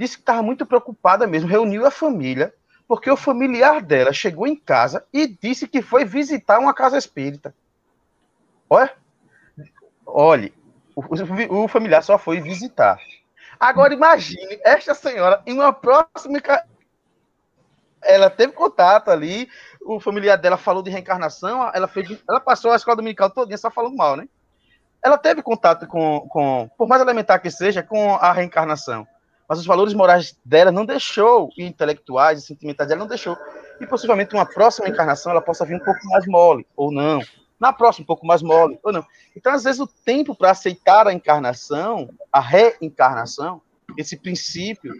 disse 0.00 0.16
que 0.16 0.22
estava 0.22 0.42
muito 0.42 0.64
preocupada 0.64 1.26
mesmo, 1.26 1.48
reuniu 1.48 1.86
a 1.86 1.90
família, 1.90 2.54
porque 2.88 3.10
o 3.10 3.16
familiar 3.16 3.82
dela 3.82 4.14
chegou 4.14 4.46
em 4.46 4.56
casa 4.56 5.04
e 5.12 5.26
disse 5.26 5.68
que 5.68 5.82
foi 5.82 6.06
visitar 6.06 6.58
uma 6.58 6.72
casa 6.72 6.96
espírita. 6.96 7.54
Olha, 8.68 8.92
olhe, 10.06 10.54
o, 10.96 11.64
o 11.64 11.68
familiar 11.68 12.02
só 12.02 12.16
foi 12.18 12.40
visitar. 12.40 12.98
Agora 13.58 13.92
imagine 13.92 14.58
esta 14.64 14.94
senhora 14.94 15.42
em 15.46 15.52
uma 15.52 15.72
próxima. 15.72 16.40
Ela 18.02 18.30
teve 18.30 18.54
contato 18.54 19.10
ali, 19.10 19.50
o 19.82 20.00
familiar 20.00 20.38
dela 20.38 20.56
falou 20.56 20.82
de 20.82 20.90
reencarnação, 20.90 21.70
ela, 21.74 21.86
fez, 21.86 22.18
ela 22.26 22.40
passou 22.40 22.72
a 22.72 22.76
escola 22.76 22.96
dominical 22.96 23.28
todinha 23.28 23.58
só 23.58 23.70
falando 23.70 23.96
mal, 23.96 24.16
né? 24.16 24.26
Ela 25.02 25.16
teve 25.18 25.42
contato 25.42 25.86
com, 25.86 26.20
com, 26.28 26.70
por 26.76 26.86
mais 26.86 27.00
elementar 27.00 27.40
que 27.40 27.50
seja, 27.50 27.82
com 27.82 28.14
a 28.14 28.32
reencarnação 28.32 29.06
mas 29.50 29.58
os 29.58 29.66
valores 29.66 29.92
morais 29.92 30.38
dela 30.44 30.70
não 30.70 30.86
deixou, 30.86 31.50
e 31.58 31.64
intelectuais 31.64 32.38
e 32.38 32.46
sentimentais 32.46 32.88
dela 32.88 33.00
não 33.00 33.08
deixou. 33.08 33.36
E 33.80 33.86
possivelmente 33.86 34.32
uma 34.32 34.46
próxima 34.46 34.88
encarnação 34.88 35.32
ela 35.32 35.42
possa 35.42 35.66
vir 35.66 35.74
um 35.74 35.84
pouco 35.84 35.98
mais 36.06 36.24
mole, 36.24 36.64
ou 36.76 36.92
não. 36.92 37.20
Na 37.58 37.72
próxima, 37.72 38.04
um 38.04 38.06
pouco 38.06 38.24
mais 38.24 38.42
mole, 38.42 38.78
ou 38.80 38.92
não. 38.92 39.04
Então, 39.34 39.52
às 39.52 39.64
vezes, 39.64 39.80
o 39.80 39.88
tempo 39.88 40.36
para 40.36 40.52
aceitar 40.52 41.08
a 41.08 41.12
encarnação, 41.12 42.10
a 42.32 42.38
reencarnação, 42.38 43.60
esse 43.98 44.16
princípio, 44.16 44.94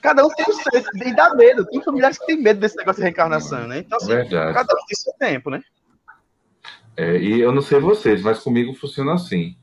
cada 0.00 0.24
um 0.24 0.30
tem 0.30 0.46
o 0.48 0.54
seu, 0.54 0.82
e 1.06 1.14
dá 1.14 1.34
medo. 1.34 1.66
Tem 1.66 1.82
familiares 1.82 2.16
que 2.16 2.24
têm 2.24 2.40
medo 2.40 2.58
desse 2.58 2.78
negócio 2.78 3.00
de 3.00 3.02
reencarnação, 3.02 3.68
né? 3.68 3.80
Então, 3.80 3.98
assim, 3.98 4.06
Verdade. 4.06 4.54
cada 4.54 4.72
um 4.72 4.86
tem 4.86 4.96
seu 4.96 5.12
tempo, 5.18 5.50
né? 5.50 5.62
É, 6.96 7.18
e 7.18 7.40
eu 7.40 7.52
não 7.52 7.60
sei 7.60 7.78
vocês, 7.78 8.22
mas 8.22 8.40
comigo 8.40 8.74
funciona 8.74 9.14
assim. 9.14 9.56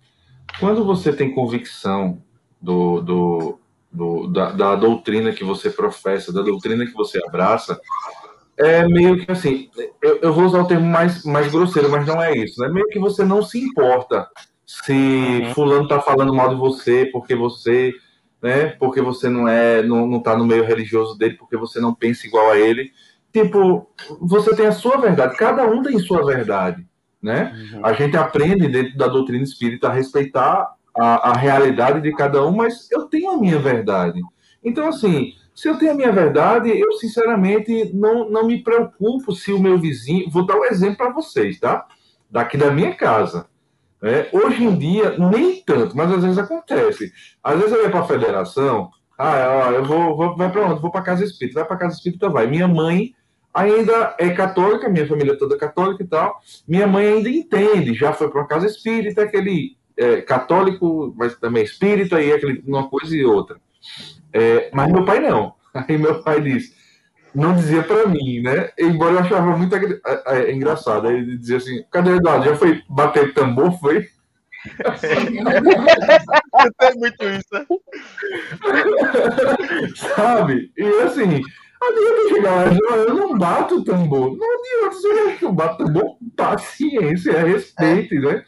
Quando 0.59 0.85
você 0.85 1.11
tem 1.11 1.33
convicção 1.33 2.21
do, 2.61 3.01
do, 3.01 3.59
do, 3.91 4.27
da, 4.27 4.51
da, 4.51 4.75
doutrina 4.75 5.33
que 5.33 5.43
você 5.43 5.69
professa, 5.69 6.31
da 6.31 6.41
doutrina 6.41 6.85
que 6.85 6.93
você 6.93 7.19
abraça, 7.25 7.79
é 8.57 8.87
meio 8.87 9.25
que 9.25 9.31
assim, 9.31 9.69
eu, 10.01 10.19
eu, 10.21 10.33
vou 10.33 10.45
usar 10.45 10.61
o 10.61 10.67
termo 10.67 10.85
mais, 10.85 11.23
mais 11.25 11.51
grosseiro, 11.51 11.89
mas 11.89 12.05
não 12.05 12.21
é 12.21 12.37
isso, 12.37 12.63
é 12.63 12.67
né? 12.67 12.73
meio 12.73 12.87
que 12.87 12.99
você 12.99 13.25
não 13.25 13.41
se 13.41 13.59
importa 13.59 14.29
se 14.65 14.93
uhum. 14.93 15.53
fulano 15.53 15.87
tá 15.87 15.99
falando 15.99 16.33
mal 16.33 16.49
de 16.49 16.55
você 16.55 17.05
porque 17.11 17.35
você, 17.35 17.93
né, 18.41 18.67
porque 18.79 19.01
você 19.01 19.27
não 19.27 19.47
é, 19.47 19.83
não, 19.83 20.07
não 20.07 20.21
tá 20.21 20.37
no 20.37 20.45
meio 20.45 20.63
religioso 20.63 21.17
dele, 21.17 21.35
porque 21.35 21.57
você 21.57 21.79
não 21.79 21.93
pensa 21.93 22.27
igual 22.27 22.51
a 22.51 22.57
ele, 22.57 22.91
tipo, 23.31 23.89
você 24.21 24.55
tem 24.55 24.67
a 24.67 24.71
sua 24.71 24.97
verdade, 24.97 25.35
cada 25.35 25.65
um 25.65 25.81
tem 25.81 25.99
sua 25.99 26.25
verdade, 26.25 26.85
né? 27.23 27.53
Uhum. 27.73 27.85
A 27.85 27.93
gente 27.93 28.17
aprende 28.17 28.67
dentro 28.67 28.97
da 28.97 29.07
doutrina 29.07 29.43
espírita 29.43 29.87
a 29.87 29.93
respeitar 29.93 30.75
a, 30.95 31.31
a 31.31 31.33
realidade 31.33 32.01
de 32.01 32.11
cada 32.13 32.45
um, 32.45 32.51
mas 32.51 32.91
eu 32.91 33.07
tenho 33.07 33.31
a 33.31 33.37
minha 33.37 33.57
verdade. 33.57 34.21
Então, 34.63 34.87
assim, 34.87 35.33
se 35.55 35.67
eu 35.67 35.77
tenho 35.77 35.91
a 35.91 35.95
minha 35.95 36.11
verdade, 36.11 36.69
eu 36.69 36.91
sinceramente 36.93 37.91
não, 37.93 38.29
não 38.29 38.45
me 38.45 38.61
preocupo 38.61 39.33
se 39.33 39.51
o 39.53 39.59
meu 39.59 39.79
vizinho. 39.79 40.29
Vou 40.29 40.45
dar 40.45 40.57
um 40.57 40.65
exemplo 40.65 40.97
para 40.97 41.13
vocês, 41.13 41.59
tá? 41.59 41.85
Daqui 42.29 42.57
da 42.57 42.69
minha 42.69 42.93
casa. 42.93 43.47
É, 44.01 44.27
hoje 44.33 44.61
em 44.65 44.77
dia, 44.77 45.17
nem 45.17 45.63
tanto, 45.63 45.95
mas 45.95 46.11
às 46.11 46.21
vezes 46.21 46.37
acontece. 46.37 47.13
Às 47.41 47.57
vezes 47.57 47.71
eu 47.71 47.83
ia 47.83 47.89
para 47.89 48.01
a 48.01 48.07
federação, 48.07 48.91
ah, 49.17 49.67
ó, 49.67 49.71
eu 49.71 49.85
vou, 49.85 50.17
vou 50.17 50.35
vai 50.35 50.51
para 50.51 50.67
onde? 50.67 50.81
Vou 50.81 50.91
para 50.91 51.01
casa 51.01 51.23
espírita, 51.23 51.61
vai 51.61 51.67
para 51.67 51.77
casa 51.77 51.95
espírita, 51.95 52.27
vai. 52.27 52.45
Minha 52.45 52.67
mãe 52.67 53.13
ainda 53.53 54.15
é 54.17 54.29
católica, 54.31 54.89
minha 54.89 55.07
família 55.07 55.33
é 55.33 55.37
toda 55.37 55.57
católica 55.57 56.03
e 56.03 56.07
tal. 56.07 56.41
Minha 56.67 56.87
mãe 56.87 57.07
ainda 57.07 57.29
entende, 57.29 57.93
já 57.93 58.11
foi 58.13 58.29
para 58.29 58.41
uma 58.41 58.47
casa 58.47 58.65
espírita, 58.65 59.23
aquele 59.23 59.77
é, 59.95 60.21
católico, 60.21 61.13
mas 61.17 61.35
também 61.35 61.63
espírita, 61.63 62.21
e 62.21 62.31
aquele, 62.31 62.63
uma 62.65 62.89
coisa 62.89 63.15
e 63.15 63.23
outra. 63.23 63.57
É, 64.31 64.69
mas 64.73 64.91
meu 64.91 65.05
pai 65.05 65.19
não. 65.19 65.53
Aí 65.73 65.97
meu 65.97 66.23
pai 66.23 66.41
disse, 66.41 66.73
não 67.33 67.55
dizia 67.55 67.83
para 67.83 68.07
mim, 68.07 68.41
né? 68.41 68.69
Embora 68.77 69.13
eu 69.13 69.19
achava 69.19 69.57
muito 69.57 69.75
é, 69.75 69.81
é, 70.27 70.51
engraçado. 70.51 71.07
Aí 71.07 71.15
ele 71.15 71.37
dizia 71.37 71.57
assim: 71.57 71.83
cadê 71.91 72.11
o 72.11 72.15
Eduardo? 72.17 72.45
Já 72.45 72.55
foi 72.55 72.83
bater 72.87 73.33
tambor? 73.33 73.79
Foi? 73.79 74.07
Tem 75.01 75.43
muito 76.95 77.23
isso. 77.23 77.53
Né? 77.53 77.65
Sabe? 80.15 80.71
E 80.77 80.85
assim, 81.01 81.41
adianta 81.89 82.35
chegar 82.35 82.65
lá 82.65 82.95
eu 82.97 83.13
não 83.13 83.37
bato 83.37 83.83
tambor. 83.83 84.35
Não 84.37 84.47
adianta, 84.59 84.95
você 84.95 85.07
acha 85.07 85.37
que 85.37 85.45
eu 85.45 85.51
bato 85.51 85.85
tambor? 85.85 86.17
Paciência, 86.35 87.31
é 87.31 87.43
respeito, 87.43 88.15
né? 88.15 88.43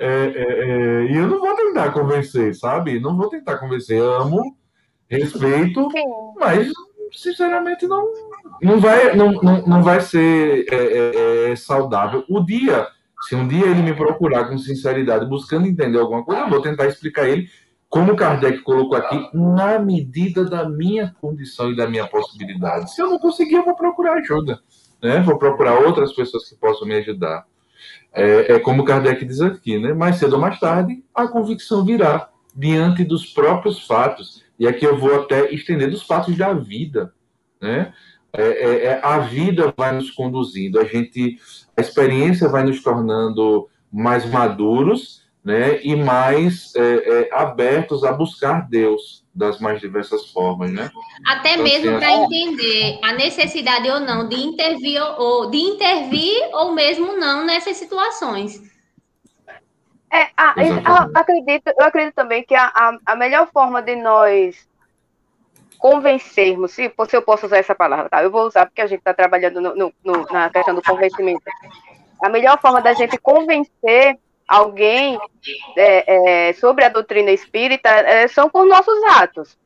É, 0.00 0.06
é, 0.06 0.42
é, 0.44 1.04
e 1.12 1.16
eu 1.16 1.26
não 1.28 1.40
vou 1.40 1.54
tentar 1.54 1.92
convencer, 1.92 2.54
sabe? 2.54 3.00
Não 3.00 3.16
vou 3.16 3.28
tentar 3.28 3.58
convencer. 3.58 4.00
Amo, 4.00 4.56
respeito, 5.08 5.88
mas 6.38 6.70
sinceramente 7.12 7.86
não, 7.86 8.08
não, 8.62 8.80
vai, 8.80 9.14
não, 9.14 9.32
não, 9.32 9.66
não 9.66 9.82
vai 9.82 10.00
ser 10.00 10.66
é, 10.70 11.50
é, 11.50 11.56
saudável. 11.56 12.24
O 12.28 12.40
dia, 12.40 12.88
se 13.28 13.34
um 13.34 13.46
dia 13.46 13.66
ele 13.66 13.82
me 13.82 13.94
procurar 13.94 14.48
com 14.48 14.56
sinceridade, 14.56 15.28
buscando 15.28 15.66
entender 15.66 15.98
alguma 15.98 16.24
coisa, 16.24 16.42
eu 16.42 16.48
vou 16.50 16.62
tentar 16.62 16.86
explicar 16.86 17.28
ele 17.28 17.48
como 17.92 18.16
Kardec 18.16 18.60
colocou 18.60 18.96
aqui, 18.96 19.28
na 19.34 19.78
medida 19.78 20.46
da 20.46 20.66
minha 20.66 21.14
condição 21.20 21.70
e 21.70 21.76
da 21.76 21.86
minha 21.86 22.06
possibilidade. 22.06 22.90
Se 22.94 23.02
eu 23.02 23.10
não 23.10 23.18
conseguir, 23.18 23.56
eu 23.56 23.66
vou 23.66 23.76
procurar 23.76 24.14
ajuda. 24.14 24.60
Né? 25.02 25.20
Vou 25.20 25.36
procurar 25.36 25.78
outras 25.78 26.10
pessoas 26.14 26.48
que 26.48 26.56
possam 26.56 26.88
me 26.88 26.94
ajudar. 26.94 27.44
É, 28.10 28.54
é 28.54 28.58
como 28.58 28.86
Kardec 28.86 29.22
diz 29.26 29.42
aqui, 29.42 29.78
né? 29.78 29.92
Mais 29.92 30.16
cedo 30.16 30.36
ou 30.36 30.40
mais 30.40 30.58
tarde, 30.58 31.04
a 31.14 31.28
convicção 31.28 31.84
virá 31.84 32.30
diante 32.56 33.04
dos 33.04 33.26
próprios 33.26 33.86
fatos. 33.86 34.42
E 34.58 34.66
aqui 34.66 34.86
eu 34.86 34.96
vou 34.96 35.14
até 35.14 35.52
estender 35.52 35.90
dos 35.90 36.02
fatos 36.02 36.34
da 36.34 36.54
vida, 36.54 37.12
né? 37.60 37.92
É, 38.32 38.42
é, 38.42 38.84
é 38.86 39.00
a 39.04 39.18
vida 39.18 39.70
vai 39.76 39.92
nos 39.92 40.10
conduzindo, 40.10 40.80
a 40.80 40.84
gente, 40.84 41.38
a 41.76 41.82
experiência 41.82 42.48
vai 42.48 42.64
nos 42.64 42.82
tornando 42.82 43.68
mais 43.92 44.24
maduros 44.24 45.21
né, 45.44 45.80
e 45.82 45.96
mais 45.96 46.72
é, 46.76 46.80
é, 46.82 47.28
abertos 47.32 48.04
a 48.04 48.12
buscar 48.12 48.68
Deus 48.68 49.24
das 49.34 49.58
mais 49.58 49.80
diversas 49.80 50.30
formas, 50.30 50.70
né? 50.70 50.90
Até 51.26 51.54
então, 51.54 51.64
mesmo 51.64 51.90
assim, 51.90 51.98
para 51.98 52.12
entender 52.12 52.98
a 53.02 53.12
necessidade 53.12 53.90
ou 53.90 53.98
não 53.98 54.28
de 54.28 54.36
intervir 54.36 55.02
ou 55.18 55.50
de 55.50 55.58
intervir 55.58 56.38
ou 56.52 56.72
mesmo 56.72 57.16
não 57.16 57.44
nessas 57.44 57.76
situações. 57.76 58.60
É, 60.12 60.28
a, 60.36 60.54
a, 60.84 61.08
acredito, 61.14 61.72
eu 61.78 61.86
acredito 61.86 62.14
também 62.14 62.44
que 62.44 62.54
a, 62.54 62.66
a, 62.66 62.98
a, 63.06 63.16
melhor 63.16 63.48
forma 63.50 63.80
de 63.80 63.96
nós 63.96 64.68
convencermos, 65.78 66.72
se, 66.72 66.92
se 67.08 67.16
eu 67.16 67.22
posso 67.22 67.46
usar 67.46 67.56
essa 67.56 67.74
palavra, 67.74 68.10
tá? 68.10 68.22
Eu 68.22 68.30
vou 68.30 68.46
usar 68.46 68.66
porque 68.66 68.82
a 68.82 68.86
gente 68.86 68.98
está 68.98 69.14
trabalhando 69.14 69.60
no, 69.60 69.74
no, 69.74 69.92
no, 70.04 70.26
na 70.30 70.50
questão 70.50 70.74
do 70.74 70.82
convencimento. 70.82 71.42
A 72.22 72.28
melhor 72.28 72.60
forma 72.60 72.82
da 72.82 72.92
gente 72.92 73.16
convencer 73.16 74.18
alguém 74.52 75.18
é, 75.76 76.48
é, 76.48 76.52
sobre 76.52 76.84
a 76.84 76.90
doutrina 76.90 77.30
espírita 77.30 77.88
é, 77.88 78.28
são 78.28 78.50
com 78.50 78.66
nossos 78.66 79.02
atos. 79.04 79.58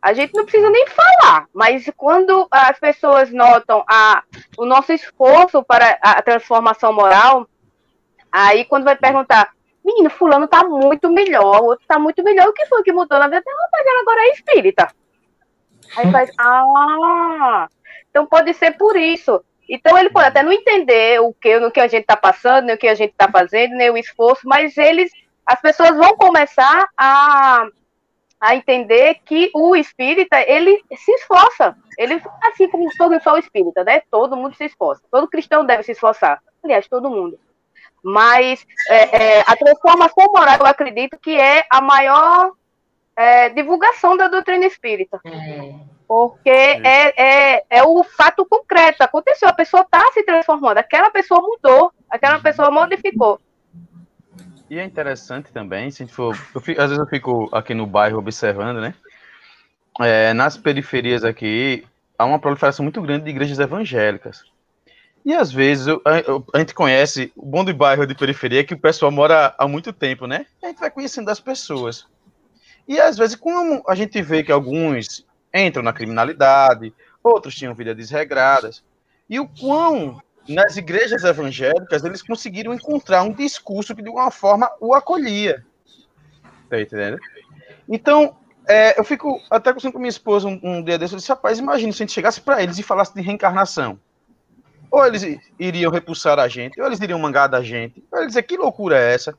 A 0.00 0.12
gente 0.12 0.32
não 0.32 0.44
precisa 0.44 0.70
nem 0.70 0.86
falar, 0.86 1.48
mas 1.52 1.90
quando 1.96 2.46
as 2.48 2.78
pessoas 2.78 3.32
notam 3.32 3.84
a, 3.90 4.22
o 4.56 4.64
nosso 4.64 4.92
esforço 4.92 5.60
para 5.64 5.98
a 6.00 6.22
transformação 6.22 6.92
moral, 6.92 7.48
aí 8.30 8.64
quando 8.64 8.84
vai 8.84 8.94
perguntar, 8.94 9.50
menino, 9.84 10.08
fulano 10.08 10.46
tá 10.46 10.62
muito 10.62 11.10
melhor, 11.10 11.60
o 11.60 11.64
outro 11.64 11.84
tá 11.88 11.98
muito 11.98 12.22
melhor, 12.22 12.46
o 12.46 12.52
que 12.52 12.66
foi 12.66 12.84
que 12.84 12.92
mudou 12.92 13.18
na 13.18 13.26
vida? 13.26 13.42
Rapaz, 13.44 13.86
ela 13.86 14.00
agora 14.02 14.20
é 14.20 14.32
espírita. 14.34 14.88
Aí 15.96 16.12
faz, 16.12 16.30
ah, 16.38 17.66
então 18.08 18.24
pode 18.24 18.54
ser 18.54 18.76
por 18.78 18.96
isso. 18.96 19.42
Então 19.68 19.98
ele 19.98 20.10
pode 20.10 20.28
até 20.28 20.42
não 20.42 20.52
entender 20.52 21.20
o 21.20 21.32
que, 21.34 21.58
no 21.58 21.70
que 21.70 21.80
a 21.80 21.86
gente 21.86 22.02
está 22.02 22.16
passando, 22.16 22.66
nem 22.66 22.74
o 22.74 22.78
que 22.78 22.88
a 22.88 22.94
gente 22.94 23.10
está 23.10 23.30
fazendo, 23.30 23.76
nem 23.76 23.90
o 23.90 23.98
esforço, 23.98 24.48
mas 24.48 24.76
eles, 24.78 25.12
as 25.44 25.60
pessoas 25.60 25.90
vão 25.90 26.16
começar 26.16 26.88
a, 26.96 27.66
a 28.40 28.56
entender 28.56 29.16
que 29.26 29.50
o 29.54 29.76
espírita 29.76 30.40
ele 30.40 30.82
se 30.96 31.12
esforça. 31.12 31.76
Ele, 31.98 32.22
assim 32.42 32.68
como 32.68 32.88
todo 32.96 33.20
só 33.22 33.34
o 33.34 33.38
espírita, 33.38 33.84
né? 33.84 34.00
Todo 34.10 34.36
mundo 34.36 34.54
se 34.54 34.64
esforça. 34.64 35.02
Todo 35.10 35.28
cristão 35.28 35.66
deve 35.66 35.82
se 35.82 35.92
esforçar. 35.92 36.42
Aliás, 36.64 36.88
todo 36.88 37.10
mundo. 37.10 37.38
Mas 38.02 38.64
é, 38.88 39.38
é, 39.38 39.44
a 39.46 39.56
transformação 39.56 40.26
moral, 40.32 40.56
eu 40.60 40.66
acredito 40.66 41.18
que 41.18 41.38
é 41.38 41.66
a 41.68 41.80
maior 41.80 42.52
é, 43.16 43.48
divulgação 43.50 44.16
da 44.16 44.28
doutrina 44.28 44.64
espírita. 44.64 45.20
É. 45.24 45.97
Porque 46.08 46.48
é, 46.48 47.56
é, 47.56 47.64
é 47.68 47.82
o 47.82 48.02
fato 48.02 48.46
concreto. 48.46 49.02
Aconteceu, 49.02 49.46
a 49.46 49.52
pessoa 49.52 49.82
está 49.82 50.02
se 50.12 50.22
transformando, 50.24 50.78
aquela 50.78 51.10
pessoa 51.10 51.42
mudou, 51.42 51.92
aquela 52.08 52.40
pessoa 52.40 52.70
modificou. 52.70 53.38
E 54.70 54.78
é 54.78 54.84
interessante 54.84 55.52
também, 55.52 55.90
se 55.90 56.02
a 56.02 56.06
gente 56.06 56.14
for. 56.14 56.34
Fico, 56.34 56.80
às 56.80 56.88
vezes 56.88 56.98
eu 56.98 57.06
fico 57.06 57.48
aqui 57.52 57.74
no 57.74 57.86
bairro 57.86 58.18
observando, 58.18 58.80
né? 58.80 58.94
É, 60.00 60.32
nas 60.32 60.56
periferias 60.56 61.24
aqui, 61.24 61.86
há 62.18 62.24
uma 62.24 62.38
proliferação 62.38 62.82
muito 62.84 63.02
grande 63.02 63.24
de 63.24 63.30
igrejas 63.30 63.58
evangélicas. 63.58 64.44
E 65.24 65.34
às 65.34 65.52
vezes 65.52 65.88
eu, 65.88 66.00
a, 66.04 66.56
a, 66.56 66.60
gente 66.60 66.74
conhece 66.74 67.32
o 67.36 67.44
bom 67.44 67.64
do 67.64 67.74
bairro 67.74 68.06
de 68.06 68.14
periferia 68.14 68.60
é 68.60 68.64
que 68.64 68.74
o 68.74 68.78
pessoal 68.78 69.10
mora 69.12 69.54
há 69.58 69.68
muito 69.68 69.92
tempo, 69.92 70.26
né? 70.26 70.46
E 70.62 70.66
a 70.66 70.68
gente 70.68 70.80
vai 70.80 70.90
conhecendo 70.90 71.30
as 71.30 71.40
pessoas. 71.40 72.06
E 72.86 72.98
às 72.98 73.18
vezes, 73.18 73.36
como 73.36 73.82
a 73.86 73.94
gente 73.94 74.22
vê 74.22 74.42
que 74.42 74.50
alguns 74.50 75.26
entram 75.54 75.82
na 75.82 75.92
criminalidade, 75.92 76.92
outros 77.22 77.54
tinham 77.54 77.74
vida 77.74 77.94
desregradas. 77.94 78.82
E 79.28 79.38
o 79.38 79.48
quão 79.48 80.20
nas 80.48 80.76
igrejas 80.76 81.24
evangélicas 81.24 82.02
eles 82.04 82.22
conseguiram 82.22 82.72
encontrar 82.72 83.22
um 83.22 83.32
discurso 83.32 83.94
que 83.94 84.02
de 84.02 84.08
alguma 84.08 84.30
forma 84.30 84.70
o 84.80 84.94
acolhia. 84.94 85.64
Tá 86.70 86.80
entendendo? 86.80 87.18
Então, 87.88 88.36
é, 88.66 88.98
eu 88.98 89.04
fico 89.04 89.40
até 89.50 89.70
conversando 89.70 89.92
com 89.92 89.98
minha 89.98 90.08
esposa 90.08 90.48
um, 90.48 90.60
um 90.62 90.82
dia 90.82 90.98
desse, 90.98 91.14
eu 91.14 91.18
disse, 91.18 91.30
rapaz, 91.30 91.58
imagina 91.58 91.92
se 91.92 92.02
a 92.02 92.04
gente 92.04 92.12
chegasse 92.12 92.40
para 92.40 92.62
eles 92.62 92.78
e 92.78 92.82
falasse 92.82 93.14
de 93.14 93.20
reencarnação. 93.20 93.98
Ou 94.90 95.06
eles 95.06 95.22
iriam 95.58 95.92
repulsar 95.92 96.38
a 96.38 96.48
gente, 96.48 96.80
ou 96.80 96.86
eles 96.86 97.00
iriam 97.00 97.18
mangar 97.18 97.46
da 97.46 97.62
gente, 97.62 98.02
ou 98.10 98.18
eles 98.18 98.28
dizer, 98.28 98.42
que 98.42 98.56
loucura 98.56 98.98
é 98.98 99.14
essa? 99.14 99.36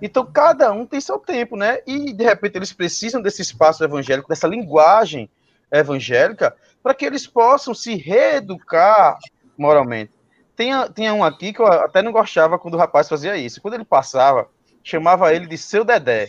Então, 0.00 0.26
cada 0.26 0.72
um 0.72 0.86
tem 0.86 1.00
seu 1.00 1.18
tempo, 1.18 1.56
né? 1.56 1.78
E, 1.86 2.12
de 2.12 2.24
repente, 2.24 2.56
eles 2.56 2.72
precisam 2.72 3.22
desse 3.22 3.42
espaço 3.42 3.82
evangélico, 3.82 4.28
dessa 4.28 4.46
linguagem 4.46 5.30
evangélica, 5.78 6.56
para 6.82 6.94
que 6.94 7.04
eles 7.04 7.26
possam 7.26 7.74
se 7.74 7.96
reeducar 7.96 9.18
moralmente. 9.56 10.12
Tinha, 10.56 10.88
tinha 10.88 11.12
um 11.12 11.24
aqui 11.24 11.52
que 11.52 11.60
eu 11.60 11.66
até 11.66 12.02
não 12.02 12.12
gostava 12.12 12.58
quando 12.58 12.74
o 12.74 12.78
rapaz 12.78 13.08
fazia 13.08 13.36
isso. 13.36 13.60
Quando 13.60 13.74
ele 13.74 13.84
passava, 13.84 14.48
chamava 14.82 15.34
ele 15.34 15.46
de 15.46 15.58
seu 15.58 15.84
Dedé. 15.84 16.28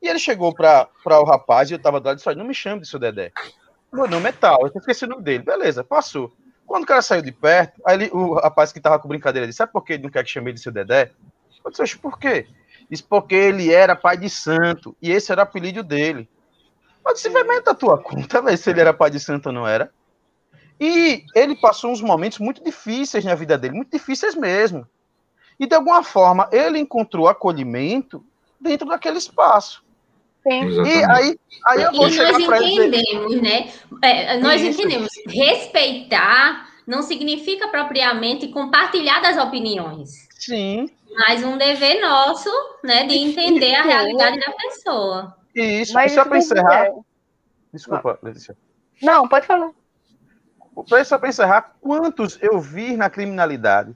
E 0.00 0.08
ele 0.08 0.18
chegou 0.18 0.54
para 0.54 0.88
o 1.04 1.24
rapaz 1.24 1.70
e 1.70 1.74
eu 1.74 1.76
estava 1.76 2.00
do 2.00 2.06
lado 2.06 2.16
e 2.16 2.22
disse: 2.22 2.34
Não 2.34 2.44
me 2.44 2.54
chame 2.54 2.80
de 2.80 2.88
seu 2.88 2.98
Dedé. 2.98 3.32
Meu 3.92 4.06
nome 4.06 4.28
é 4.28 4.32
tal, 4.32 4.60
eu 4.62 4.72
esqueci 4.74 5.04
o 5.04 5.08
nome 5.08 5.22
dele. 5.22 5.42
Beleza, 5.42 5.82
passou. 5.82 6.32
Quando 6.64 6.84
o 6.84 6.86
cara 6.86 7.02
saiu 7.02 7.22
de 7.22 7.32
perto, 7.32 7.82
aí 7.84 7.96
ele, 7.96 8.10
o 8.12 8.34
rapaz 8.34 8.70
que 8.70 8.78
estava 8.78 8.98
com 8.98 9.08
brincadeira 9.08 9.46
disse: 9.46 9.58
Sabe 9.58 9.72
por 9.72 9.84
que 9.84 9.94
ele 9.94 10.04
não 10.04 10.10
quer 10.10 10.22
que 10.22 10.30
chame 10.30 10.52
de 10.52 10.60
seu 10.60 10.70
Dedé? 10.70 11.10
Eu 11.64 11.70
disse: 11.70 11.98
Por 11.98 12.18
quê? 12.18 12.46
Disse 12.88 13.02
porque 13.02 13.34
ele 13.34 13.72
era 13.72 13.96
pai 13.96 14.16
de 14.16 14.30
santo 14.30 14.96
e 15.02 15.10
esse 15.10 15.32
era 15.32 15.40
o 15.40 15.44
apelido 15.44 15.82
dele. 15.82 16.28
Mas 17.04 17.20
você 17.20 17.30
vai 17.30 17.44
meter 17.44 17.70
a 17.70 17.74
tua 17.74 17.98
conta, 17.98 18.42
véio, 18.42 18.58
se 18.58 18.70
ele 18.70 18.80
era 18.80 18.92
pai 18.92 19.10
de 19.10 19.20
santo 19.20 19.46
ou 19.46 19.52
não 19.52 19.66
era. 19.66 19.90
E 20.80 21.24
ele 21.34 21.56
passou 21.56 21.90
uns 21.90 22.00
momentos 22.00 22.38
muito 22.38 22.64
difíceis 22.64 23.24
na 23.24 23.34
vida 23.34 23.58
dele, 23.58 23.74
muito 23.74 23.92
difíceis 23.92 24.34
mesmo. 24.34 24.86
E 25.58 25.66
de 25.66 25.74
alguma 25.74 26.02
forma 26.02 26.48
ele 26.50 26.78
encontrou 26.78 27.28
acolhimento 27.28 28.24
dentro 28.58 28.88
daquele 28.88 29.18
espaço. 29.18 29.84
Sim. 30.42 30.82
E 30.82 31.04
aí, 31.04 31.38
aí 31.66 31.82
eu 31.82 31.92
vou 31.92 32.08
e 32.08 32.12
chegar 32.12 32.38
nós 32.38 32.62
entendemos, 32.62 33.32
ele... 33.32 33.42
né? 33.42 33.70
É, 34.02 34.38
nós 34.38 34.62
Isso. 34.62 34.80
entendemos. 34.80 35.10
Respeitar 35.26 36.66
não 36.86 37.02
significa 37.02 37.68
propriamente 37.68 38.48
compartilhar 38.48 39.20
das 39.20 39.36
opiniões. 39.36 40.28
Sim. 40.38 40.88
Mas 41.14 41.44
um 41.44 41.58
dever 41.58 42.00
nosso, 42.00 42.48
né, 42.82 43.04
de 43.04 43.14
entender 43.14 43.74
a 43.74 43.82
realidade 43.82 44.40
da 44.40 44.52
pessoa. 44.52 45.36
Isso, 45.54 45.94
Mas 45.94 46.12
só 46.12 46.24
para 46.24 46.38
encerrar. 46.38 46.86
É. 46.86 46.94
Desculpa, 47.72 48.18
Letícia. 48.22 48.56
Não, 49.02 49.28
pode 49.28 49.46
falar. 49.46 49.70
Só 51.04 51.18
para 51.18 51.28
encerrar, 51.28 51.76
quantos 51.80 52.38
eu 52.40 52.60
vi 52.60 52.96
na 52.96 53.10
criminalidade, 53.10 53.94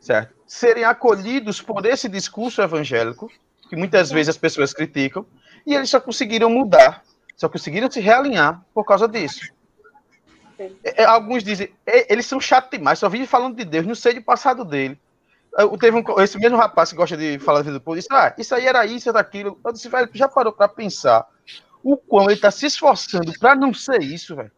certo? 0.00 0.34
Serem 0.46 0.84
acolhidos 0.84 1.60
por 1.60 1.84
esse 1.84 2.08
discurso 2.08 2.62
evangélico, 2.62 3.30
que 3.68 3.76
muitas 3.76 4.10
vezes 4.10 4.30
as 4.30 4.38
pessoas 4.38 4.72
criticam, 4.72 5.26
e 5.66 5.74
eles 5.74 5.90
só 5.90 6.00
conseguiram 6.00 6.48
mudar, 6.48 7.02
só 7.36 7.48
conseguiram 7.48 7.90
se 7.90 8.00
realinhar 8.00 8.64
por 8.72 8.84
causa 8.84 9.06
disso. 9.06 9.52
É, 10.58 11.02
é, 11.02 11.04
alguns 11.04 11.44
dizem, 11.44 11.72
eles 11.86 12.26
são 12.26 12.40
chatos 12.40 12.70
demais, 12.70 12.98
só 12.98 13.08
vivem 13.08 13.26
falando 13.26 13.56
de 13.56 13.64
Deus, 13.64 13.86
não 13.86 13.94
sei 13.94 14.14
do 14.14 14.22
passado 14.22 14.64
dele. 14.64 14.98
Teve 15.80 15.96
um, 15.96 16.20
esse 16.20 16.38
mesmo 16.38 16.56
rapaz 16.56 16.90
que 16.90 16.96
gosta 16.96 17.16
de 17.16 17.38
falar 17.40 17.58
da 17.58 17.64
vida 17.64 17.78
do 17.78 17.82
povo 17.82 17.96
disse: 17.96 18.08
Ah, 18.12 18.32
isso 18.38 18.54
aí 18.54 18.66
era 18.66 18.86
isso, 18.86 19.08
era 19.08 19.18
aquilo. 19.18 19.58
Eu 19.64 19.72
disse, 19.72 19.88
velho, 19.88 20.08
já 20.14 20.28
parou 20.28 20.52
para 20.52 20.68
pensar 20.68 21.26
o 21.82 21.96
quão 21.96 22.26
ele 22.26 22.34
está 22.34 22.50
se 22.50 22.66
esforçando 22.66 23.32
para 23.40 23.56
não 23.56 23.74
ser 23.74 24.00
isso, 24.00 24.36
velho. 24.36 24.52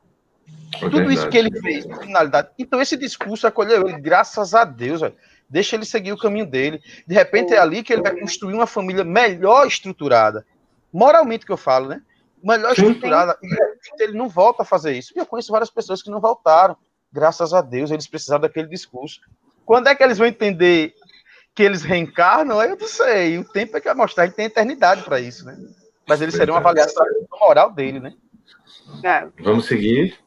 É 0.75 0.89
Tudo 0.91 1.11
isso 1.11 1.29
que 1.29 1.39
ele 1.39 1.51
fez, 1.61 1.87
finalidade. 2.01 2.51
Então, 2.59 2.83
esse 2.83 2.97
discurso 2.97 3.47
acolheu 3.47 3.89
ele, 3.89 4.01
graças 4.01 4.55
a 4.55 4.65
Deus, 4.65 5.01
velho. 5.01 5.17
Deixa 5.49 5.75
ele 5.75 5.85
seguir 5.85 6.13
o 6.13 6.19
caminho 6.19 6.47
dele. 6.47 6.81
De 7.07 7.15
repente, 7.15 7.55
é 7.55 7.59
ali 7.59 7.83
que 7.83 7.93
ele 7.93 8.03
vai 8.03 8.15
construir 8.15 8.55
uma 8.55 8.67
família 8.67 9.03
melhor 9.03 9.67
estruturada. 9.67 10.47
Moralmente 10.93 11.45
que 11.45 11.51
eu 11.51 11.57
falo, 11.57 11.89
né? 11.89 12.03
Melhor 12.43 12.75
sim, 12.75 12.83
estruturada. 12.83 13.37
Sim. 13.41 13.49
E 13.99 14.03
ele 14.03 14.17
não 14.17 14.29
volta 14.29 14.63
a 14.63 14.67
fazer 14.67 14.93
isso. 14.93 15.13
E 15.17 15.19
eu 15.19 15.27
conheço 15.27 15.51
várias 15.51 15.71
pessoas 15.71 16.03
que 16.03 16.11
não 16.11 16.21
voltaram. 16.21 16.77
Graças 17.13 17.53
a 17.53 17.61
Deus, 17.61 17.91
eles 17.91 18.07
precisaram 18.07 18.43
daquele 18.43 18.69
discurso. 18.69 19.21
Quando 19.71 19.87
é 19.87 19.95
que 19.95 20.03
eles 20.03 20.19
vão 20.19 20.27
entender 20.27 20.97
que 21.55 21.63
eles 21.63 21.83
reencarnam? 21.85 22.61
Eu 22.61 22.77
não 22.77 22.89
sei. 22.89 23.39
O 23.39 23.45
tempo 23.45 23.77
é 23.77 23.81
que 23.81 23.87
vai 23.87 23.95
mostrar 23.95 24.29
que 24.29 24.35
tem 24.35 24.47
eternidade 24.47 25.05
para 25.05 25.21
isso, 25.21 25.47
né? 25.47 25.57
Mas 26.09 26.21
eles 26.21 26.35
seriam 26.35 26.55
uma 26.55 26.61
avaliação 26.61 27.07
moral 27.39 27.71
dele, 27.71 28.01
né? 28.01 28.13
É. 29.05 29.29
Vamos 29.41 29.67
seguir. 29.67 30.19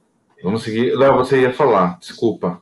Vamos 0.41 0.63
seguir. 0.63 0.95
Léo, 0.97 1.17
você 1.17 1.41
ia 1.41 1.53
falar, 1.53 1.99
desculpa. 1.99 2.61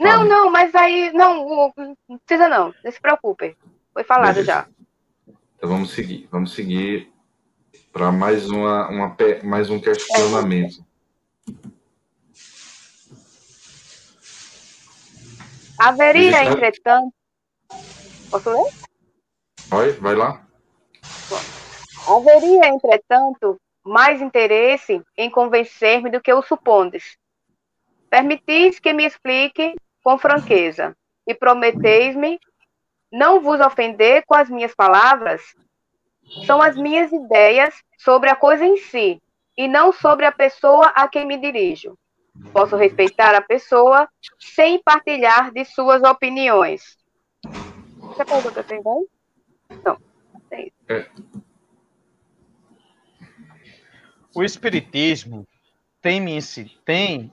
Não, 0.00 0.10
Fala. 0.10 0.24
não, 0.24 0.50
mas 0.50 0.74
aí. 0.74 1.12
Não, 1.12 1.72
não 2.08 2.18
precisa 2.24 2.48
não. 2.48 2.72
Não 2.82 2.90
se 2.90 3.00
preocupe. 3.02 3.54
Foi 3.92 4.02
falado 4.02 4.36
Beleza. 4.36 4.46
já. 4.46 4.66
Então 5.58 5.68
vamos 5.68 5.90
seguir. 5.90 6.26
Vamos 6.32 6.54
seguir 6.54 7.12
para 7.92 8.10
mais, 8.10 8.48
uma, 8.48 8.88
uma, 8.88 9.16
mais 9.44 9.68
um 9.68 9.78
questionamento. 9.78 10.82
Haveria, 15.78 16.44
entretanto. 16.44 17.14
Posso 18.30 18.50
ler? 18.50 18.72
Vai, 19.68 19.90
vai 19.92 20.14
lá. 20.14 20.42
Haveria, 22.08 22.68
entretanto, 22.68 23.60
mais 23.84 24.20
interesse 24.20 25.02
em 25.16 25.30
convencer-me 25.30 26.10
do 26.10 26.20
que 26.20 26.32
o 26.32 26.42
supondes. 26.42 27.16
Permitis 28.10 28.80
que 28.80 28.92
me 28.92 29.04
explique 29.04 29.74
com 30.02 30.18
franqueza 30.18 30.96
e 31.26 31.34
prometeis-me 31.34 32.40
não 33.12 33.40
vos 33.40 33.60
ofender 33.60 34.24
com 34.26 34.34
as 34.34 34.48
minhas 34.48 34.74
palavras. 34.74 35.42
São 36.44 36.60
as 36.60 36.76
minhas 36.76 37.12
ideias 37.12 37.74
sobre 37.98 38.30
a 38.30 38.36
coisa 38.36 38.64
em 38.64 38.76
si 38.76 39.20
e 39.56 39.68
não 39.68 39.92
sobre 39.92 40.26
a 40.26 40.32
pessoa 40.32 40.86
a 40.88 41.08
quem 41.08 41.26
me 41.26 41.38
dirijo. 41.38 41.96
Posso 42.52 42.76
respeitar 42.76 43.34
a 43.34 43.40
pessoa 43.40 44.08
sem 44.38 44.82
partilhar 44.82 45.52
de 45.52 45.64
suas 45.64 46.02
opiniões. 46.02 46.96
Você 47.98 48.24
pergunta 48.24 48.64
tem 48.64 48.82
Não. 48.82 49.98
É. 50.88 51.06
O 54.34 54.42
Espiritismo 54.42 55.46
tem 56.00 56.20
me 56.20 56.38
tem, 56.84 57.32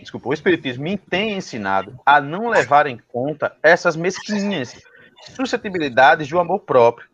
desculpa, 0.00 0.28
o 0.28 0.32
Espiritismo 0.32 0.84
me 0.84 0.96
tem 0.96 1.36
ensinado 1.36 1.98
a 2.04 2.20
não 2.20 2.48
levar 2.48 2.86
em 2.86 2.98
conta 2.98 3.56
essas 3.62 3.94
mesquinhas 3.94 4.82
suscetibilidades 5.34 6.28
do 6.28 6.38
amor 6.38 6.60
próprio 6.60 7.08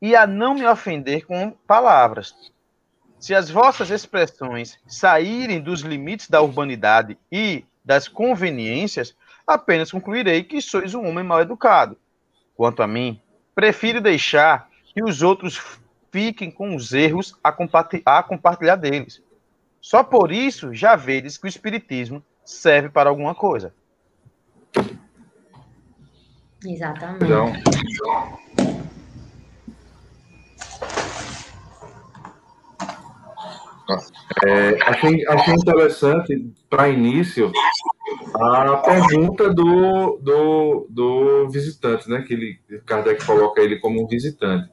e 0.00 0.14
a 0.14 0.26
não 0.26 0.54
me 0.54 0.66
ofender 0.66 1.26
com 1.26 1.50
palavras, 1.66 2.34
se 3.18 3.34
as 3.34 3.50
vossas 3.50 3.90
expressões 3.90 4.78
saírem 4.86 5.60
dos 5.60 5.80
limites 5.80 6.28
da 6.28 6.40
urbanidade 6.40 7.18
e 7.30 7.64
das 7.84 8.08
conveniências, 8.08 9.14
apenas 9.46 9.90
concluirei 9.90 10.42
que 10.42 10.60
sois 10.60 10.94
um 10.94 11.06
homem 11.06 11.24
mal 11.24 11.40
educado. 11.40 11.96
Quanto 12.56 12.82
a 12.82 12.86
mim, 12.86 13.20
prefiro 13.54 14.00
deixar 14.00 14.68
que 14.92 15.02
os 15.02 15.22
outros 15.22 15.60
fiquem 16.10 16.50
com 16.50 16.74
os 16.74 16.92
erros 16.92 17.34
a, 17.44 17.54
a 18.04 18.22
compartilhar 18.22 18.76
deles. 18.76 19.22
Só 19.80 20.02
por 20.02 20.32
isso 20.32 20.74
já 20.74 20.96
vedes 20.96 21.38
que 21.38 21.46
o 21.46 21.48
Espiritismo 21.48 22.22
serve 22.44 22.88
para 22.88 23.08
alguma 23.08 23.34
coisa. 23.34 23.72
Exatamente. 26.64 27.24
Então, 27.24 27.52
É, 34.44 34.82
achei, 34.82 35.26
achei 35.28 35.54
interessante, 35.54 36.52
para 36.68 36.88
início, 36.88 37.52
a 38.34 38.76
pergunta 38.78 39.52
do, 39.52 40.18
do, 40.20 40.86
do 40.90 41.48
visitante, 41.48 42.08
né? 42.08 42.22
Que 42.22 42.34
ele, 42.34 42.58
Kardec 42.84 43.24
coloca 43.24 43.60
ele 43.60 43.78
como 43.78 44.02
um 44.02 44.06
visitante. 44.06 44.68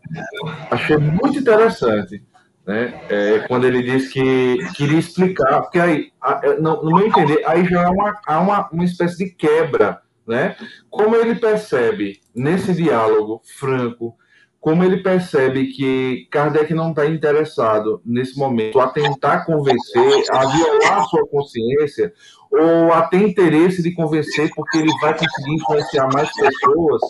Achei 0.70 0.98
muito 0.98 1.40
interessante, 1.40 2.24
né? 2.66 3.02
É, 3.10 3.40
quando 3.48 3.66
ele 3.66 3.84
diz 3.84 4.12
que 4.12 4.58
queria 4.76 5.00
explicar, 5.00 5.62
porque 5.62 5.80
aí, 5.80 6.12
é, 6.44 6.56
no, 6.60 6.84
no 6.84 6.96
meu 6.96 7.08
entender, 7.08 7.44
aí 7.46 7.66
já 7.66 7.86
há 7.86 7.92
uma, 7.92 8.22
há 8.26 8.40
uma, 8.40 8.70
uma 8.70 8.84
espécie 8.84 9.18
de 9.18 9.32
quebra, 9.32 10.02
né? 10.28 10.56
Como 10.90 11.16
ele 11.16 11.36
percebe 11.36 12.20
nesse 12.36 12.74
diálogo 12.74 13.42
franco, 13.60 14.16
como 14.64 14.82
ele 14.82 15.04
percebe 15.04 15.74
que 15.74 16.26
Kardec 16.32 16.74
não 16.74 16.92
está 16.92 17.06
interessado 17.06 18.02
nesse 18.06 18.40
momento 18.40 18.80
a 18.80 18.88
tentar 18.88 19.44
convencer, 19.46 20.24
a 20.32 20.46
violar 20.46 21.04
sua 21.10 21.28
consciência, 21.28 22.14
ou 22.50 22.94
a 22.94 23.02
ter 23.02 23.28
interesse 23.28 23.84
de 23.84 23.92
convencer 23.92 24.50
porque 24.56 24.78
ele 24.78 24.94
vai 25.02 25.18
conseguir 25.18 25.56
influenciar 25.56 26.08
mais 26.14 26.32
pessoas 26.34 27.02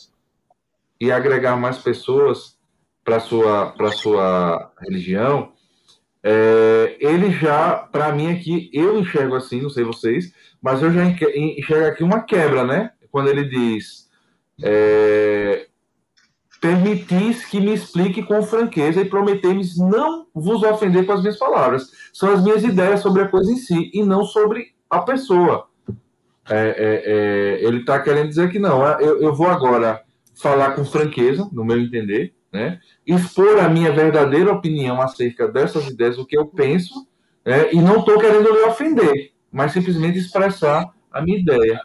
e 0.99 1.11
agregar 1.11 1.55
mais 1.55 1.77
pessoas 1.77 2.57
para 3.05 3.19
sua 3.19 3.67
para 3.67 3.91
sua 3.91 4.71
religião, 4.81 5.51
é, 6.23 6.97
ele 6.99 7.29
já, 7.33 7.75
para 7.75 8.11
mim 8.11 8.31
aqui, 8.31 8.71
eu 8.73 8.97
enxergo 8.97 9.35
assim, 9.35 9.61
não 9.61 9.69
sei 9.69 9.83
vocês, 9.83 10.33
mas 10.59 10.81
eu 10.81 10.91
já 10.91 11.05
enxergo 11.05 11.85
aqui 11.85 12.03
uma 12.03 12.23
quebra, 12.23 12.65
né? 12.65 12.93
Quando 13.11 13.29
ele 13.29 13.43
diz 13.43 14.09
é, 14.59 15.67
permitis 16.63 17.43
que 17.43 17.59
me 17.59 17.73
explique 17.73 18.23
com 18.23 18.41
franqueza 18.41 19.01
e 19.01 19.05
prometei-me 19.05 19.65
não 19.79 20.25
vos 20.33 20.63
ofender 20.63 21.05
com 21.05 21.11
as 21.11 21.19
minhas 21.19 21.37
palavras. 21.37 21.91
São 22.13 22.31
as 22.31 22.41
minhas 22.41 22.63
ideias 22.63 23.01
sobre 23.01 23.21
a 23.21 23.27
coisa 23.27 23.51
em 23.51 23.57
si 23.57 23.91
e 23.93 24.01
não 24.01 24.23
sobre 24.23 24.73
a 24.89 24.99
pessoa. 24.99 25.67
É, 26.49 26.55
é, 26.55 27.03
é, 27.05 27.67
ele 27.67 27.81
está 27.81 27.99
querendo 27.99 28.29
dizer 28.29 28.49
que 28.49 28.59
não, 28.59 28.87
é, 28.87 28.95
eu, 29.01 29.21
eu, 29.21 29.35
vou 29.35 29.47
agora 29.47 30.03
falar 30.33 30.71
com 30.71 30.85
franqueza, 30.85 31.49
no 31.51 31.65
meu 31.65 31.77
entender, 31.77 32.33
né? 32.49 32.79
expor 33.05 33.59
a 33.59 33.67
minha 33.67 33.91
verdadeira 33.91 34.53
opinião 34.53 35.01
acerca 35.01 35.49
dessas 35.49 35.85
ideias, 35.87 36.17
o 36.17 36.25
que 36.25 36.37
eu 36.37 36.45
penso, 36.45 37.05
né? 37.45 37.73
e 37.73 37.81
não 37.81 37.99
estou 37.99 38.17
querendo 38.17 38.49
lhe 38.49 38.61
ofender, 38.61 39.33
mas 39.51 39.73
simplesmente 39.73 40.17
expressar 40.17 40.89
a 41.11 41.21
minha 41.21 41.39
ideia. 41.39 41.81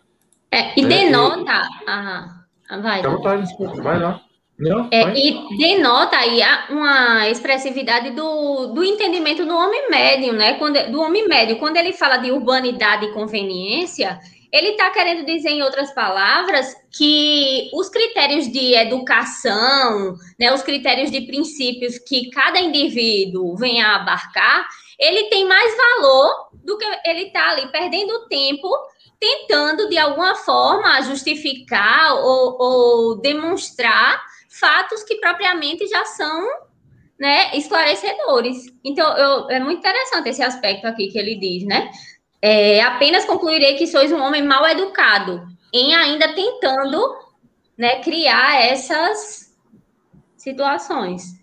É, 0.52 0.78
e 0.78 0.86
denota. 0.86 1.62
Ah, 1.84 2.44
vai. 2.80 3.02
vontade, 3.02 3.52
vai 3.82 3.98
lá. 3.98 4.27
Não, 4.58 4.88
é, 4.90 5.16
e 5.16 5.56
denota 5.56 6.16
aí 6.16 6.40
uma 6.70 7.28
expressividade 7.28 8.10
do, 8.10 8.66
do 8.74 8.82
entendimento 8.82 9.46
do 9.46 9.56
homem 9.56 9.88
médio, 9.88 10.32
né? 10.32 10.54
Quando, 10.54 10.90
do 10.90 11.00
homem 11.00 11.28
médio. 11.28 11.58
Quando 11.58 11.76
ele 11.76 11.92
fala 11.92 12.16
de 12.16 12.32
urbanidade 12.32 13.06
e 13.06 13.12
conveniência, 13.12 14.18
ele 14.52 14.70
está 14.70 14.90
querendo 14.90 15.24
dizer, 15.24 15.50
em 15.50 15.62
outras 15.62 15.92
palavras, 15.94 16.74
que 16.90 17.70
os 17.72 17.88
critérios 17.88 18.50
de 18.50 18.74
educação, 18.74 20.16
né, 20.40 20.52
os 20.52 20.62
critérios 20.62 21.10
de 21.10 21.20
princípios 21.20 21.98
que 21.98 22.28
cada 22.30 22.58
indivíduo 22.58 23.56
vem 23.56 23.80
a 23.80 23.96
abarcar, 23.96 24.66
ele 24.98 25.24
tem 25.24 25.46
mais 25.46 25.72
valor 25.76 26.48
do 26.64 26.76
que 26.76 26.84
ele 27.04 27.26
está 27.26 27.50
ali 27.50 27.70
perdendo 27.70 28.26
tempo 28.26 28.68
tentando, 29.20 29.88
de 29.88 29.98
alguma 29.98 30.34
forma, 30.34 31.02
justificar 31.02 32.14
ou, 32.14 32.56
ou 32.58 33.20
demonstrar 33.20 34.22
fatos 34.58 35.02
que 35.04 35.16
propriamente 35.16 35.86
já 35.86 36.04
são 36.04 36.46
né, 37.18 37.56
esclarecedores. 37.56 38.66
Então, 38.84 39.16
eu, 39.16 39.50
é 39.50 39.60
muito 39.60 39.78
interessante 39.78 40.28
esse 40.28 40.42
aspecto 40.42 40.86
aqui 40.86 41.08
que 41.08 41.18
ele 41.18 41.36
diz, 41.36 41.64
né? 41.64 41.90
É, 42.40 42.80
apenas 42.82 43.24
concluirei 43.24 43.74
que 43.76 43.86
sois 43.86 44.12
um 44.12 44.20
homem 44.20 44.42
mal 44.42 44.64
educado, 44.66 45.46
em 45.72 45.94
ainda 45.94 46.32
tentando 46.34 47.02
né, 47.76 48.00
criar 48.00 48.62
essas 48.62 49.56
situações. 50.36 51.38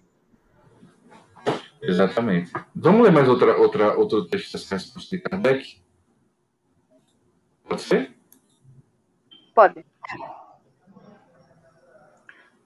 Exatamente. 1.82 2.51
Vamos 2.74 3.03
ler 3.03 3.11
mais 3.11 3.28
outra, 3.28 3.57
outra, 3.57 3.97
outro 3.97 4.26
texto 4.26 4.53
dessa 4.53 4.76
resposta 4.76 5.16
de 5.16 5.22
Kardec? 5.22 5.82
Pode 7.68 7.82
ser? 7.82 8.16
Pode. 9.53 9.86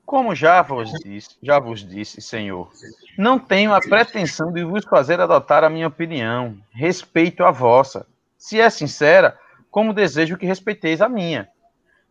Como 0.10 0.34
já 0.34 0.64
vos 0.64 0.92
disse, 1.04 1.38
já 1.40 1.60
vos 1.60 1.88
disse, 1.88 2.20
Senhor, 2.20 2.72
não 3.16 3.38
tenho 3.38 3.76
a 3.76 3.80
pretensão 3.80 4.52
de 4.52 4.64
vos 4.64 4.84
fazer 4.84 5.22
adotar 5.22 5.64
a 5.64 5.70
minha 5.70 5.86
opinião, 5.86 6.58
respeito 6.72 7.44
a 7.44 7.52
vossa. 7.52 8.08
Se 8.36 8.60
é 8.60 8.68
sincera, 8.72 9.38
como 9.70 9.94
desejo 9.94 10.36
que 10.36 10.48
respeiteis 10.48 11.00
a 11.00 11.08
minha. 11.08 11.48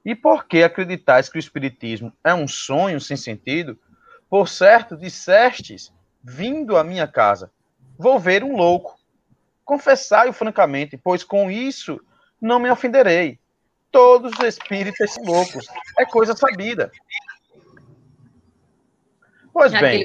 E 0.05 0.15
por 0.15 0.47
que 0.47 0.63
acreditais 0.63 1.29
que 1.29 1.39
o 1.39 1.41
Espiritismo 1.41 2.13
é 2.23 2.33
um 2.33 2.47
sonho 2.47 3.01
sem 3.01 3.17
sentido? 3.17 3.77
Por 4.31 4.49
certo, 4.49 4.97
dissestes, 4.97 5.93
vindo 6.23 6.77
à 6.77 6.85
minha 6.85 7.09
casa, 7.09 7.51
vou 7.99 8.21
ver 8.21 8.45
um 8.45 8.55
louco. 8.55 8.97
Confessai-o 9.65 10.33
francamente, 10.33 10.97
pois 10.97 11.25
com 11.25 11.51
isso 11.51 12.01
não 12.41 12.61
me 12.61 12.71
ofenderei. 12.71 13.41
Todos 13.91 14.33
os 14.39 14.45
espíritos 14.45 15.15
são 15.15 15.25
loucos, 15.25 15.67
é 15.99 16.05
coisa 16.05 16.37
sabida. 16.37 16.93
Pois 19.59 19.73
bem, 19.73 20.05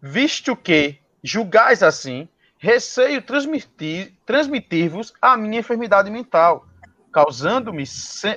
visto 0.00 0.56
que 0.56 0.98
julgais 1.22 1.82
assim, 1.82 2.26
receio 2.56 3.20
transmitir-vos 3.20 4.16
transmitir 4.24 5.12
a 5.20 5.36
minha 5.36 5.60
enfermidade 5.60 6.10
mental, 6.10 6.66
causando-me 7.12 7.84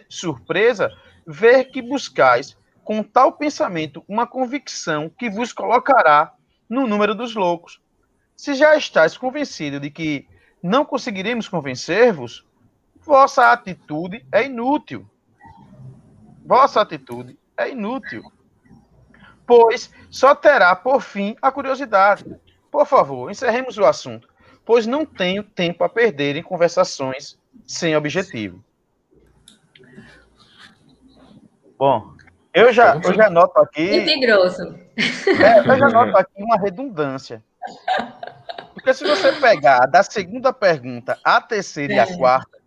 surpresa 0.09 0.91
ver 1.25 1.71
que 1.71 1.81
buscais 1.81 2.57
com 2.83 3.01
tal 3.01 3.31
pensamento 3.31 4.03
uma 4.05 4.27
convicção 4.27 5.09
que 5.09 5.29
vos 5.29 5.53
colocará 5.53 6.33
no 6.67 6.85
número 6.85 7.15
dos 7.15 7.33
loucos. 7.33 7.81
Se 8.35 8.53
já 8.53 8.75
estáis 8.75 9.17
convencido 9.17 9.79
de 9.79 9.89
que 9.89 10.27
não 10.61 10.83
conseguiremos 10.83 11.47
convencer-vos, 11.47 12.45
vossa 12.99 13.49
atitude 13.53 14.25
é 14.29 14.43
inútil. 14.43 15.09
Vossa 16.45 16.81
atitude 16.81 17.39
é 17.55 17.69
inútil 17.69 18.29
pois 19.51 19.91
só 20.09 20.33
terá 20.33 20.73
por 20.73 21.01
fim 21.01 21.35
a 21.41 21.51
curiosidade. 21.51 22.23
Por 22.71 22.85
favor, 22.85 23.29
encerremos 23.29 23.77
o 23.77 23.83
assunto, 23.83 24.29
pois 24.63 24.87
não 24.87 25.05
tenho 25.05 25.43
tempo 25.43 25.83
a 25.83 25.89
perder 25.89 26.37
em 26.37 26.41
conversações 26.41 27.37
sem 27.67 27.93
objetivo. 27.93 28.63
Bom, 31.77 32.13
eu 32.53 32.71
já, 32.71 32.97
eu 33.03 33.13
já 33.13 33.29
noto 33.29 33.59
aqui. 33.59 33.91
Muito 33.91 34.19
grosso. 34.21 34.61
É, 35.27 35.59
eu 35.59 35.77
já 35.77 35.89
noto 35.89 36.15
aqui 36.15 36.41
uma 36.41 36.57
redundância. 36.57 37.43
Porque 38.73 38.93
se 38.93 39.05
você 39.05 39.33
pegar 39.33 39.85
da 39.85 40.01
segunda 40.01 40.53
pergunta 40.53 41.19
à 41.25 41.41
terceira 41.41 41.93
e 41.93 41.99
à 41.99 42.03
é. 42.03 42.17
quarta, 42.17 42.57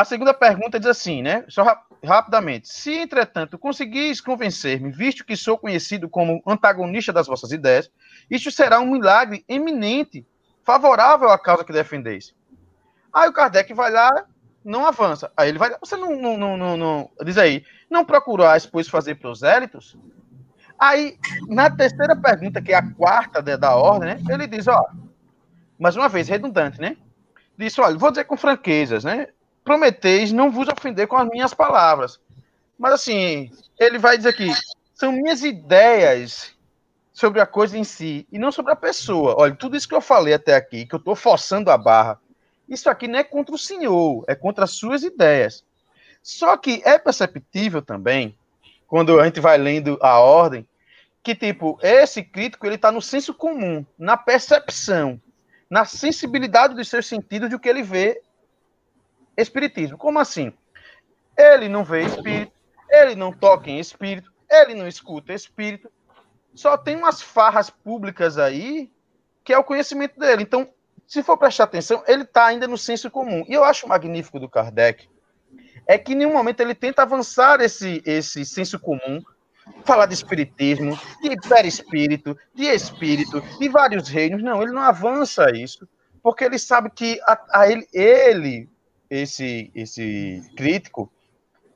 a 0.00 0.04
segunda 0.04 0.32
pergunta 0.32 0.80
diz 0.80 0.88
assim, 0.88 1.20
né? 1.20 1.44
Só 1.46 1.62
rapidamente. 2.02 2.68
Se, 2.68 2.90
entretanto, 2.90 3.58
conseguis 3.58 4.18
convencer-me, 4.18 4.90
visto 4.90 5.26
que 5.26 5.36
sou 5.36 5.58
conhecido 5.58 6.08
como 6.08 6.42
antagonista 6.46 7.12
das 7.12 7.26
vossas 7.26 7.52
ideias, 7.52 7.90
isto 8.30 8.50
será 8.50 8.80
um 8.80 8.90
milagre 8.90 9.44
eminente, 9.46 10.26
favorável 10.64 11.28
à 11.28 11.38
causa 11.38 11.64
que 11.64 11.72
defendeis. 11.72 12.34
Aí 13.12 13.28
o 13.28 13.32
Kardec 13.32 13.74
vai 13.74 13.90
lá, 13.90 14.24
não 14.64 14.86
avança. 14.86 15.30
Aí 15.36 15.50
ele 15.50 15.58
vai, 15.58 15.76
você 15.78 15.96
não, 15.96 16.16
não, 16.16 16.38
não, 16.38 16.56
não, 16.56 16.76
não 16.78 17.10
diz 17.22 17.36
aí, 17.36 17.62
não 17.90 18.02
procurais, 18.02 18.64
pois, 18.64 18.88
fazer 18.88 19.16
prosélitos? 19.16 19.98
Aí, 20.78 21.18
na 21.46 21.68
terceira 21.68 22.16
pergunta, 22.16 22.62
que 22.62 22.72
é 22.72 22.76
a 22.76 22.90
quarta 22.94 23.42
da 23.42 23.76
ordem, 23.76 24.14
né, 24.14 24.22
ele 24.30 24.46
diz, 24.46 24.66
ó, 24.66 24.82
mais 25.78 25.94
uma 25.94 26.08
vez, 26.08 26.26
redundante, 26.26 26.80
né? 26.80 26.96
Diz, 27.58 27.78
olha, 27.78 27.98
vou 27.98 28.10
dizer 28.10 28.24
com 28.24 28.38
franquezas, 28.38 29.04
né? 29.04 29.28
Prometeis 29.70 30.32
não 30.32 30.50
vos 30.50 30.66
ofender 30.66 31.06
com 31.06 31.16
as 31.16 31.28
minhas 31.28 31.54
palavras. 31.54 32.18
Mas 32.76 32.94
assim, 32.94 33.52
ele 33.78 34.00
vai 34.00 34.16
dizer 34.16 34.30
aqui, 34.30 34.52
são 34.92 35.12
minhas 35.12 35.44
ideias 35.44 36.52
sobre 37.12 37.40
a 37.40 37.46
coisa 37.46 37.78
em 37.78 37.84
si 37.84 38.26
e 38.32 38.38
não 38.38 38.50
sobre 38.50 38.72
a 38.72 38.76
pessoa. 38.76 39.36
Olha, 39.38 39.54
tudo 39.54 39.76
isso 39.76 39.88
que 39.88 39.94
eu 39.94 40.00
falei 40.00 40.34
até 40.34 40.56
aqui, 40.56 40.86
que 40.86 40.94
eu 40.96 40.98
estou 40.98 41.14
forçando 41.14 41.70
a 41.70 41.78
barra, 41.78 42.18
Isso 42.68 42.90
aqui 42.90 43.06
não 43.06 43.20
é 43.20 43.22
contra 43.22 43.54
o 43.54 43.58
senhor, 43.58 44.24
é 44.26 44.34
contra 44.34 44.64
as 44.64 44.72
suas 44.72 45.04
ideias. 45.04 45.64
Só 46.20 46.56
que 46.56 46.82
é 46.84 46.98
perceptível 46.98 47.80
também, 47.80 48.36
quando 48.88 49.20
a 49.20 49.24
gente 49.24 49.38
vai 49.38 49.56
lendo 49.56 49.96
a 50.02 50.18
ordem, 50.18 50.66
que 51.22 51.32
tipo, 51.32 51.78
esse 51.80 52.24
crítico 52.24 52.66
ele 52.66 52.74
está 52.74 52.90
no 52.90 53.00
senso 53.00 53.32
comum, 53.32 53.86
na 53.96 54.16
percepção, 54.16 55.20
na 55.70 55.84
sensibilidade 55.84 56.74
dos 56.74 56.88
seus 56.88 57.06
sentidos 57.06 57.50
do 57.50 57.58
que 57.58 57.68
ele 57.68 57.84
vê 57.84 58.20
espiritismo. 59.40 59.98
Como 59.98 60.18
assim? 60.18 60.52
Ele 61.36 61.68
não 61.68 61.84
vê 61.84 62.02
espírito, 62.02 62.52
ele 62.88 63.14
não 63.14 63.32
toca 63.32 63.70
em 63.70 63.78
espírito, 63.78 64.32
ele 64.50 64.74
não 64.74 64.86
escuta 64.86 65.32
espírito. 65.32 65.90
Só 66.54 66.76
tem 66.76 66.96
umas 66.96 67.22
farras 67.22 67.70
públicas 67.70 68.36
aí 68.38 68.90
que 69.44 69.52
é 69.52 69.58
o 69.58 69.64
conhecimento 69.64 70.18
dele. 70.18 70.42
Então, 70.42 70.68
se 71.06 71.22
for 71.22 71.36
prestar 71.36 71.64
atenção, 71.64 72.04
ele 72.06 72.22
está 72.22 72.46
ainda 72.46 72.68
no 72.68 72.78
senso 72.78 73.10
comum. 73.10 73.44
E 73.48 73.54
eu 73.54 73.64
acho 73.64 73.88
magnífico 73.88 74.38
do 74.38 74.48
Kardec 74.48 75.08
é 75.86 75.98
que 75.98 76.12
em 76.12 76.16
nenhum 76.16 76.34
momento 76.34 76.60
ele 76.60 76.74
tenta 76.74 77.02
avançar 77.02 77.60
esse, 77.60 78.00
esse 78.06 78.44
senso 78.44 78.78
comum, 78.78 79.20
falar 79.84 80.06
de 80.06 80.14
espiritismo, 80.14 80.96
de 81.20 81.36
perispírito, 81.48 82.36
de 82.54 82.66
espírito, 82.66 83.42
de 83.58 83.68
vários 83.68 84.08
reinos. 84.08 84.42
Não, 84.42 84.62
ele 84.62 84.70
não 84.70 84.82
avança 84.82 85.50
isso, 85.50 85.88
porque 86.22 86.44
ele 86.44 86.58
sabe 86.58 86.90
que 86.90 87.20
a, 87.22 87.60
a 87.60 87.68
ele, 87.68 87.88
ele, 87.92 88.68
esse, 89.10 89.70
esse 89.74 90.48
crítico, 90.56 91.10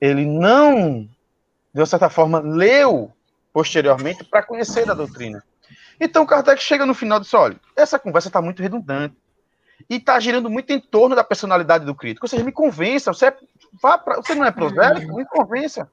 ele 0.01 0.25
não, 0.25 1.09
de 1.73 1.81
uma 1.81 1.87
certa 1.87 2.09
forma, 2.09 2.39
leu 2.39 3.13
posteriormente 3.53 4.25
para 4.25 4.43
conhecer 4.43 4.89
a 4.89 4.95
doutrina. 4.95 5.43
Então 6.01 6.27
Kardec 6.27 6.63
chega 6.63 6.87
no 6.87 6.95
final 6.95 7.19
e 7.19 7.23
diz: 7.23 7.35
olha, 7.35 7.61
essa 7.77 7.99
conversa 7.99 8.29
está 8.29 8.41
muito 8.41 8.63
redundante 8.63 9.17
e 9.89 9.97
está 9.97 10.19
girando 10.21 10.49
muito 10.49 10.71
em 10.73 10.81
torno 10.81 11.17
da 11.17 11.25
personalidade 11.25 11.85
do 11.85 11.95
crítico. 11.95 12.25
Ou 12.25 12.29
seja, 12.29 12.45
me 12.45 12.53
convença, 12.53 13.13
você, 13.13 13.27
é, 13.27 13.37
vá 13.81 13.99
pra, 13.99 14.17
você 14.17 14.35
não 14.35 14.45
é 14.45 14.51
prosélito? 14.51 15.15
Me 15.15 15.25
convença. 15.25 15.91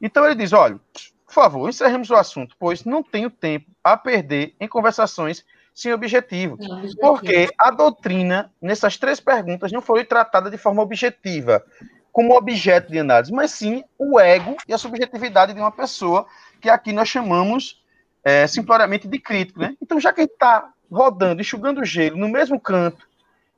Então 0.00 0.24
ele 0.24 0.34
diz: 0.34 0.52
olha, 0.52 0.80
por 1.26 1.32
favor, 1.32 1.68
encerremos 1.68 2.10
o 2.10 2.16
assunto, 2.16 2.56
pois 2.58 2.84
não 2.84 3.02
tenho 3.02 3.30
tempo 3.30 3.70
a 3.82 3.96
perder 3.96 4.54
em 4.60 4.68
conversações 4.68 5.44
sem 5.74 5.92
objetivo. 5.92 6.56
Porque 7.00 7.48
a 7.58 7.70
doutrina, 7.70 8.52
nessas 8.62 8.96
três 8.96 9.18
perguntas, 9.18 9.72
não 9.72 9.82
foi 9.82 10.04
tratada 10.04 10.48
de 10.48 10.56
forma 10.56 10.80
objetiva, 10.80 11.64
como 12.12 12.36
objeto 12.36 12.92
de 12.92 13.00
análise, 13.00 13.32
mas 13.32 13.50
sim 13.50 13.82
o 13.98 14.20
ego 14.20 14.56
e 14.68 14.72
a 14.72 14.78
subjetividade 14.78 15.52
de 15.52 15.58
uma 15.58 15.72
pessoa, 15.72 16.26
que 16.60 16.70
aqui 16.70 16.92
nós 16.92 17.08
chamamos 17.08 17.82
é, 18.22 18.46
simplesmente 18.46 19.08
de 19.08 19.18
crítico. 19.18 19.58
Né? 19.58 19.76
Então, 19.82 19.98
já 19.98 20.12
que 20.12 20.20
a 20.20 20.22
gente 20.22 20.34
está 20.34 20.70
rodando, 20.90 21.40
enxugando 21.40 21.80
o 21.80 21.84
gelo 21.84 22.16
no 22.16 22.28
mesmo 22.28 22.60
canto 22.60 23.04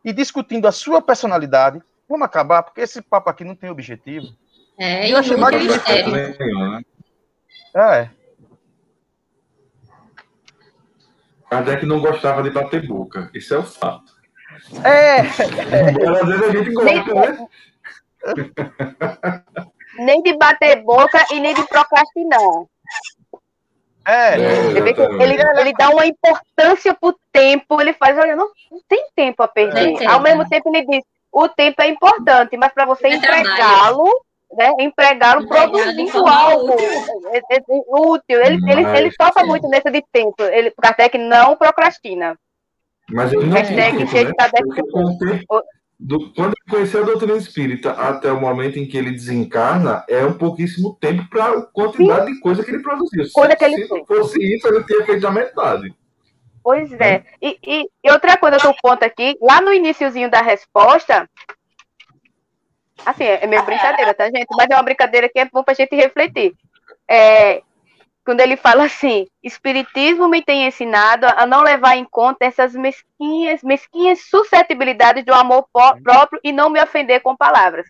e 0.03 0.11
discutindo 0.11 0.67
a 0.67 0.73
sua 0.73 1.03
personalidade, 1.03 1.83
vamos 2.09 2.25
acabar, 2.25 2.63
porque 2.63 2.81
esse 2.81 3.03
papo 3.03 3.29
aqui 3.29 3.45
não 3.45 3.55
tem 3.55 3.69
objetivo. 3.69 4.29
É, 4.79 5.09
e 5.09 5.11
eu 5.11 5.19
achei 5.19 5.37
muito 5.37 5.59
mistério. 5.59 6.17
É. 7.75 8.09
Kardec 11.57 11.87
não 11.87 12.01
gostava 12.01 12.43
de 12.43 12.51
bater 12.51 12.87
boca, 12.87 13.31
isso 13.33 13.55
é 13.55 13.59
o 13.59 13.63
fato. 13.63 14.13
É! 14.85 15.21
Ela, 16.05 16.21
às 16.21 16.27
vezes 16.29 16.43
a 16.43 16.51
gente 16.53 16.73
gosta, 16.73 17.15
né? 17.15 17.49
Nem 19.99 20.23
de 20.23 20.37
bater 20.37 20.83
boca 20.83 21.25
e 21.33 21.41
nem 21.41 21.55
de 21.55 21.67
procrastinar. 21.67 22.41
É, 24.09 24.35
Ele, 24.37 24.91
ele, 25.21 25.35
ele 25.61 25.73
dá 25.73 25.89
uma 25.91 26.07
importância 26.07 26.95
pro 26.95 27.19
tempo, 27.33 27.81
ele 27.81 27.93
faz, 27.93 28.17
olha, 28.17 28.37
não, 28.37 28.49
não 28.71 28.81
tem 28.89 29.09
tempo 29.17 29.43
a 29.43 29.49
perder. 29.49 29.97
tem, 29.99 30.07
Ao 30.07 30.21
mesmo 30.21 30.49
tempo, 30.49 30.69
ele 30.69 30.87
diz, 30.87 31.05
o 31.33 31.49
tempo 31.49 31.83
é 31.83 31.89
importante, 31.89 32.57
mas 32.57 32.73
para 32.73 32.85
você 32.85 33.09
É 33.09 33.19
trabalho. 33.19 33.41
empregá-lo, 33.41 34.26
né, 34.53 34.73
empregá-lo 34.81 35.43
Empregá-lo 35.43 35.73
de 35.77 35.83
produzindo 35.83 36.27
algo 36.27 36.73
útil. 36.75 37.31
é, 37.33 37.39
é, 37.39 37.57
é 37.57 37.63
útil. 37.69 38.43
Ele, 38.43 38.71
ele, 38.71 38.99
ele 38.99 39.11
toca 39.17 39.41
sim. 39.41 39.47
muito 39.47 39.69
nesse 39.69 39.91
de 39.91 40.03
tempo. 40.13 40.43
Ele, 40.43 40.69
o 40.77 40.81
Kardec 40.83 41.17
não 41.19 41.57
procrastina. 41.57 42.39
Mas 43.11 43.33
ele 43.33 43.47
não 43.47 43.63
tinha 43.63 43.63
Hashtag 43.63 43.99
tempo, 44.07 44.29
né? 44.29 44.33
Kardec. 44.39 44.75
Tempo- 44.75 45.63
do- 45.99 46.33
quando 46.35 46.49
ele 46.49 46.71
conheceu 46.71 47.03
a 47.03 47.07
doutrina 47.07 47.37
espírita 47.39 47.93
até 47.93 48.31
o 48.31 48.39
momento 48.41 48.79
em 48.79 48.87
que 48.87 48.99
ele 48.99 49.13
desencarna, 49.13 50.05
é 50.09 50.25
um 50.25 50.35
pouquíssimo 50.37 50.95
tempo 51.01 51.27
para 51.31 51.47
a 51.47 51.63
quantidade 51.63 52.27
de 52.27 52.39
coisa 52.41 52.63
que 52.63 52.71
ele 52.71 52.83
produziu. 52.83 53.25
Se, 53.25 53.33
Coisa 53.33 53.57
que 53.57 53.65
ele 53.65 53.77
se 53.83 53.89
fez. 53.89 54.07
fosse 54.07 54.55
isso, 54.55 54.69
ele 54.69 54.85
teria 54.85 55.07
feito 55.07 55.27
a 55.27 55.31
metade. 55.31 55.95
Pois 56.63 56.93
é. 57.01 57.25
E, 57.41 57.59
e, 57.65 57.89
e 58.05 58.11
outra 58.11 58.37
coisa, 58.37 58.57
outro 58.57 58.75
ponto 58.83 59.03
aqui, 59.05 59.39
lá 59.41 59.61
no 59.63 59.73
iniciozinho 59.73 60.31
da 60.31 60.43
resposta, 60.43 61.27
assim, 63.05 63.25
é 63.25 63.45
é 63.45 63.47
meio 63.47 63.63
brincadeira, 63.65 64.15
tá, 64.15 64.25
gente? 64.27 64.47
Mas 64.57 64.69
é 64.71 64.75
uma 64.75 64.83
brincadeira 64.83 65.29
que 65.29 65.39
é 65.39 65.45
bom 65.45 65.63
pra 65.63 65.75
gente 65.75 65.95
refletir. 65.95 66.55
É, 67.09 67.63
quando 68.25 68.41
ele 68.41 68.57
fala 68.57 68.85
assim, 68.85 69.27
Espiritismo 69.43 70.29
me 70.29 70.43
tem 70.43 70.67
ensinado 70.67 71.27
a 71.37 71.47
não 71.47 71.63
levar 71.63 71.97
em 71.97 72.05
conta 72.05 72.45
essas 72.45 72.75
mesquinhas, 72.75 73.63
mesquinhas 73.63 74.19
suscetibilidades 74.29 75.25
do 75.25 75.33
amor 75.33 75.65
pó- 75.73 75.97
próprio 76.03 76.41
e 76.43 76.51
não 76.51 76.69
me 76.69 76.83
ofender 76.83 77.23
com 77.23 77.37
palavras. 77.37 77.87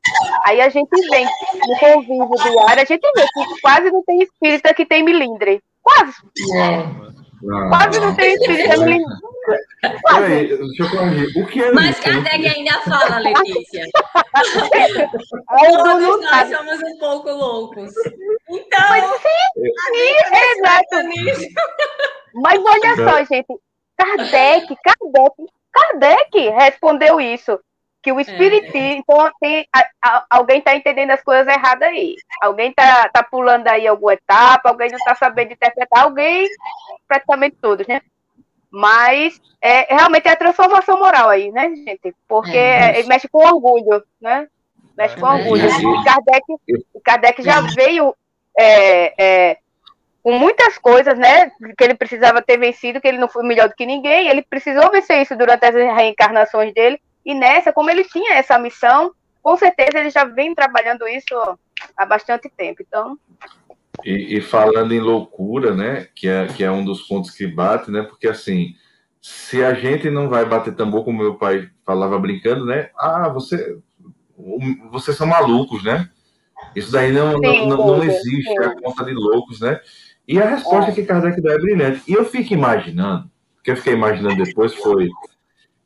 Aí 0.46 0.60
a 0.60 0.68
gente 0.68 0.90
vê, 1.10 1.24
no 1.24 1.78
convívio 1.78 2.30
diário, 2.42 2.82
a 2.82 2.84
gente 2.84 3.10
vê 3.16 3.26
que 3.32 3.60
quase 3.62 3.90
não 3.90 4.02
tem 4.04 4.22
espírita 4.22 4.74
que 4.74 4.84
tem 4.84 5.02
milindre. 5.02 5.62
Quase, 5.82 6.12
Ah, 7.52 7.68
quase 7.68 8.00
não 8.00 8.14
tem 8.14 8.32
espírita 8.34 8.76
milindre. 8.78 9.14
Peraí, 10.02 10.48
deixa 10.48 10.82
eu 10.82 10.90
corrigir. 10.90 11.42
O 11.42 11.46
que 11.46 11.62
é 11.62 11.72
Mas? 11.72 12.00
Kardec 12.00 12.46
ainda 12.46 12.80
fala, 12.80 13.18
Letícia. 13.18 13.86
Todos 15.48 16.20
nós 16.22 16.48
somos 16.50 16.82
um 16.82 16.98
pouco 16.98 17.30
loucos. 17.30 17.92
Então, 18.48 18.96
Exato. 19.94 21.02
nisso. 21.08 21.46
Mas 22.42 22.58
olha 22.64 22.96
só, 22.96 23.24
gente. 23.24 23.54
Kardec, 23.96 24.76
Kardec, 24.82 25.34
Kardec 25.72 26.48
respondeu 26.50 27.20
isso. 27.20 27.58
Que 28.06 28.12
o 28.12 28.20
espiritismo. 28.20 29.02
Então, 29.08 29.30
tem, 29.40 29.66
a- 29.74 29.86
a- 30.00 30.26
alguém 30.30 30.58
está 30.58 30.76
entendendo 30.76 31.10
as 31.10 31.22
coisas 31.24 31.46
erradas 31.48 31.88
aí. 31.88 32.14
Alguém 32.40 32.70
está 32.70 33.08
tá 33.08 33.20
pulando 33.22 33.66
aí 33.66 33.84
alguma 33.84 34.14
etapa, 34.14 34.68
alguém 34.68 34.88
não 34.90 34.96
está 34.96 35.14
sabendo 35.16 35.52
interpretar, 35.52 36.04
alguém, 36.04 36.46
praticamente 37.08 37.56
todos, 37.60 37.84
né? 37.88 38.00
Mas 38.70 39.40
é, 39.60 39.92
realmente 39.92 40.28
é 40.28 40.32
a 40.32 40.36
transformação 40.36 40.98
moral 41.00 41.28
aí, 41.28 41.50
né, 41.50 41.68
gente? 41.74 42.14
Porque 42.28 42.56
É, 42.56 42.98
ele 43.00 43.08
mexe 43.08 43.26
com 43.28 43.38
orgulho, 43.44 44.04
né? 44.20 44.46
Mexe 44.96 45.16
com 45.16 45.26
É 45.26 45.34
orgulho. 45.34 45.66
E 45.68 46.04
Kardec, 46.04 46.44
o 46.94 47.00
Kardec 47.00 47.42
já 47.42 47.60
veio 47.74 48.14
é, 48.56 49.14
é, 49.18 49.56
com 50.22 50.32
muitas 50.32 50.78
coisas, 50.78 51.18
né? 51.18 51.50
Que 51.76 51.84
ele 51.84 51.94
precisava 51.94 52.40
ter 52.40 52.56
vencido, 52.56 53.00
que 53.00 53.08
ele 53.08 53.18
não 53.18 53.28
foi 53.28 53.42
melhor 53.44 53.68
do 53.68 53.74
que 53.74 53.84
ninguém. 53.84 54.28
Ele 54.28 54.42
precisou 54.42 54.90
vencer 54.92 55.22
isso 55.22 55.36
durante 55.36 55.64
as 55.66 55.74
reencarnações 55.74 56.72
dele. 56.72 57.00
E 57.26 57.34
nessa, 57.34 57.72
como 57.72 57.90
ele 57.90 58.04
tinha 58.04 58.34
essa 58.34 58.56
missão, 58.56 59.10
com 59.42 59.56
certeza 59.56 59.98
ele 59.98 60.10
já 60.10 60.24
vem 60.24 60.54
trabalhando 60.54 61.08
isso 61.08 61.34
há 61.96 62.06
bastante 62.06 62.48
tempo. 62.48 62.84
Então, 62.86 63.18
E, 64.04 64.38
e 64.38 64.40
falando 64.40 64.92
em 64.92 65.00
loucura, 65.00 65.74
né? 65.74 66.06
Que 66.14 66.28
é, 66.28 66.46
que 66.46 66.62
é 66.62 66.70
um 66.70 66.84
dos 66.84 67.02
pontos 67.02 67.32
que 67.32 67.44
bate, 67.48 67.90
né? 67.90 68.02
Porque 68.02 68.28
assim, 68.28 68.76
se 69.20 69.64
a 69.64 69.74
gente 69.74 70.08
não 70.08 70.28
vai 70.28 70.44
bater 70.44 70.76
tambor, 70.76 71.04
como 71.04 71.18
meu 71.18 71.34
pai 71.34 71.68
falava 71.84 72.16
brincando, 72.16 72.64
né? 72.64 72.90
Ah, 72.96 73.28
você, 73.28 73.76
vocês 74.92 75.16
são 75.16 75.26
malucos, 75.26 75.82
né? 75.82 76.08
Isso 76.76 76.92
daí 76.92 77.10
não, 77.10 77.32
não, 77.32 77.50
Sim, 77.50 77.68
não, 77.68 77.76
não 77.86 78.00
sim, 78.02 78.08
existe, 78.08 78.52
sim. 78.52 78.62
é 78.62 78.66
a 78.66 78.80
conta 78.80 79.04
de 79.04 79.12
loucos, 79.12 79.60
né? 79.60 79.80
E 80.28 80.40
a 80.40 80.48
resposta 80.48 80.92
que 80.92 81.02
Kardec 81.02 81.40
dá 81.40 81.54
é 81.54 81.58
brilhante. 81.58 82.02
E 82.06 82.14
eu 82.14 82.24
fico 82.24 82.54
imaginando, 82.54 83.28
o 83.58 83.62
que 83.64 83.72
eu 83.72 83.76
fiquei 83.76 83.94
imaginando 83.94 84.44
depois 84.44 84.72
foi 84.74 85.08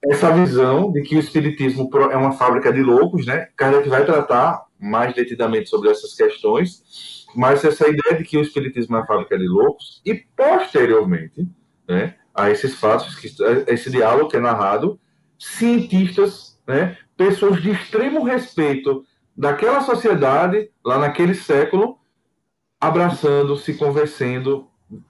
essa 0.09 0.33
visão 0.33 0.91
de 0.93 1.03
que 1.03 1.17
o 1.17 1.21
espiritismo 1.21 1.91
é 2.11 2.17
uma 2.17 2.33
fábrica 2.33 2.73
de 2.73 2.83
loucos, 2.83 3.27
né? 3.27 3.49
Kardec 3.57 3.89
vai 3.89 4.05
tratar 4.05 4.65
mais 4.79 5.15
detidamente 5.15 5.69
sobre 5.69 5.91
essas 5.91 6.15
questões, 6.15 7.27
mas 7.35 7.65
essa 7.65 7.87
ideia 7.87 8.17
de 8.17 8.25
que 8.25 8.39
o 8.39 8.43
espiritismo 8.43 8.97
é 8.97 9.01
uma 9.01 9.07
fábrica 9.07 9.39
de 9.39 9.47
loucos 9.47 10.01
e 10.05 10.15
posteriormente, 10.15 11.47
né, 11.87 12.15
a 12.35 12.51
esses 12.51 12.75
fatos, 12.75 13.15
que 13.15 13.29
a 13.69 13.73
esse 13.73 13.91
diálogo 13.91 14.31
que 14.31 14.37
é 14.37 14.41
narrado, 14.41 14.99
cientistas, 15.39 16.59
né, 16.67 16.97
pessoas 17.17 17.61
de 17.61 17.71
extremo 17.71 18.25
respeito 18.25 19.05
daquela 19.37 19.83
sociedade 19.83 20.71
lá 20.85 20.99
naquele 20.99 21.35
século, 21.35 21.99
abraçando, 22.81 23.57
se 23.57 23.75
convencendo, 23.75 24.67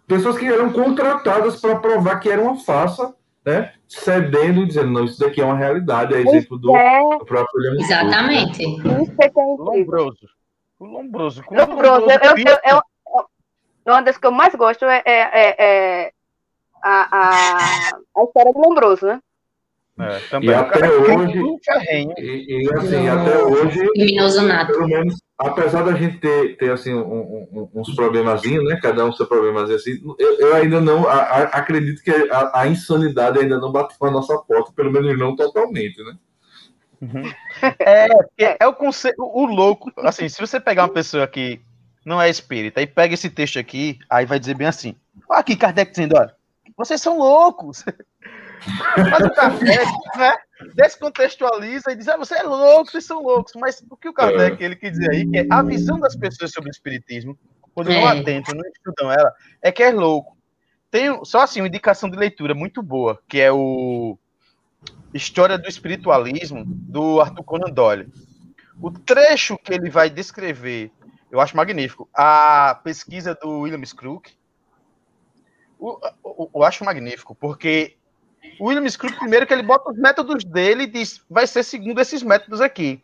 pessoas 0.07 0.37
que 0.37 0.47
eram 0.47 0.73
contratadas 0.73 1.61
para 1.61 1.79
provar 1.79 2.19
que 2.19 2.29
era 2.29 2.43
uma 2.43 2.59
farsa, 2.59 3.15
né, 3.45 3.73
cedendo 3.89 4.63
e 4.63 4.67
dizendo 4.67 4.91
não, 4.91 5.05
isso 5.05 5.19
daqui 5.19 5.41
é 5.41 5.45
uma 5.45 5.57
realidade, 5.57 6.15
é 6.15 6.21
exemplo 6.21 6.59
do, 6.59 6.77
é 6.77 7.01
do 7.01 7.25
próprio 7.25 7.49
William. 7.57 7.81
Exatamente. 7.83 8.63
é 8.63 8.69
incrível. 8.69 9.57
Lombroso. 9.59 10.29
O 10.79 10.85
Lombroso. 10.85 11.43
Como 11.45 11.61
Lombroso, 11.61 12.11
eu, 12.11 12.19
eu, 12.23 12.35
pinta- 12.35 12.61
eu- 12.65 12.77
eu- 12.77 13.93
uma 13.93 14.03
das 14.03 14.19
que 14.19 14.27
eu 14.27 14.31
mais 14.33 14.55
gosto 14.55 14.85
é, 14.85 15.03
é- 15.05 15.31
é- 15.33 15.57
é 15.59 16.13
a, 16.83 17.17
a, 17.19 17.59
a 18.17 18.25
história 18.25 18.53
do 18.53 18.59
Lombroso, 18.61 19.07
né? 19.07 19.21
É, 20.03 20.21
E 20.43 20.55
até 20.55 20.91
hoje, 20.91 21.39
e, 22.19 22.63
e, 22.65 22.75
assim, 22.75 23.09
até 23.09 23.43
hoje, 23.45 23.89
pelo 24.73 24.89
menos, 24.89 25.15
apesar 25.39 25.83
da 25.83 25.93
gente 25.95 26.19
ter, 26.19 26.57
ter 26.57 26.71
assim, 26.73 26.95
um- 26.95 27.49
um- 27.53 27.69
uns 27.75 27.95
problemazinhos, 27.95 28.65
né? 28.65 28.79
Cada 28.83 29.05
um 29.05 29.13
seu 29.13 29.27
problemazinho 29.27 29.77
assim, 29.77 30.01
eu, 30.19 30.39
eu 30.41 30.55
ainda 30.55 30.81
não 30.81 31.09
a- 31.09 31.15
a- 31.23 31.43
acredito 31.59 32.03
que 32.03 32.11
a, 32.11 32.61
a 32.61 32.67
insanidade 32.69 33.39
ainda 33.39 33.59
não 33.59 33.73
bateu 33.73 33.97
a 34.07 34.11
nossa 34.11 34.37
porta, 34.39 34.73
pelo 34.73 34.93
menos 34.93 35.19
não 35.19 35.35
totalmente, 35.37 36.03
né? 36.05 36.17
É, 37.79 38.09
porque 38.09 38.57
é 38.61 38.67
o 38.67 38.75
conceito, 38.75 39.23
o 39.23 39.47
louco, 39.47 39.91
assim, 39.99 40.29
se 40.29 40.41
você 40.41 40.61
pegar 40.61 40.83
uma 40.85 40.93
pessoa 40.93 41.27
que 41.27 41.61
não 42.05 42.21
é 42.21 42.29
espírita 42.29 42.81
e 42.83 42.87
pega 42.87 43.15
esse 43.15 43.31
texto 43.31 43.59
aqui, 43.59 43.99
aí 44.09 44.27
vai 44.27 44.39
dizer 44.39 44.55
bem 44.55 44.67
assim, 44.67 44.95
olha 45.29 45.41
aqui 45.41 45.57
Kardec 45.57 45.91
dizendo, 45.91 46.17
olha, 46.19 46.35
vocês 46.77 47.01
são 47.01 47.19
loucos. 47.19 47.85
Mas 49.11 49.25
o 49.25 49.31
Kardec, 49.31 49.91
né, 50.17 50.35
descontextualiza 50.75 51.93
e 51.93 51.97
diz, 51.97 52.09
ah, 52.09 52.17
você 52.17 52.37
é 52.37 52.43
louco, 52.43 52.91
vocês 52.91 53.05
são 53.05 53.23
loucos. 53.23 53.53
Mas 53.57 53.83
o 53.89 53.97
que 53.97 54.09
o 54.09 54.13
Kardec, 54.13 54.63
ele 54.63 54.77
quer 54.77 54.91
dizer 54.91 55.11
aí, 55.11 55.27
que 55.29 55.39
é 55.39 55.47
a 55.51 55.63
visão 55.63 55.99
das 55.99 56.17
pessoas 56.17 56.53
sobre 56.53 56.69
o 56.69 56.73
espiritismo, 56.73 57.39
quando 57.75 57.89
não 57.89 58.09
É. 58.09 58.21
atentam, 58.21 58.55
não 58.55 58.69
estudam 58.69 59.13
ela, 59.13 59.33
é 59.63 59.73
que 59.73 59.83
é 59.83 59.91
louco. 59.91 60.37
Tem 60.91 61.25
só 61.25 61.43
assim 61.43 61.61
uma 61.61 61.69
indicação 61.69 62.11
de 62.11 62.17
leitura 62.17 62.55
muito 62.55 62.83
boa, 62.83 63.21
que 63.29 63.41
é 63.41 63.53
o 63.53 64.19
História 65.15 65.57
do 65.57 65.69
Espiritualismo, 65.69 66.65
do 66.67 67.21
Arthur 67.21 67.45
Conan 67.45 67.71
Doyle. 67.71 68.13
O 68.81 68.91
trecho 68.91 69.57
que 69.59 69.73
ele 69.73 69.91
vai 69.91 70.11
descrever, 70.11 70.91
eu 71.31 71.41
acho 71.41 71.57
magnífico. 71.57 72.09
A 72.15 72.81
pesquisa 72.83 73.35
do 73.35 73.61
William 73.61 73.79
o- 76.23 76.51
eu 76.55 76.63
acho 76.65 76.85
magnífico, 76.85 77.35
porque 77.35 77.97
o 78.59 78.67
William 78.67 78.87
Crook, 78.91 79.19
primeiro, 79.19 79.47
que 79.47 79.53
ele 79.53 79.63
bota 79.63 79.91
os 79.91 79.99
métodos 79.99 80.45
dele 80.45 80.85
e 80.85 80.87
diz, 80.87 81.21
vai 81.29 81.47
ser 81.47 81.63
segundo 81.63 82.01
esses 82.01 82.23
métodos 82.23 82.61
aqui. 82.61 83.03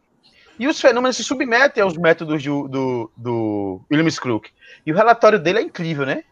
E 0.58 0.66
os 0.66 0.80
fenômenos 0.80 1.16
se 1.16 1.24
submetem 1.24 1.82
aos 1.82 1.96
métodos 1.96 2.42
do, 2.42 2.68
do, 2.68 3.10
do 3.16 3.80
William 3.90 4.10
Crook. 4.14 4.50
E 4.84 4.92
o 4.92 4.94
relatório 4.96 5.38
dele 5.38 5.58
é 5.58 5.62
incrível, 5.62 6.06
né? 6.06 6.24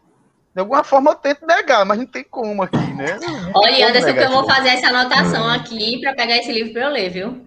De 0.53 0.61
alguma 0.61 0.83
forma 0.83 1.11
eu 1.11 1.15
tento 1.15 1.45
negar, 1.45 1.85
mas 1.85 1.97
não 1.97 2.05
tem 2.05 2.23
como 2.23 2.63
aqui, 2.63 2.77
né? 2.77 3.19
Olha, 3.53 3.89
Anderson, 3.89 4.13
que 4.13 4.19
eu 4.19 4.31
vou 4.31 4.47
fazer 4.47 4.69
essa 4.69 4.87
anotação 4.87 5.49
aqui 5.49 5.99
para 5.99 6.13
pegar 6.15 6.37
esse 6.37 6.51
livro 6.51 6.73
para 6.73 6.83
eu 6.83 6.89
ler, 6.89 7.09
viu? 7.09 7.45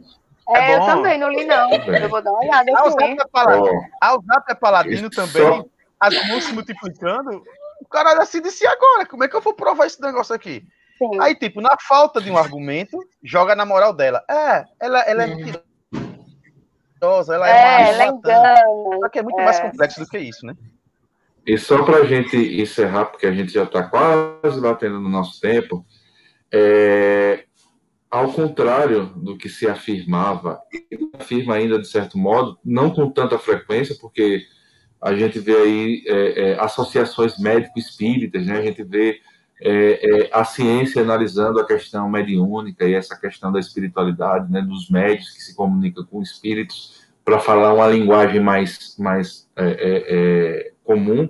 É, 0.48 0.72
É 0.72 0.76
eu 0.76 0.80
também 0.84 1.18
não 1.18 1.30
li, 1.30 1.44
não. 1.44 1.70
Eu 1.72 2.08
vou 2.08 2.22
dar 2.22 2.30
uma 2.30 2.40
olhada 2.40 2.70
Ah, 2.76 2.84
o 2.84 2.88
aqui. 2.88 3.16
Zap 3.16 3.20
é 3.20 3.26
paladino, 3.30 4.46
é 4.48 4.54
paladino 4.54 5.10
também. 5.10 5.70
As 5.98 6.28
mãos 6.28 6.44
se 6.44 6.52
multiplicando. 6.52 7.42
O 7.80 7.86
cara 7.88 8.22
assim 8.22 8.42
disse, 8.42 8.64
e 8.64 8.66
agora? 8.66 9.06
Como 9.06 9.24
é 9.24 9.28
que 9.28 9.34
eu 9.36 9.40
vou 9.40 9.54
provar 9.54 9.86
esse 9.86 10.00
negócio 10.00 10.34
aqui? 10.34 10.64
Sim. 10.98 11.20
Aí, 11.20 11.34
tipo, 11.34 11.60
na 11.60 11.76
falta 11.80 12.20
de 12.20 12.30
um 12.30 12.36
argumento, 12.36 12.98
joga 13.22 13.54
na 13.54 13.64
moral 13.64 13.92
dela. 13.92 14.22
É, 14.28 14.64
ela, 14.80 15.00
ela 15.02 15.22
é 15.22 15.26
mentirosa, 15.26 17.34
ela 17.34 17.48
é, 17.48 17.52
É, 17.52 17.78
uma 17.78 17.88
ela 17.88 18.06
engana. 18.06 18.54
Só 19.00 19.08
que 19.08 19.18
é 19.18 19.22
muito 19.22 19.40
É. 19.40 19.44
mais 19.44 19.60
complexo 19.60 20.00
do 20.00 20.08
que 20.08 20.18
isso, 20.18 20.44
né? 20.44 20.54
E 21.46 21.56
só 21.56 21.82
para 21.82 21.98
a 21.98 22.04
gente 22.04 22.36
encerrar, 22.36 23.06
porque 23.06 23.26
a 23.26 23.32
gente 23.32 23.52
já 23.52 23.62
está 23.62 23.84
quase 23.84 24.60
batendo 24.60 25.00
no 25.00 25.08
nosso 25.08 25.40
tempo, 25.40 25.84
é, 26.52 27.44
ao 28.10 28.30
contrário 28.32 29.06
do 29.16 29.36
que 29.36 29.48
se 29.48 29.66
afirmava, 29.66 30.60
e 30.72 30.98
afirma 31.18 31.54
ainda 31.54 31.78
de 31.78 31.88
certo 31.88 32.18
modo, 32.18 32.58
não 32.64 32.90
com 32.90 33.10
tanta 33.10 33.38
frequência, 33.38 33.96
porque 34.00 34.42
a 35.00 35.14
gente 35.14 35.38
vê 35.38 35.56
aí 35.56 36.04
é, 36.06 36.50
é, 36.50 36.60
associações 36.60 37.38
médico-espíritas, 37.38 38.44
né? 38.44 38.58
a 38.58 38.62
gente 38.62 38.82
vê 38.82 39.20
é, 39.60 40.26
é, 40.26 40.30
a 40.32 40.44
ciência 40.44 41.02
analisando 41.02 41.58
a 41.58 41.66
questão 41.66 42.08
mediúnica 42.08 42.84
e 42.84 42.94
essa 42.94 43.18
questão 43.18 43.50
da 43.50 43.58
espiritualidade, 43.58 44.50
né? 44.50 44.62
dos 44.62 44.88
médios 44.88 45.30
que 45.30 45.42
se 45.42 45.54
comunicam 45.54 46.04
com 46.04 46.22
espíritos, 46.22 47.08
para 47.24 47.38
falar 47.38 47.74
uma 47.74 47.86
linguagem 47.86 48.40
mais, 48.40 48.96
mais 48.98 49.48
é, 49.54 49.66
é, 49.66 50.04
é, 50.08 50.72
comum, 50.82 51.28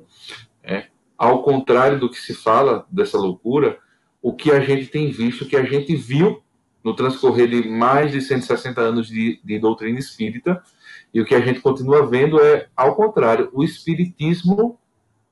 é, 0.62 0.86
ao 1.16 1.42
contrário 1.42 1.98
do 1.98 2.08
que 2.08 2.18
se 2.18 2.34
fala 2.34 2.86
dessa 2.88 3.18
loucura, 3.18 3.78
o 4.22 4.32
que 4.32 4.52
a 4.52 4.60
gente 4.60 4.86
tem 4.86 5.10
visto, 5.10 5.42
o 5.42 5.48
que 5.48 5.56
a 5.56 5.64
gente 5.64 5.96
viu 5.96 6.40
no 6.84 6.94
transcorrer 6.94 7.48
de 7.48 7.68
mais 7.68 8.12
de 8.12 8.20
160 8.20 8.80
anos 8.80 9.08
de, 9.08 9.40
de 9.42 9.58
doutrina 9.58 9.98
espírita, 9.98 10.62
e 11.12 11.20
o 11.20 11.24
que 11.24 11.34
a 11.34 11.40
gente 11.40 11.60
continua 11.60 12.06
vendo 12.06 12.40
é, 12.40 12.68
ao 12.76 12.94
contrário, 12.94 13.50
o 13.52 13.64
espiritismo 13.64 14.78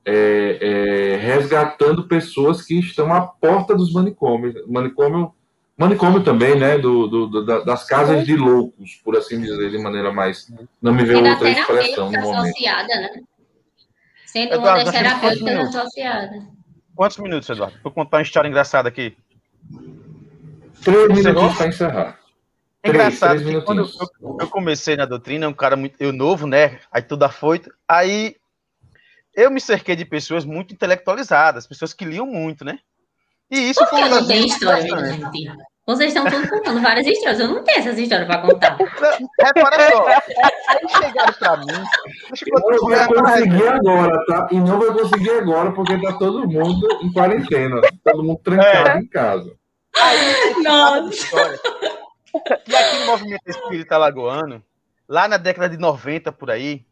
é, 0.09 0.59
é, 0.61 1.17
resgatando 1.17 2.07
pessoas 2.07 2.63
que 2.63 2.79
estão 2.79 3.13
à 3.13 3.21
porta 3.23 3.75
dos 3.75 3.93
manicômios. 3.93 4.55
Manicômio, 4.69 5.35
manicômio 5.77 6.23
também, 6.23 6.57
né? 6.57 6.79
Do, 6.79 7.09
do- 7.09 7.27
do- 7.27 7.45
da- 7.45 7.61
das 7.65 7.85
casas 7.85 8.25
de 8.25 8.37
loucos, 8.37 8.95
por 9.05 9.17
assim 9.17 9.41
dizer, 9.41 9.69
de 9.71 9.79
maneira 9.79 10.13
mais. 10.13 10.49
Não 10.81 10.95
me 10.95 11.05
veio 11.05 11.27
outra 11.29 11.51
expressão 11.51 12.11
terapêutica 12.11 12.21
no 12.21 12.21
momento. 12.23 12.45
associada, 12.45 12.95
né? 13.01 13.11
Sendo 14.25 14.55
Eduardo, 14.55 14.69
uma 14.69 14.85
das 14.85 14.85
nós 14.85 14.95
temos 14.95 15.11
quantos 15.13 15.21
terapêuticas 15.21 15.55
minutos? 15.55 15.77
associadas. 15.77 16.43
Quantos 16.95 17.19
minutos, 17.19 17.51
Eduardo? 17.51 17.77
Vou 17.83 17.93
contar 17.93 18.17
uma 18.19 18.23
história 18.23 18.49
engraçada 18.49 18.89
aqui. 18.89 19.17
Três 20.85 21.09
minutos 21.09 21.57
para 21.57 21.67
encerrar. 21.67 22.19
É 22.83 22.89
Três, 22.91 23.05
engraçado 23.07 23.41
três 23.43 23.57
que 23.59 23.61
quando 23.63 23.81
eu, 23.81 24.37
eu 24.41 24.47
comecei 24.49 24.95
na 24.97 25.05
doutrina, 25.05 25.49
um 25.49 25.53
cara 25.53 25.75
muito 25.75 25.97
eu 25.99 26.13
novo, 26.13 26.47
né? 26.47 26.79
Aí 26.93 27.03
tudo 27.03 27.25
afoito. 27.25 27.71
Aí 27.89 28.37
eu 29.37 29.51
me 29.51 29.61
cerquei 29.61 29.95
de 29.95 30.05
pessoas 30.05 30.45
muito 30.45 30.73
intelectualizadas, 30.73 31.67
pessoas 31.67 31.93
que 31.93 32.05
liam 32.05 32.27
muito, 32.27 32.65
né? 32.65 32.79
E 33.51 33.71
isso 33.71 33.81
Por 33.81 33.91
foi 33.91 34.01
que 34.01 34.05
uma 34.07 34.09
eu 34.09 34.11
das 34.11 34.21
não 34.23 34.29
tenho 34.29 34.43
minhas 34.43 34.55
história, 34.55 34.83
gente? 34.83 35.67
Vocês 35.87 36.13
estão 36.13 36.29
todos 36.29 36.51
contando 36.51 36.83
várias 36.83 37.07
histórias. 37.07 37.39
Eu 37.39 37.47
não 37.47 37.63
tenho 37.63 37.79
essas 37.79 37.97
histórias 37.97 38.27
para 38.27 38.43
contar. 38.43 38.77
Repara 38.77 39.91
só, 39.93 40.09
aí 40.09 40.89
chegaram 40.89 41.33
pra 41.35 41.57
mim. 41.59 41.67
Deixa 42.29 42.45
eu 42.45 42.59
Não 42.59 42.89
vai 42.89 43.07
uma 43.07 43.23
conseguir 43.23 43.69
agora, 43.69 44.25
tá? 44.27 44.49
E 44.51 44.57
não 44.57 44.81
vai 44.81 44.93
conseguir 44.93 45.31
agora, 45.31 45.73
porque 45.73 46.03
tá 46.03 46.13
todo 46.15 46.49
mundo 46.49 46.89
em 47.03 47.13
quarentena. 47.13 47.81
Todo 48.03 48.25
mundo 48.25 48.41
trancado 48.43 48.99
em 48.99 49.07
casa. 49.07 49.55
Nossa. 50.65 51.09
história. 51.09 51.61
E 52.67 52.77
aqui 52.77 52.99
no 52.99 53.07
movimento 53.07 53.43
espírita 53.47 53.95
alagoano, 53.95 54.63
lá 55.09 55.29
na 55.29 55.37
década 55.37 55.69
de 55.69 55.79
90 55.79 56.33
por 56.33 56.51
aí, 56.51 56.85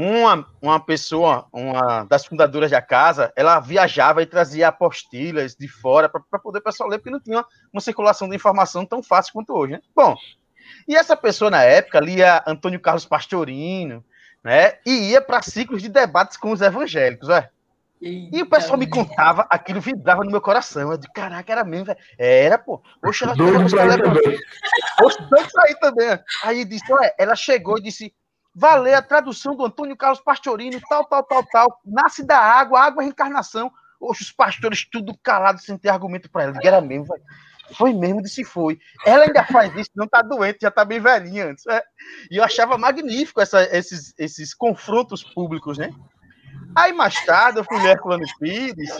uma, 0.00 0.46
uma 0.62 0.80
pessoa, 0.80 1.46
uma 1.52 2.04
das 2.04 2.24
fundadoras 2.24 2.70
da 2.70 2.80
casa, 2.80 3.30
ela 3.36 3.60
viajava 3.60 4.22
e 4.22 4.26
trazia 4.26 4.68
apostilhas 4.68 5.54
de 5.54 5.68
fora 5.68 6.08
para 6.08 6.38
poder 6.40 6.58
o 6.60 6.62
pessoal 6.62 6.88
ler, 6.88 6.98
porque 6.98 7.10
não 7.10 7.20
tinha 7.20 7.44
uma 7.72 7.80
circulação 7.80 8.28
de 8.28 8.34
informação 8.34 8.86
tão 8.86 9.02
fácil 9.02 9.34
quanto 9.34 9.52
hoje, 9.52 9.74
né? 9.74 9.80
Bom, 9.94 10.16
e 10.88 10.96
essa 10.96 11.14
pessoa 11.16 11.50
na 11.50 11.62
época 11.62 12.00
lia 12.00 12.42
Antônio 12.46 12.80
Carlos 12.80 13.04
Pastorino, 13.04 14.02
né? 14.42 14.74
E 14.86 15.10
ia 15.10 15.20
para 15.20 15.42
ciclos 15.42 15.82
de 15.82 15.88
debates 15.90 16.36
com 16.38 16.50
os 16.50 16.62
evangélicos, 16.62 17.28
é. 17.28 17.50
E 18.02 18.40
o 18.40 18.48
pessoal 18.48 18.78
me 18.78 18.88
contava, 18.88 19.46
aquilo 19.50 19.78
vibrava 19.78 20.24
no 20.24 20.30
meu 20.30 20.40
coração. 20.40 20.90
Eu 20.90 20.96
de 20.96 21.06
caraca, 21.12 21.52
era 21.52 21.62
mesmo, 21.64 21.84
velho. 21.84 21.98
Era, 22.18 22.56
pô. 22.56 22.82
Oxe, 23.04 23.24
ela 23.24 23.34
Doido 23.34 23.68
pra 23.68 23.84
ir 23.84 23.90
ela- 23.90 24.02
também. 24.02 24.38
Oxe, 25.02 25.18
doido 25.28 25.48
pra 25.52 25.70
ir 25.70 25.78
também. 25.78 26.18
Aí 26.44 26.64
disse, 26.64 26.90
olha, 26.90 27.14
ela 27.18 27.36
chegou 27.36 27.76
e 27.76 27.82
disse, 27.82 28.14
valer 28.54 28.94
a 28.94 29.02
tradução 29.02 29.54
do 29.54 29.64
Antônio 29.64 29.96
Carlos 29.96 30.20
Pastorino, 30.20 30.80
tal, 30.88 31.04
tal, 31.04 31.22
tal, 31.22 31.44
tal. 31.46 31.80
Nasce 31.84 32.24
da 32.24 32.38
água, 32.38 32.80
água 32.80 33.02
é 33.02 33.04
reencarnação. 33.04 33.70
Oxe, 34.00 34.22
os 34.22 34.32
pastores 34.32 34.88
tudo 34.90 35.16
calados, 35.22 35.64
sem 35.64 35.76
ter 35.76 35.90
argumento 35.90 36.30
pra 36.30 36.44
ela. 36.44 36.58
Era 36.62 36.80
mesmo, 36.80 37.04
velho. 37.06 37.22
Foi 37.76 37.92
mesmo, 37.92 38.22
disse 38.22 38.42
foi. 38.42 38.78
Ela 39.04 39.24
ainda 39.24 39.44
faz 39.44 39.74
isso, 39.76 39.90
não 39.94 40.08
tá 40.08 40.22
doente, 40.22 40.58
já 40.62 40.70
tá 40.70 40.84
bem 40.84 40.98
velhinha 40.98 41.50
antes. 41.50 41.64
é. 41.66 41.82
E 42.30 42.36
eu 42.36 42.42
achava 42.44 42.76
magnífico 42.76 43.40
essa- 43.40 43.62
esses, 43.76 44.12
esses 44.18 44.52
confrontos 44.54 45.22
públicos, 45.22 45.78
né? 45.78 45.92
Aí 46.74 46.92
mais 46.92 47.24
tarde 47.24 47.58
eu 47.60 47.64
fui 47.64 47.78
ler 47.80 47.90
Herculano 47.90 48.24
Pires 48.40 48.90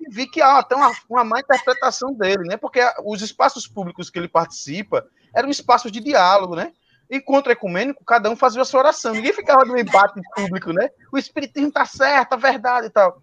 e 0.00 0.12
vi 0.12 0.26
que 0.26 0.40
há 0.42 0.58
até 0.58 0.74
uma, 0.74 0.92
uma 1.08 1.24
má 1.24 1.38
interpretação 1.40 2.12
dele, 2.14 2.44
né? 2.48 2.56
Porque 2.56 2.80
os 3.04 3.22
espaços 3.22 3.66
públicos 3.68 4.10
que 4.10 4.18
ele 4.18 4.28
participa 4.28 5.06
eram 5.34 5.48
espaços 5.48 5.92
de 5.92 6.00
diálogo, 6.00 6.56
né? 6.56 6.72
Encontro 7.10 7.52
ecumênico, 7.52 8.04
cada 8.04 8.28
um 8.30 8.36
fazia 8.36 8.62
a 8.62 8.64
sua 8.64 8.80
oração. 8.80 9.12
Ninguém 9.12 9.32
ficava 9.32 9.64
no 9.64 9.78
embate 9.78 10.20
público, 10.34 10.72
né? 10.72 10.90
O 11.12 11.18
espiritismo 11.18 11.70
tá 11.70 11.84
certo, 11.84 12.32
a 12.32 12.36
verdade 12.36 12.86
e 12.86 12.90
tal. 12.90 13.22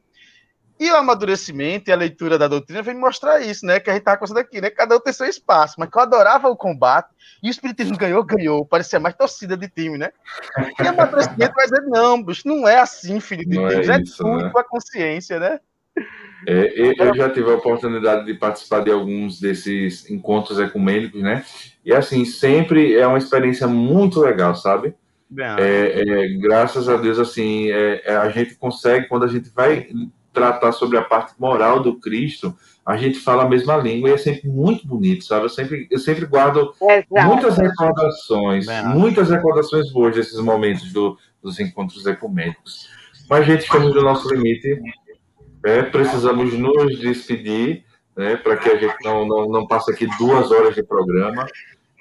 E 0.80 0.90
o 0.92 0.96
amadurecimento 0.96 1.90
e 1.90 1.94
a 1.94 1.96
leitura 1.96 2.38
da 2.38 2.48
doutrina 2.48 2.82
vem 2.82 2.96
mostrar 2.96 3.40
isso, 3.40 3.66
né? 3.66 3.80
Que 3.80 3.90
a 3.90 3.94
gente 3.94 4.04
tá 4.04 4.18
conversando 4.18 4.40
aqui, 4.40 4.60
né? 4.60 4.70
Cada 4.70 4.96
um 4.96 5.00
tem 5.00 5.14
seu 5.14 5.28
espaço, 5.28 5.76
mas 5.78 5.90
que 5.90 5.98
eu 5.98 6.02
adorava 6.02 6.50
o 6.50 6.58
combate. 6.58 7.10
E 7.42 7.48
o 7.48 7.52
espiritismo 7.52 7.98
ganhou, 7.98 8.24
ganhou. 8.24 8.66
Parecia 8.66 9.00
mais 9.00 9.16
torcida 9.16 9.56
de 9.56 9.70
time, 9.70 9.98
né? 9.98 10.12
E 10.80 10.84
o 10.84 10.90
amadurecimento 10.90 11.54
vai 11.54 11.66
dizer, 11.66 11.82
não, 11.84 12.24
bicho, 12.24 12.48
não 12.48 12.68
é 12.68 12.80
assim, 12.80 13.20
filho 13.20 13.48
de 13.48 13.56
Não 13.56 13.68
é 13.68 13.76
Deus. 13.76 13.90
É, 13.90 14.02
isso, 14.02 14.24
tudo 14.24 14.46
né? 14.46 14.50
com 14.50 14.60
a 14.60 14.64
consciência, 14.64 15.40
né? 15.40 15.60
É, 16.46 16.74
eu- 16.76 17.16
já 17.16 17.30
tive 17.30 17.50
a 17.50 17.56
oportunidade 17.56 18.26
de 18.26 18.34
participar 18.34 18.82
de 18.82 18.92
alguns 18.92 19.40
desses 19.40 20.10
encontros 20.10 20.60
ecumênicos, 20.60 21.22
né? 21.22 21.44
E 21.86 21.94
assim, 21.94 22.26
sempre 22.26 22.96
é 22.96 23.08
uma 23.08 23.18
experiência 23.18 23.68
muito 23.68 24.20
legal, 24.20 24.56
sabe? 24.56 24.94
É, 25.60 26.04
é, 26.06 26.28
graças 26.38 26.88
a 26.90 26.98
Deus, 26.98 27.18
assim, 27.18 27.72
é, 27.72 28.02
é, 28.06 28.16
a 28.16 28.30
gente 28.30 28.56
consegue, 28.56 29.08
quando 29.08 29.24
a 29.24 29.28
gente 29.28 29.50
vai 29.50 29.88
tratar 30.32 30.72
sobre 30.72 30.98
a 30.98 31.02
parte 31.02 31.34
moral 31.40 31.80
do 31.82 32.00
Cristo, 32.00 32.56
a 32.86 32.98
gente 32.98 33.20
fala 33.20 33.44
a 33.44 33.50
mesma 33.50 33.78
língua 33.78 34.10
e 34.10 34.14
é 34.14 34.18
sempre 34.18 34.50
muito 34.50 34.86
bonito, 34.86 35.24
sabe? 35.24 35.46
Eu 35.46 35.50
sempre, 35.50 35.88
eu 35.90 36.00
sempre 36.00 36.26
guardo 36.26 36.74
Exato. 36.82 37.28
muitas 37.28 37.58
recordações, 37.58 38.66
muitas 38.94 39.30
recordações 39.30 39.92
boas 39.92 40.16
desses 40.16 40.40
momentos 40.40 40.92
do, 40.92 41.18
dos 41.42 41.60
encontros 41.60 42.06
ecumênicos. 42.06 42.90
Mas, 43.30 43.46
gente, 43.46 43.62
estamos 43.62 43.94
no 43.96 44.02
nosso 44.02 44.32
limite. 44.34 44.80
É, 45.66 45.82
precisamos 45.84 46.54
nos 46.54 47.00
despedir, 47.00 47.86
né, 48.16 48.36
para 48.36 48.58
que 48.58 48.70
a 48.70 48.76
gente 48.76 48.96
não, 49.04 49.26
não, 49.26 49.48
não 49.48 49.68
passe 49.68 49.92
aqui 49.92 50.08
duas 50.18 50.52
horas 50.52 50.76
de 50.76 50.84
programa. 50.84 51.48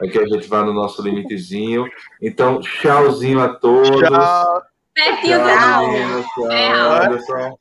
Aqui 0.03 0.19
a 0.19 0.27
gente 0.27 0.49
vai 0.49 0.65
no 0.65 0.73
nosso 0.73 1.03
limitezinho. 1.03 1.87
Então, 2.21 2.61
tchauzinho 2.61 3.41
a 3.41 3.49
todos. 3.49 4.01
Tchau. 4.01 4.63
Pertinho 4.95 5.39
do 5.39 5.45
Tchau, 5.45 7.19
tchau, 7.19 7.59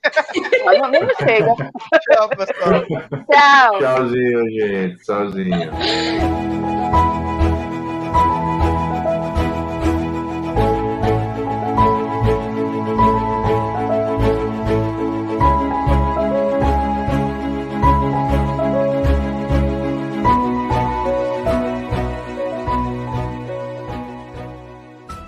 Olha, 0.66 0.88
nem 0.90 1.02
chega. 1.16 1.56
Tchau, 1.56 2.30
pessoal. 2.30 2.84
Tchau. 3.32 3.80
Tchauzinho, 3.80 4.50
gente. 4.50 5.04
Tchauzinho. 5.04 5.72